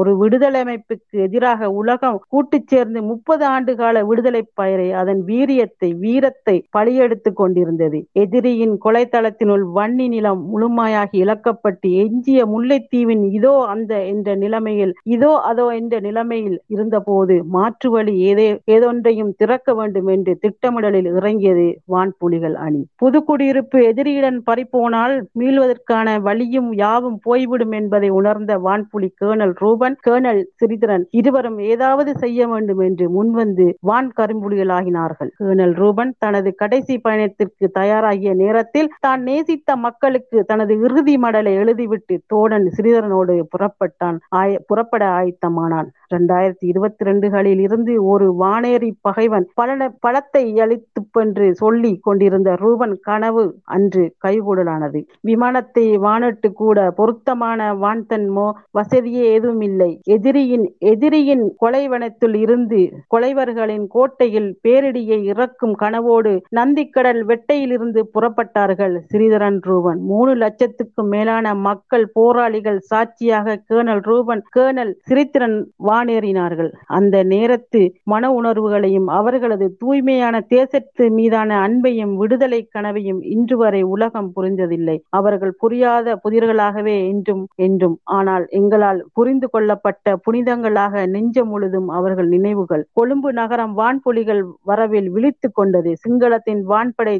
[0.00, 6.56] ஒரு விடுதலை அமைப்புக்கு எதிராக உலகம் கூட்டு சேர்ந்து முப்பது ஆண்டு கால விடுதலை பயிரை அதன் வீரியத்தை வீரத்தை
[6.76, 8.00] பழியெடுத்து கொண்டிருந்தது.
[8.22, 15.94] எதிரியின் கொலைத்தளத்தினுள் வன்னி நிலம் முழுமையாகி இழக்கப்பட்டு எஞ்சிய முல்லைத்தீவின் இதோ அந்த என்ற நிலைமையில் இதோ அதோ என்ற
[16.00, 22.82] நிலைமையில் இருந்தபோது மாற்று வழி ஏதே ஏதொன்றையும் திறக்க வேண்டும் என்று திட்டமிடலில் இறங்கியது வான்புலிகள் அணி.
[23.02, 31.58] புதுக்குடியிருப்பு எதிரியுடன் பறிப்போனால் மீள்வதற்கான வழியும் யாவும் போய்விடும் என்பதை உணர்ந்த வான்புலி கேர்னல் ரூபன் கேர்னல் சிறிதரன் இருவரும்
[31.72, 35.30] ஏதாவது செய்ய வேண்டும் என்று முன்வந்து வான் கரும்புலிகளாகினார்கள்.
[35.40, 42.66] கேர்னல் ரூபன் தனது கடைசி பயணத்திற்கு தயாராகிய நேரத்தில் தான் நேசித்த மக்களுக்கு தனது இறுதி மடலை எழுதிவிட்டு தோடன்
[42.76, 44.18] சிறிதரனோடு புறப்பட்டான்
[44.66, 45.88] புறப்பட ஆயத்தமானான்.
[46.10, 48.90] இரண்டாயிரத்தி இருபத்தி ரெண்டுகளில் இருந்து ஒரு வானேறி
[49.22, 49.70] பகைவன் பல
[50.04, 53.44] பலத்தை அளித்துப்பென்று சொல்லி கொண்டிருந்த ரூபன் கனவு
[53.74, 55.00] அன்று கைகூடலானது.
[55.28, 58.46] விமானத்தை வானட்டு கூட பொருத்தமான வான்தன்மோ
[58.78, 62.80] வசதியே எதுவும் இல்லை எதிரியின் எதிரியின் கொலைவனத்தில் இருந்து
[63.14, 70.02] கொலைவர்களின் கோட்டையில் பேரிடியை இறக்கும் கனவோடு நந்திக்கடல் வெட்டையிலிருந்து புறப்பட்டார்கள் ஸ்ரீதரன் ரூபன்.
[70.12, 75.58] மூணு லட்சத்துக்கும் மேலான மக்கள் போராளிகள் சாட்சியாக கேர்னல் ரூபன் கேர்னல் சிரித்திரன்
[75.90, 76.72] வானேறினார்கள்.
[76.98, 84.96] அந்த நேரத்து மன உணர்வுகளையும் அவர்களது தூய்மையான தேசத்து மீதான அன்பையும் விடுதலை கனவையும் இன்று வரை உலகம் புரிந்ததில்லை.
[85.18, 92.84] அவர்கள் புரியாத புதிர்களாகவே என்றும் என்றும் ஆனால் எங்களால் புரிந்து கொள்ளப்பட்ட புனிதங்களாக நெஞ்சம் முழுதும் அவர்கள் நினைவுகள்.
[92.98, 95.92] கொழும்பு நகரம் வான்புலிகள் வரவில் விழித்து கொண்டது.
[96.04, 97.16] சிங்களத்தின் வான்படை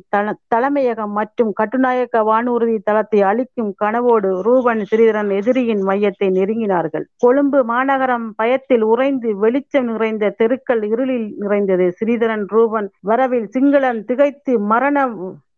[0.55, 7.07] தலைமையகம் மற்றும் கட்டுநாயக்க வானூர்தி தளத்தை அளிக்கும் கனவோடு ரூபன் சிறீதரன் எதிரியின் மையத்தை நெருங்கினார்கள்.
[7.25, 11.82] கொழும்பு மாநகரம் பயத்தில் உறைந்து வெளிச்சம் நிறைந்த தெருக்கள் இருளில் நிறைந்தது.
[11.91, 14.99] ஸ்ரீதரன் ரூபன் வரவில் சிங்களன் திகைத்து மரண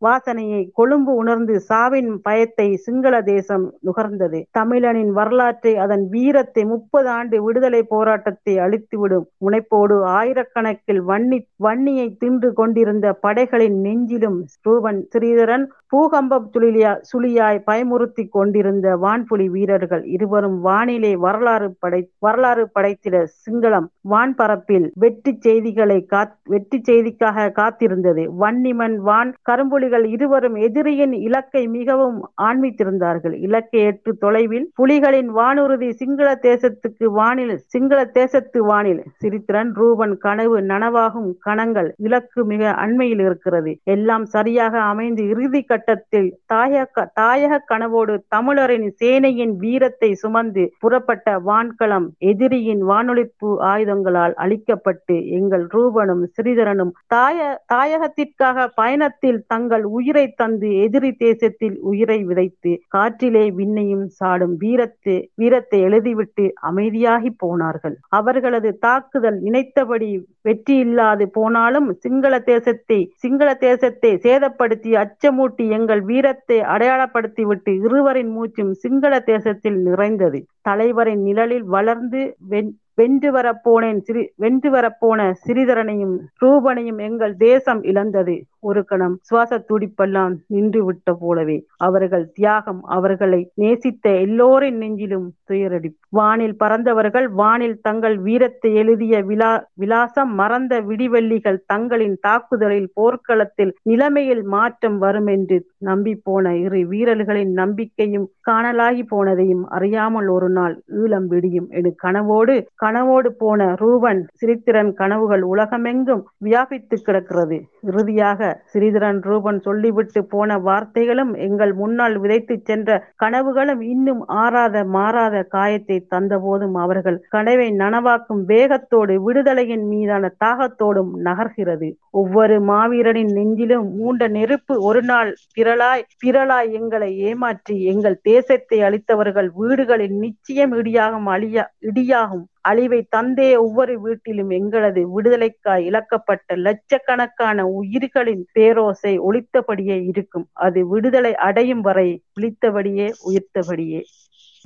[0.02, 4.40] வாசனையை கொழும்பு உணர்ந்து சாவின் பயத்தை சிங்கள தேசம் நுகர்ந்தது.
[4.58, 13.06] தமிழனின் வரலாற்றை அதன் வீரத்தை முப்பது ஆண்டு விடுதலை போராட்டத்தை அழித்துவிடும் முனைப்போடு ஆயிரக்கணக்கில் வன்னி வன்னியை தின்று கொண்டிருந்த
[13.24, 22.00] படைகளின் நெஞ்சிலும் ரூபன் ஸ்ரீதரன் பூகம்ப சுழிலியா சுழியாய் பயமுறுத்தி கொண்டிருந்த வான்புலி வீரர்கள் இருவரும் வானிலே வரலாறு படை
[22.18, 28.24] வரலாறு படைத்திட சிங்களம் வான்பரப்பில் வெற்றி செய்திகளை காத் வெற்றி செய்திக்காக காத்திருந்தது.
[28.42, 32.18] வன்னிமன் வான் கரும்புலிகள் இருவரும் எதிரியின் இலக்கை மிகவும்
[32.48, 33.34] ஆண்மித்திருந்தார்கள்.
[33.46, 39.02] இலக்கை எட்டு தொலைவில் புலிகளின் வானூர்தி சிங்கள தேசத்துக்கு வானில் சிங்கள தேசத்து வானில்.
[39.20, 43.72] சிரித்திரன் ரூபன் கனவு நனவாகும் கணங்கள் இலக்கு மிக அண்மையில் இருக்கிறது.
[43.94, 52.82] எல்லாம் சரியாக அமைந்து இறுதி கட்டத்தில் தாயக தாயக கனவோடு தமிழரின் சேனையின் வீரத்தை சுமந்து புறப்பட்ட வான்களம் எதிரியின்
[52.82, 57.38] வானொலிப்பு ஆயுதங்களால் அழிக்கப்பட்டு எங்கள் ரூபனும் சிறிதரனும் தாய
[57.72, 66.44] தாயகத்திற்காக பயணத்தில் தங்கள் உயிரை தந்து எதிரி தேசத்தில் உயிரை விதைத்து காற்றிலே விண்ணையும் சாடும் வீரத்து வீரத்தை எழுதிவிட்டு
[66.70, 67.96] அமைதியாகி போனார்கள்.
[68.10, 70.10] அவர்களது தாக்குதல் நினைத்தபடி
[70.42, 79.12] வெற்றி இல்லாது போனாலும் சிங்கள தேசத்தை சிங்கள தேசத்தை சேதப்படுத்தி அச்சமூட்டி எங்கள் வீரத்தை அடையாளப்படுத்திவிட்டு இருவரின் மூச்சும் சிங்கள
[79.32, 80.40] தேசத்தில் நிறைந்தது.
[80.62, 88.34] தலைவரின் நிழலில் வளர்ந்து வெண் வென்று வரப்போனேன் சிறி வென்று வரப்போன சிறிதரனையும் ரூபனையும் எங்கள் தேசம் இழந்தது.
[88.62, 96.56] ஒரு கணம் சுவாச துடிப்பெல்லாம் நின்று விட்ட போலவே அவர்கள் தியாகம் அவர்களை நேசித்த எல்லோரின் நெஞ்சிலும் துயரடி வானில்
[96.56, 105.28] பறந்தவர்கள் வானில் தங்கள் வீரத்தை எழுதிய விலா விலாசம் மறந்த விடிவெள்ளிகள் தங்களின் தாக்குதலில் போர்க்களத்தில் நிலைமையில் மாற்றம் வரும்
[105.28, 112.56] என்று நம்பி போன இரு வீரர்களின் நம்பிக்கையும் காணலாகி போனதையும் அறியாமல் ஒரு நாள் ஈழம் விடியும் என கனவோடு
[112.84, 117.58] கனவோடு போன ரூபன் சிரித்திரன் கனவுகள் உலகமெங்கும் வியாபித்து கிடக்கிறது.
[117.88, 118.40] இறுதியாக
[118.72, 126.76] சிறிதரன் ரூபன் சொல்லிவிட்டு போன வார்த்தைகளும் எங்கள் முன்னால் விதைத்து சென்ற கனவுகளும் இன்னும் ஆறாத மாறாத காயத்தை தந்தபோதும்
[126.84, 131.90] அவர்கள் கனவை நனவாக்கும் வேகத்தோடு விடுதலையின் மீதான தாகத்தோடும் நகர்கிறது.
[132.20, 140.16] ஒவ்வொரு மாவீரனின் நெஞ்சிலும் மூண்ட நெருப்பு ஒரு நாள் பிறலாய் பிறலாய் எங்களை ஏமாற்றி எங்கள் தேசத்தை அளித்தவர்கள் வீடுகளில்
[140.24, 142.44] நிச்சயம் இடியாகும் அழியா இடியாகும்.
[142.64, 150.46] அழிவை தந்தே ஒவ்வொரு வீட்டிலும் எங்களது விடுதலைக்காய் இழக்கப்பட்ட லட்சக்கணக்கான உயிர்களின் பேரோசை ஒழித்தபடியே இருக்கும்.
[150.64, 154.00] அது விடுதலை அடையும் வரை விழித்தபடியே உயிர்த்தபடியே.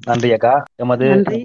[0.03, 0.55] நன்றி அக்கா.
[0.76, 1.38] எமது நன்றி.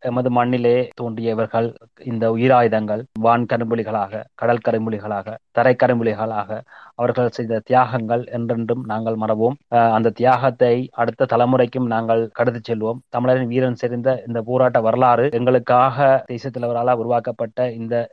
[0.00, 1.68] எமது மண்ணிலே தோன்றியவர்கள்
[2.04, 6.50] இந்த உயிராயுதங்கள் வான் கரும்புலிகளாக கடல் கரும்புலிகளாக தரை கரும்புலிகளாக
[6.96, 9.52] அவர்கள் செய்த தியாகங்கள் என்றென்றும் நாங்கள் மறவோம்.
[9.68, 12.98] அந்த தியாகத்தை அடுத்த தலைமுறைக்கும் நாங்கள் கடத்தி செல்வோம்.
[13.08, 18.10] தமிழரின் வீரன் செறிந்த இந்த போராட்ட வரலாறு எங்களுக்காக தேசிய தலைவரால் உருவாக்கப்பட்ட இந்த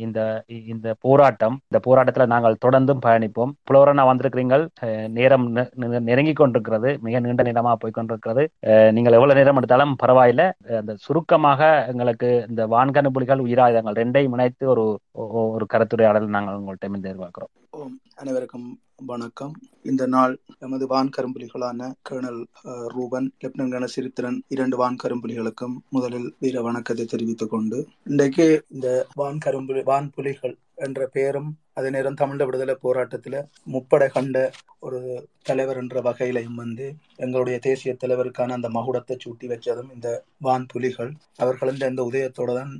[0.00, 3.50] இந்த இந்த போராட்டம் இந்த போராட்டத்தில் நாங்கள் தொடர்ந்தும் பயணிப்போம்.
[3.70, 4.68] புலவரனா வந்திருக்கிறீங்கள்
[5.08, 8.50] நேரம் நெ- நெ- நெருங்கி கொண்டிருக்கிறது மிக நீண்ட நேரமா போய் கொண்டிருக்கிறது.
[8.92, 10.52] நீங்கள் எவ்வளவு நேரம் எடுத்தாலும் பரவாயில்ல.
[10.76, 16.88] அந்த சுருக்கமாக எங்களுக்கு இந்த வான்கணு புலிகள் உயிராயுதங்கள் ரெண்டையும் இணைத்து ஒரு ஒ- ஒரு கருத்துரையாடல் நாங்கள் உங்கள்கிட்ட
[17.02, 17.66] எதிர்பார்க்கிறோம்.
[17.78, 18.68] ஓம் அனைவருக்கும்
[19.06, 19.52] வணக்கம்.
[19.82, 22.40] இந்த நாள் எமது வான் கரும்புலிகளான கர்னல்
[22.86, 29.38] ரூபன் லெப்டினன்ட் கணசிரித்திரன் சிரித்திரன் இரண்டு வான் கரும்புலிகளுக்கும் முதலில் வீர வணக்கத்தை தெரிவித்துக் கொண்டு இன்றைக்கு இந்த வான்
[29.38, 34.36] கரும்புலி வான் புலிகள் என்ற பெயரும் அதே நேரம் தமிழ விடுதலை போராட்டத்தில் முப்படை கண்ட
[34.78, 35.00] ஒரு
[35.42, 40.10] தலைவர் என்ற வகையிலையும் வந்து எங்களுடைய தேசிய தலைவருக்கான அந்த மகுடத்தை சூட்டி வச்சதும் இந்த
[40.40, 42.74] வான் புலிகள் அவர்களின் இந்த உதயத்தோட தான்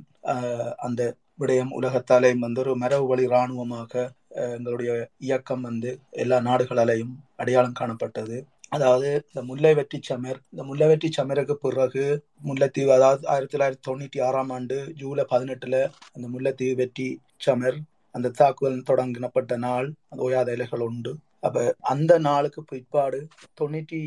[0.79, 1.01] அந்த
[1.39, 3.93] விடயம் உலகத்தாலேயும் வந்து ஒரு மரபு வழி இராணுவமாக
[4.31, 5.91] எங்களுடைய இயக்கம் வந்து
[6.23, 8.37] எல்லா நாடுகளாலையும் அடையாளம் காணப்பட்டது.
[8.69, 12.03] அதாவது இந்த முல்லை வெற்றி சமர் இந்த முல்லை வெற்றி சமருக்கு பிறகு
[12.47, 15.77] முல்லைத்தீவு அதாவது ஆயிரத்தி தொள்ளாயிரத்தி தொண்ணூற்றி ஆறாம் ஆண்டு ஜூலை பதினெட்டுல
[16.15, 17.07] அந்த முல்லைத்தீவு வெற்றி
[17.37, 17.79] சமர்
[18.15, 21.13] அந்த தாக்குதல் தொடங்கினப்பட்ட நாள் அந்த ஓயாத இலைகள் உண்டு.
[21.39, 23.19] அப்ப அந்த நாளுக்கு பிற்பாடு
[23.53, 24.01] தொண்ணூற்றி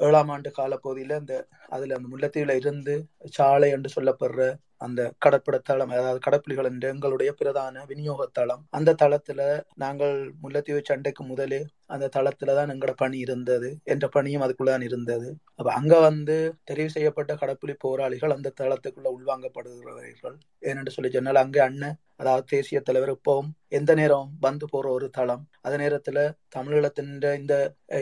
[0.00, 1.34] ஏழாம் ஆண்டு காலப்பகுதியில இந்த
[1.68, 2.94] அதுல அந்த முல்லைத்தீவுல இருந்து
[3.30, 4.46] சாலை என்று சொல்லப்படுற
[4.80, 8.66] அந்த கடற்பட தளம் அதாவது கடப்புலிகள் என்ற எங்களுடைய பிரதான விநியோக தளம்.
[8.70, 9.40] அந்த தளத்துல
[9.74, 13.80] நாங்கள் முல்லைத்தீவு சண்டைக்கு முதலே அந்த தளத்துல தான் எங்களோட பணி இருந்தது.
[13.84, 15.28] என்ற பணியும் அதுக்குள்ளதான் இருந்தது.
[15.54, 20.36] அப்ப அங்க வந்து தெரிவு செய்யப்பட்ட கடற்புலி போராளிகள் அந்த தளத்துக்குள்ள உள்வாங்கப்படுகிறவர்கள்.
[20.62, 25.44] ஏனென்று சொல்லி சொன்னால் அங்கே அண்ணன் அதாவது தேசிய தலைவர் இப்பவும் எந்த நேரம் வந்து போற ஒரு தளம்.
[25.66, 26.18] அதே நேரத்துல
[26.56, 27.10] தமிழீழத்தின்
[27.40, 27.54] இந்த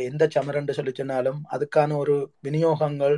[0.08, 2.14] எந்த சமரண்டு சொல்லி சொன்னாலும் அதுக்கான ஒரு
[2.46, 3.16] விநியோகங்கள்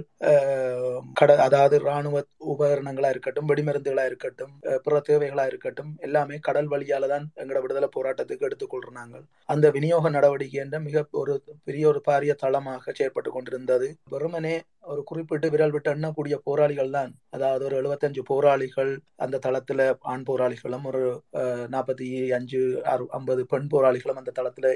[1.21, 2.23] கட அதாவது ராணுவ
[2.53, 4.53] உபகரணங்களா இருக்கட்டும் வெடிமருந்துகளா இருக்கட்டும்
[4.85, 9.17] பிற தேவைகளா இருக்கட்டும் எல்லாமே கடல் வழியால தான் எங்களோட விடுதலை போராட்டத்துக்கு எடுத்துக்கொள்றாங்க.
[9.49, 11.35] அந்த விநியோக நடவடிக்கை என்ற மிக ஒரு
[11.69, 13.89] பெரிய ஒரு பாரிய தளமாக செயற்பட்டு கொண்டிருந்தது.
[14.15, 14.55] வெறுமனே
[14.93, 17.11] ஒரு குறிப்பிட்டு விரல் விட்டு எண்ணக்கூடிய போராளிகள் தான்.
[17.35, 18.93] அதாவது ஒரு எழுபத்தஞ்சு போராளிகள்
[19.25, 19.81] அந்த தளத்துல
[20.13, 21.03] ஆண் போராளிகளும் ஒரு
[21.75, 22.09] நாற்பத்தி
[22.39, 22.61] அஞ்சு
[23.19, 24.73] ஐம்பது பெண் போராளிகளும் அந்த தளத்துல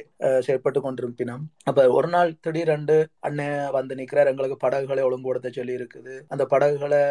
[0.46, 1.44] செயற்பட்டு கொண்டிருப்பினோம்.
[1.70, 2.96] அப்ப ஒரு நாள் திடீரெண்டு
[3.28, 4.30] அண்ணன் வந்து நிக்கிறார்.
[4.32, 6.14] எங்களுக்கு படகுகளை ஒழுங்குபடுத்த சொல்லி இருக்குது.
[6.34, 7.02] அந்த படகுகளை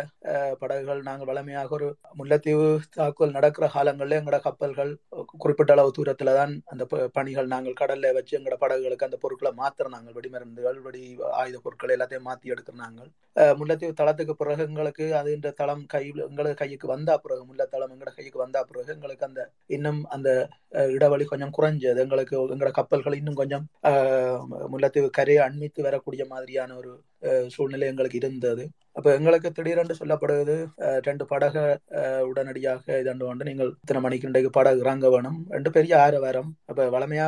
[0.64, 1.90] படகுகள் நாங்கள் வளமையாக ஒரு
[2.20, 2.68] முல்லைத்தீவு
[3.00, 4.92] தாக்குதல் நடக்கிற காலங்களில் எங்களோட கப்பல்கள்
[5.44, 6.84] குறிப்பிட்ட அளவு தூரத்துல தான் அந்த
[7.18, 11.04] பணிகள் நாங்கள் கடல்ல வச்சு எங்களோட படகுகளுக்கு அந்த பொருட்களை மாத்திரம் நாங்கள் வெடிமருந்துகள் வெடி
[11.42, 12.54] ஆயுத பொருட்கள் எல்லாத்தையும் மாத்தி
[12.88, 13.10] நாங்கள்.
[13.58, 18.40] முல்லைத்தீவு தளத்துக்கு பிறகு எங்களுக்கு அது இந்த தளம் கை எங்களுக்கு கைக்கு வந்தா பிறகு முல்லத்தளம் எங்களோட கைக்கு
[18.40, 19.42] வந்தா பிறகு எங்களுக்கு அந்த
[19.76, 20.30] இன்னும் அந்த
[20.96, 22.00] இடவழி கொஞ்சம் குறைஞ்சது.
[22.06, 23.66] எங்களுக்கு எங்களோட கப்பல்கள் இன்னும் கொஞ்சம்
[24.74, 26.92] முல்லைத்தீவு கரையை அண்மித்து வரக்கூடிய மாதிரியான ஒரு
[27.56, 28.64] சூழ்நிலை எங்களுக்கு இருந்தது.
[28.98, 30.56] அப்ப எங்களுக்கு திடீரென்று சொல்லப்படுவது
[31.08, 31.64] ரெண்டு படகு
[32.30, 36.50] உடனடியாக இதாண்டு வந்து நீங்கள் இத்தனை மணிக்கு இன்றைக்கு படகு இறங்க வேணும் ரெண்டு பெரிய ஆரவாரம்.
[36.70, 37.28] அப்ப வளமையா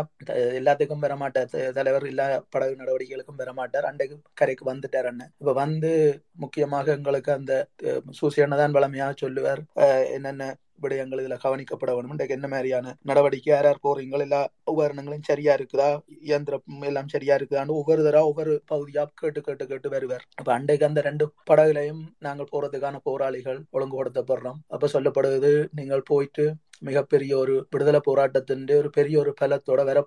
[0.60, 5.92] எல்லாத்துக்கும் பெறமாட்டார் தலைவர் எல்லா படகு நடவடிக்கைகளுக்கும் பெறமாட்டார் அன்றைக்கு கரைக்கு வந்துட்டார் அண்ணன் இப்ப வந்து
[6.46, 7.54] முக்கியமாக எங்களுக்கு அந்த
[8.22, 9.64] சூசியனை தான் வளமையாக சொல்லுவார்.
[10.18, 10.50] என்னென்ன
[10.84, 12.14] விடயங்கள் இதுல கவனிக்கப்பட வேணும்.
[12.16, 14.42] இன்றைக்கு என்ன மாதிரியான நடவடிக்கை யார் யார் போறீங்களோ எல்லா
[14.72, 15.90] உபகரணங்களும் சரியா இருக்குதா?
[16.30, 20.26] இயந்திரம் எல்லாம் சரியா இருக்குதான்னு ஒவ்வொரு தடவை ஒவ்வொரு பகுதியா கேட்டு கேட்டு கேட்டு வருவார்.
[20.36, 24.60] அப்ப அன்றைக்கு அந்த ரெண்டு படகுலையும் நாங்கள் போறதுக்கான போராளிகள் ஒழுங்குபடுத்தப்படுறோம்.
[24.68, 26.46] அப்ப சொல்லப்படுவது நீங்கள் போயிட்டு
[26.82, 30.00] மிகப்பெரிய ஒரு விடுதலை போராட்டத்தின் ஒரு பெரிய ஒரு பலத்தோட வர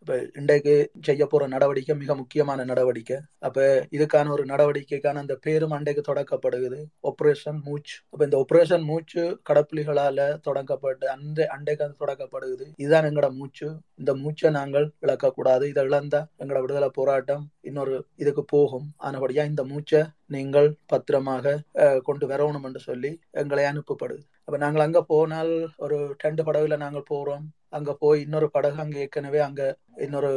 [0.00, 0.74] இப்ப இன்றைக்கு
[1.08, 3.18] செய்ய போற நடவடிக்கை மிக முக்கியமான நடவடிக்கை.
[3.46, 3.64] அப்ப
[3.96, 6.80] இதுக்கான ஒரு நடவடிக்கைக்கான அந்த பேரும் அன்றைக்கு தொடக்கப்படுகிறது.
[7.10, 12.66] ஆபரேஷன் மூச்சு அப்ப இந்த ஆபரேஷன் மூச்சு கடப்புலிகளால தொடங்கப்பட்டு அந்த அன்றைக்கு அது தொடக்கப்படுகிறது.
[12.82, 15.64] இதுதான் எங்களோட மூச்சு இந்த மூச்சை நாங்கள் இழக்கக்கூடாது.
[15.72, 18.86] இதை இழந்தா எங்களோட விடுதலை போராட்டம் இன்னொரு இதுக்கு போகும்.
[19.08, 20.02] ஆனபடியா இந்த மூச்சை
[20.34, 21.60] நீங்கள் பத்திரமாக
[22.08, 23.10] கொண்டு வரணும் என்று சொல்லி
[23.42, 28.78] எங்களை அனுப்பப்படுது அப்போ நாங்கள் அங்கே போனால் ஒரு ரெண்டு படகுல நாங்கள் போகிறோம் அங்கே போய் இன்னொரு படகு
[28.80, 29.66] அங்கே ஏற்கனவே அங்கே
[30.04, 30.30] இன்னொரு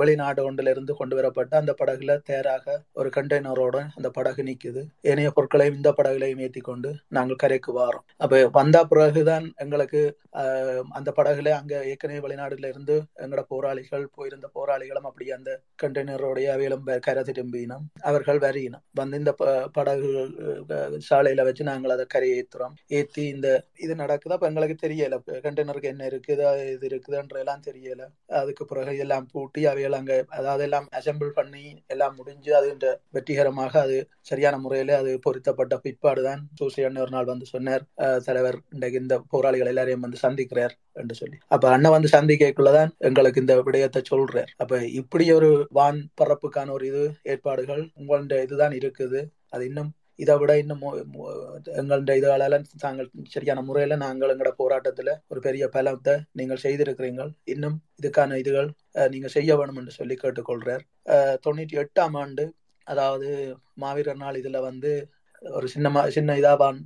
[0.00, 4.82] வெளிநாடு ஒன்றுல இருந்து கொண்டு வரப்பட்ட அந்த படகுல தேராக ஒரு கண்டெய்னரோட அந்த படகு நிக்குது.
[5.10, 8.06] ஏனைய பொருட்களையும் இந்த படகுலையும் ஏற்றி கொண்டு நாங்கள் கரைக்கு வாரோம்.
[8.24, 10.02] அப்ப வந்த பிறகுதான் எங்களுக்கு
[10.98, 15.50] அந்த படகுல அங்க ஏற்கனவே வெளிநாடுல இருந்து எங்களோட போராளிகள் போயிருந்த போராளிகளும் அப்படி அந்த
[15.82, 17.86] கண்டெய்னரோடைய அவையிலும் கரை திரும்பினோம்.
[18.10, 18.84] அவர்கள் வரையினோம்.
[19.00, 19.32] வந்து இந்த
[19.76, 20.10] படகு
[21.08, 22.76] சாலையில வச்சு நாங்கள் அதை கரை ஏத்துறோம்.
[22.98, 23.48] ஏத்தி இந்த
[23.84, 24.34] இது நடக்குது.
[24.36, 25.18] அப்ப எங்களுக்கு தெரியல.
[25.46, 28.04] கண்டெய்னருக்கு என்ன இருக்குது இது இருக்குதுன்ற எல்லாம் தெரியல.
[28.42, 32.68] அதுக்கு பிறகு இதெல்லாம் பூட்டி அவைகள் அங்க அதாவது எல்லாம் அசம்பிள் பண்ணி எல்லாம் முடிஞ்சு அது
[33.16, 37.82] வெற்றிகரமாக அது சரியான முறையில அது பொருத்தப்பட்ட பிற்பாடுதான் அண்ணன் ஒரு நாள் வந்து சொன்னார்
[38.26, 41.36] தலைவர் இன்றைக்கு இந்த போராளிகள் எல்லாரையும் வந்து சந்திக்கிறார் என்று சொல்லி.
[41.54, 44.50] அப்ப அண்ணன் வந்து சந்திக்கக்குள்ளதான் எங்களுக்கு இந்த விடயத்தை சொல்றார்.
[44.56, 49.20] அப்ப இப்படி ஒரு வான் பரப்புக்கான ஒரு இது ஏற்பாடுகள் உங்களுடைய இதுதான் இருக்குது.
[49.50, 50.84] அது இன்னும் இதை விட இன்னும்
[51.80, 57.30] எங்களுடைய இதுகளால தாங்கள் சரியான முறையில நாங்கள் எங்களோட போராட்டத்துல ஒரு பெரிய பலத்தை நீங்கள் செய்திருக்கிறீர்கள்.
[57.54, 58.70] இன்னும் இதுக்கான இதுகள்
[59.14, 60.84] நீங்க செய்ய வேணும் என்று சொல்லி கேட்டுக்கொள்றார்.
[61.44, 62.46] தொண்ணூற்றி எட்டாம் ஆண்டு
[62.86, 63.28] அதாவது
[63.84, 64.90] மாவீரர் நாள் இதுல வந்து
[65.42, 66.78] ஒரு சின்ன சின்ன இதா வான்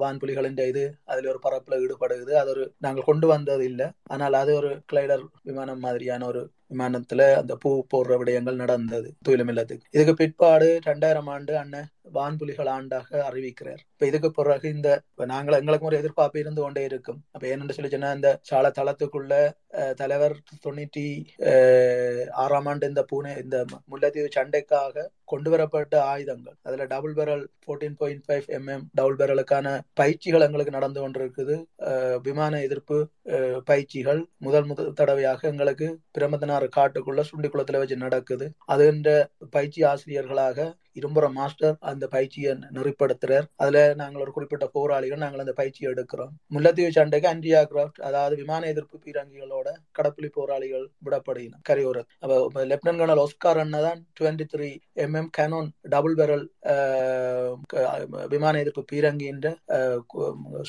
[0.00, 2.32] வான் புலிகளின் இது அதுல ஒரு பரப்புல ஈடுபடுகிறது.
[2.40, 3.86] அது ஒரு நாங்கள் கொண்டு வந்தது இல்லை.
[4.14, 9.08] ஆனால் அது ஒரு கிளைடர் விமானம் மாதிரியான ஒரு விமானத்துல அந்த பூ போடுற விடயங்கள் நடந்தது.
[9.26, 9.86] துயிலும் இல்லத்துக்கு.
[9.96, 13.80] இதுக்கு பிற்பாடு ரெண்டாயிரம் ஆண்டு அண்ணன் வான்புலிகள் ஆண்டாக அறிவிக்கிறார்.
[13.94, 14.88] இப்ப இதுக்கு பிறகு இந்த
[15.32, 17.20] நாங்கள் எங்களுக்கு ஒரு எதிர்பார்ப்பு இருந்து கொண்டே இருக்கும்.
[17.34, 19.34] அப்ப என்னென்னு சொல்லி சொன்னா இந்த சால தளத்துக்குள்ள
[20.00, 20.34] தலைவர்
[20.64, 21.04] தொண்ணூற்றி
[22.44, 23.56] ஆறாம் ஆண்டு இந்த பூனே இந்த
[23.90, 26.56] முல்லைத்தீவு சண்டைக்காக கொண்டு வரப்பட்ட ஆயுதங்கள்.
[26.66, 29.66] அதுல double barrel fourteen point five mm double பேரலுக்கான
[30.00, 31.56] பயிற்சிகள் எங்களுக்கு நடந்து கொண்டிருக்குது.
[32.26, 32.98] விமான எதிர்ப்பு
[33.70, 35.88] பயிற்சிகள் முதல் முதல் தடவையாக எங்களுக்கு
[36.56, 38.46] பதினாறு காட்டுக்குள்ள சுண்டிக்குளத்துல வச்சு நடக்குது.
[38.68, 39.08] அதுன்ற
[39.50, 40.58] பயிற்சி ஆசிரியர்களாக
[41.00, 43.46] இரும்புற மாஸ்டர் அந்த பயிற்சியை நெறிப்படுத்துறார்.
[43.62, 46.32] அதுல நாங்கள் ஒரு குறிப்பிட்ட போராளிகள் நாங்கள் அந்த பயிற்சியை எடுக்கிறோம்.
[46.54, 49.68] முல்லத்தீவு சண்டைக்கு அன்டியா கிராஃப்ட் அதாவது விமான எதிர்ப்பு பீரங்கிகளோட
[49.98, 54.70] கடப்புலி போராளிகள் விடப்படுகின கரையோர அப்ப lieutenant colonel Oscar அண்ணதான் twenty three
[55.06, 56.44] mm cannon double barrel
[58.34, 59.46] விமான எதிர்ப்பு பீரங்கின்ற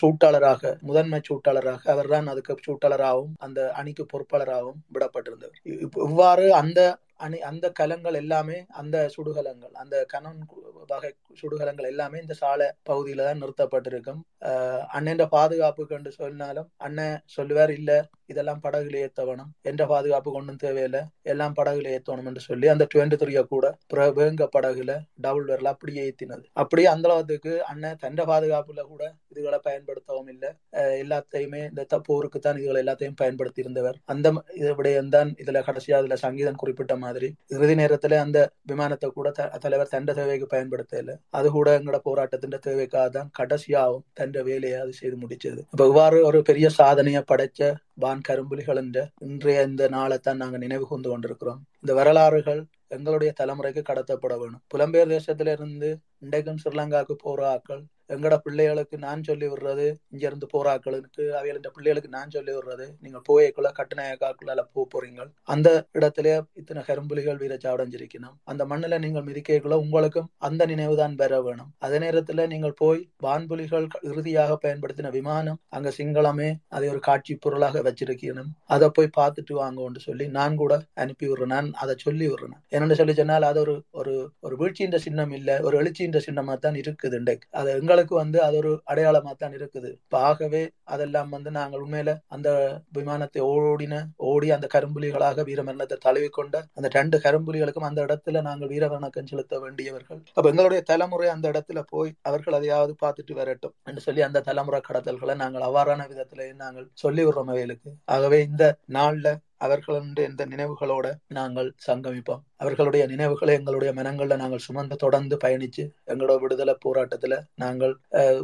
[0.01, 5.59] சூட்டாளராக முதன்மை சூட்டாளராக அவர் தான் அதுக்கு சூட்டாளராகவும் அந்த அணிக்கு பொறுப்பாளராகவும் விடப்பட்டிருந்தவர்.
[6.07, 6.79] இவ்வாறு அந்த
[7.19, 10.41] அணி அந்த கலங்கள் எல்லாமே அந்த சுடுகலங்கள் அந்த கனன்
[10.89, 11.11] வகை
[11.41, 14.21] சுடுகலங்கள் எல்லாமே இந்த சாலை பகுதியில தான் நிறுத்தப்பட்டிருக்கும்.
[14.89, 17.91] அண்ணன் பாதுகாப்புக்கு என்று சொன்னாலும் அண்ணன் சொல்லுவார் இல்ல
[18.29, 19.51] இதெல்லாம் படகுல ஏத்தவணும்.
[19.71, 21.01] எந்த பாதுகாப்பு கொண்டும் தேவையில்லை.
[21.33, 23.65] எல்லாம் படகுல ஏத்தணும் என்று சொல்லி அந்த டுவெண்ட்டி த்ரீய கூட
[24.19, 24.91] வேங்க படகுல
[25.25, 26.43] டபுள் வரல அப்படியே ஏத்தினது.
[26.61, 30.49] அப்படியே அந்த அளவுக்கு அண்ணன் தண்ட பாதுகாப்புல கூட இதுகளை பயன்படுத்தவும் இல்லை.
[31.03, 34.27] எல்லாத்தையுமே இந்த போருக்கு தான் இதுகளை எல்லாத்தையும் பயன்படுத்தி இருந்தவர் அந்த
[34.79, 37.29] விடயம் தான் இதுல கடைசியா அதுல சங்கீதம் குறிப்பிட்ட மாதிரி.
[37.55, 38.39] இறுதி நேரத்துல அந்த
[38.71, 39.27] விமானத்தை கூட
[39.65, 41.15] தலைவர் தண்ட தேவைக்கு பயன்படுத்தல.
[41.37, 45.59] அது கூட எங்களோட போராட்டத்தின் தேவைக்காக தான் கடைசியாகவும் தண்ட வேலையை அது செய்து முடிச்சது.
[45.73, 47.61] இப்ப இவ்வாறு ஒரு பெரிய சாதனையை படைச்ச
[47.99, 51.61] பான் கரும்புலிகள் என்ற இன்றைய இந்த நாளை தான் நாங்கள் நினைவு கொண்டு கொண்டிருக்கிறோம்.
[51.81, 54.63] இந்த வரலாறுகள் எங்களுடைய தலைமுறைக்கு கடத்தப்பட வேணும்.
[54.73, 61.71] புலம்பெயர் தேசத்திலிருந்து இன்றைக்கும் ஸ்ரீலங்காவுக்கு போற ஆக்கள் எங்கட பிள்ளைகளுக்கு நான் சொல்லி விடுறது இங்க இருந்து போறாக்களுக்கு ஆக்களுக்கு
[61.77, 62.85] பிள்ளைகளுக்கு நான் சொல்லி விடுறது.
[63.03, 65.69] நீங்க போயக்குள்ள கட்டுநாயக்காக்குள்ள போக போறீங்க அந்த
[65.99, 66.27] இடத்துல
[66.61, 71.71] இத்தனை கரும்புலிகள் வீரச்சாவடைஞ்சிருக்கணும் அந்த மண்ணில நீங்கள் மிதிக்கக்குள்ள உங்களுக்கும் அந்த நினைவுதான் பெற வேணும்.
[71.85, 78.51] அதே நேரத்துல நீங்கள் போய் வான்புலிகள் இறுதியாக பயன்படுத்தின விமானம் அங்க சிங்களமே அதை ஒரு காட்சி பொருளாக வச்சிருக்கணும்.
[78.75, 80.73] அதை போய் பார்த்துட்டு வாங்கன்னு சொல்லி நான் கூட
[81.03, 81.53] அனுப்பி விடுறேன்.
[81.55, 82.55] நான் அதை சொல்லி விடுறேன்.
[82.73, 87.17] என்னென்னு சொல்லி சொன்னால் அது ஒரு ஒரு ஒரு வீழ்ச்சியின் சின்னம் இல்ல ஒரு எழுச்சியின் சின்னமா தான் இருக்குது
[87.21, 87.47] இன்றைக்கு.
[87.59, 89.89] அது எங்களுக்கு வந்து அது ஒரு அடையாளமா தான் இருக்குது
[90.27, 90.59] ஆகவே
[90.93, 92.49] அதெல்லாம் வந்து நாங்கள் உண்மையில அந்த
[92.97, 99.29] விமானத்தை ஓடின ஓடி அந்த கரும்புலிகளாக வீரமரணத்தை தழுவி கொண்ட அந்த ரெண்டு கரும்புலிகளுக்கும் அந்த இடத்துல நாங்கள் வீரவணக்கம்
[99.31, 100.21] செலுத்த வேண்டியவர்கள்.
[100.37, 105.35] அப்ப எங்களுடைய தலைமுறை அந்த இடத்துல போய் அவர்கள் அதையாவது பார்த்துட்டு வரட்டும் என்று சொல்லி அந்த தலைமுறை கடத்தல்களை
[105.43, 107.91] நாங்கள் அவ்வாறான விதத்திலேயே நாங்கள் சொல்லி விடுறோம் அவைகளுக்கு.
[108.15, 108.63] ஆகவே இந்த
[108.97, 112.41] நாள்ல அவர்களுடைய இந்த நினைவுகளோட நாங்கள் சங்கமிப்போம்.
[112.55, 117.93] அவர்களுடைய நினைவுகளை எங்களுடைய மனங்கள்ல நாங்கள் சுமந்து தொடர்ந்து பயணிச்சு எங்களோட விடுதலை போராட்டத்துல நாங்கள்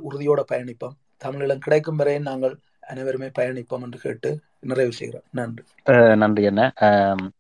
[0.10, 0.96] உறுதியோட பயணிப்போம்.
[1.26, 2.56] தமிழீழம் கிடைக்கும் வரையும் நாங்கள்
[2.92, 4.32] அனைவருமே பயணிப்போம் என்று கேட்டு
[4.72, 5.64] நிறைவு செய்கிறோம் நன்றி.
[6.22, 6.62] நன்றி என்ன?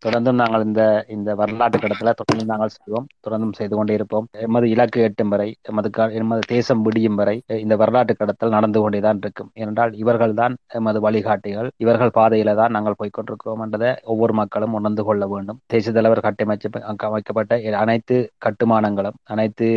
[0.05, 0.81] தொடர்ந்தும் நாங்கள் இந்த
[1.15, 3.07] இந்த வரலாற்று கடத்துல தொடர்ந்து நாங்கள் செய்வோம்.
[3.25, 4.25] தொடர்ந்தும் செய்து கொண்டே இருப்போம்.
[4.45, 5.89] எமது இலக்கு எட்டும் வரை எமது
[6.21, 9.49] எமது தேசம் விடியும் வரை இந்த வரலாற்று கடத்தல் நடந்து கொண்டேதான் இருக்கும்.
[9.61, 11.69] ஏனென்றால் இவர்கள் தான் எமது வழிகாட்டிகள்.
[11.85, 15.59] இவர்கள் பாதையில தான் நாங்கள் போய்கொண்டிருக்கிறோம் என்றதை ஒவ்வொரு மக்களும் உணர்ந்து கொள்ள வேண்டும்.
[15.73, 16.69] தேசிய தலைவர் கட்டமைச்சு
[17.09, 19.67] அமைக்கப்பட்ட அனைத்து கட்டுமானங்களும் அனைத்து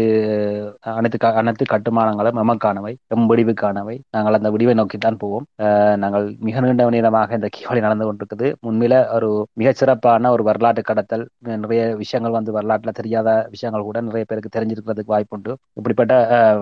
[0.98, 3.97] அனைத்து அனைத்து கட்டுமானங்களும் எமக்கானவை எம் விடிவுக்கானவை.
[4.14, 5.47] நாங்கள் அந்த விடிவை நோக்கித்தான் போவோம்.
[6.05, 8.49] நாங்கள் மிக நீண்ட நேரமாக இந்த கீவழி நடந்து கொண்டிருக்குது.
[8.69, 9.29] உண்மையில ஒரு
[9.61, 11.25] மிகச்சிறப்பான ஒரு வரலாற்று கடத்தல்.
[11.65, 15.55] நிறைய விஷயங்கள் வந்து வரலாற்றுல தெரியாத விஷயங்கள் கூட நிறைய பேருக்கு தெரிஞ்சிருக்கிறதுக்கு வாய்ப்புண்டு.
[15.79, 16.15] இப்படிப்பட்ட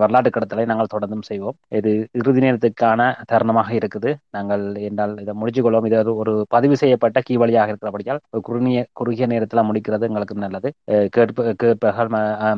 [0.03, 1.57] வரலாற்று கடத்தலை நாங்கள் தொடர்ந்தும் செய்வோம்.
[1.79, 4.11] இது இறுதி நேரத்துக்கான தருணமாக இருக்குது.
[4.37, 9.67] நாங்கள் என்றால் இதை முடிச்சு கொள்வோம் இது ஒரு பதிவு செய்யப்பட்ட கீவழியாக இருக்கிறபடியால் ஒரு குறுகிய குறுகிய நேரத்தில்
[9.69, 10.69] முடிக்கிறது எங்களுக்கு நல்லது.
[11.15, 12.11] கேட்ப கேட்பர்கள்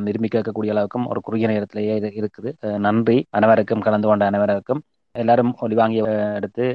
[0.07, 2.49] விரும்பி கேட்கக்கூடிய அளவுக்கும் ஒரு குறுகிய நேரத்திலேயே இது இருக்குது.
[2.87, 3.17] நன்றி.
[3.37, 4.81] அனைவருக்கும் கலந்து கொண்ட அனைவருக்கும்.
[5.15, 5.99] எல்லாரும் ஒளி வாங்கி
[6.39, 6.65] எடுத்து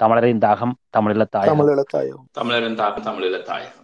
[0.00, 1.62] தமிழரின் தாகம் தமிழில தாயம்
[2.32, 3.76] தமிழரின் தாகம் தமிழில தாயம்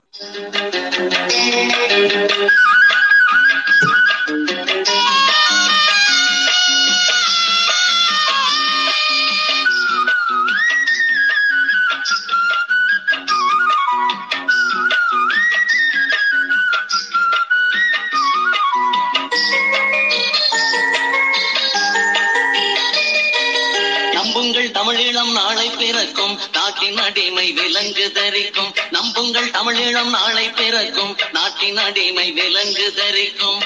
[24.75, 26.41] தமிழீழம் நாளை பிறக்கும்.
[26.53, 28.75] நாட்டின் அடிமை விலங்கு தரிக்கும்.
[28.91, 31.17] நம்புங்கள் தமிழீழம் நாளை பிறக்கும்.
[31.33, 33.63] நாட்டின் அடிமை விலங்கு தரிக்கும்.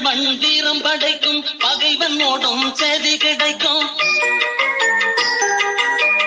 [0.00, 3.90] மந்திரம் படைக்கும் பகைவன் ஓடும் செய்தி கிடைக்கும்.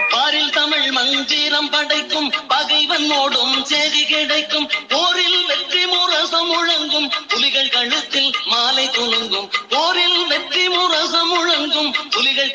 [0.10, 4.70] பாரில் தமிழ் மந்திரம் படைக்கும் பகைவன் ஓடும் செய்தி கிடைக்கும்.
[4.88, 9.52] போரில் வெற்றி முரசம் முழங்கும் புலிகள் கழுத்தில் மாலை துணுங்கும்.
[9.70, 10.01] போரில்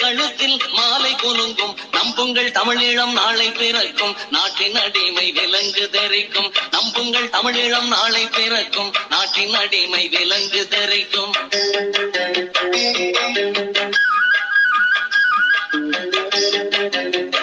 [0.07, 1.77] கழுத்தில் மாலை குலுங்கும்.
[1.93, 4.17] நம்புங்கள் தமிழீழம் நாளை பிறக்கும்.
[4.31, 6.53] நாட்டின் அடிமை விலங்கு தெரிக்கும்.
[6.71, 8.93] நம்புங்கள் தமிழீழம் நாளை பிறக்கும்.
[9.11, 11.33] நாட்டின் அடிமை விலங்கு தெரிக்கும்.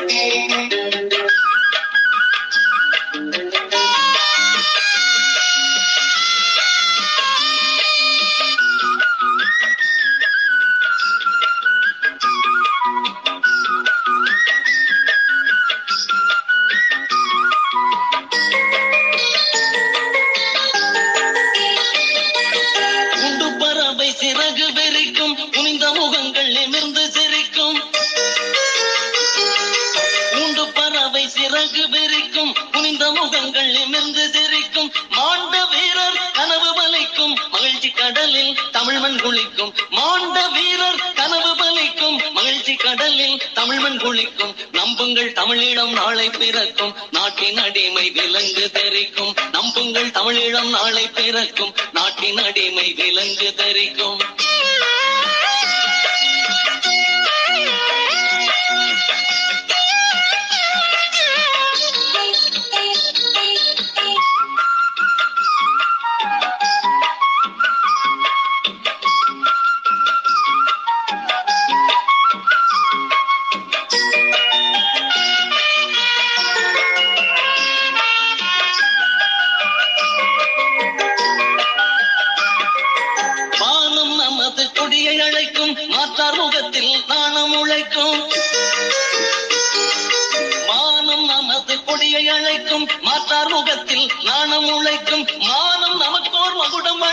[0.08, 0.43] Thank you.
[45.14, 46.94] நம்புங்கள் தமிழீழம் நாளை பிறக்கும்.
[47.12, 49.34] நாட்டின் அடிமை விலங்கு தெரிக்கும்.
[49.52, 51.74] நம்புங்கள் தமிழீழம் நாளை பிறக்கும்.
[51.94, 54.20] நாட்டின் அடிமை விலங்கு தெரிக்கும்.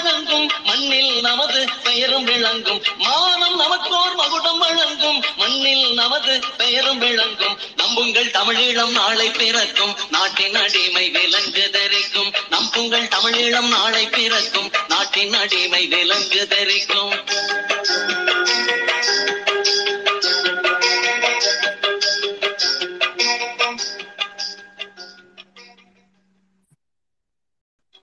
[0.03, 2.83] வழங்கும் மண்ணில் நமது பெயரும் விளங்கும்.
[2.97, 7.59] மானம் நமக்கோர் மகுடம் வழங்கும் மண்ணில் நமது பெயரும் விளங்கும்.
[7.77, 12.33] நம்புங்கள் தமிழீழம் நாளை பிறக்கும் நாட்டின் அடிமை விலங்கு தரிக்கும்.
[12.51, 17.13] நம்புங்கள் தமிழீழம் நாளை பிறக்கும் நாட்டின் அடிமை விலங்கு தரிக்கும்.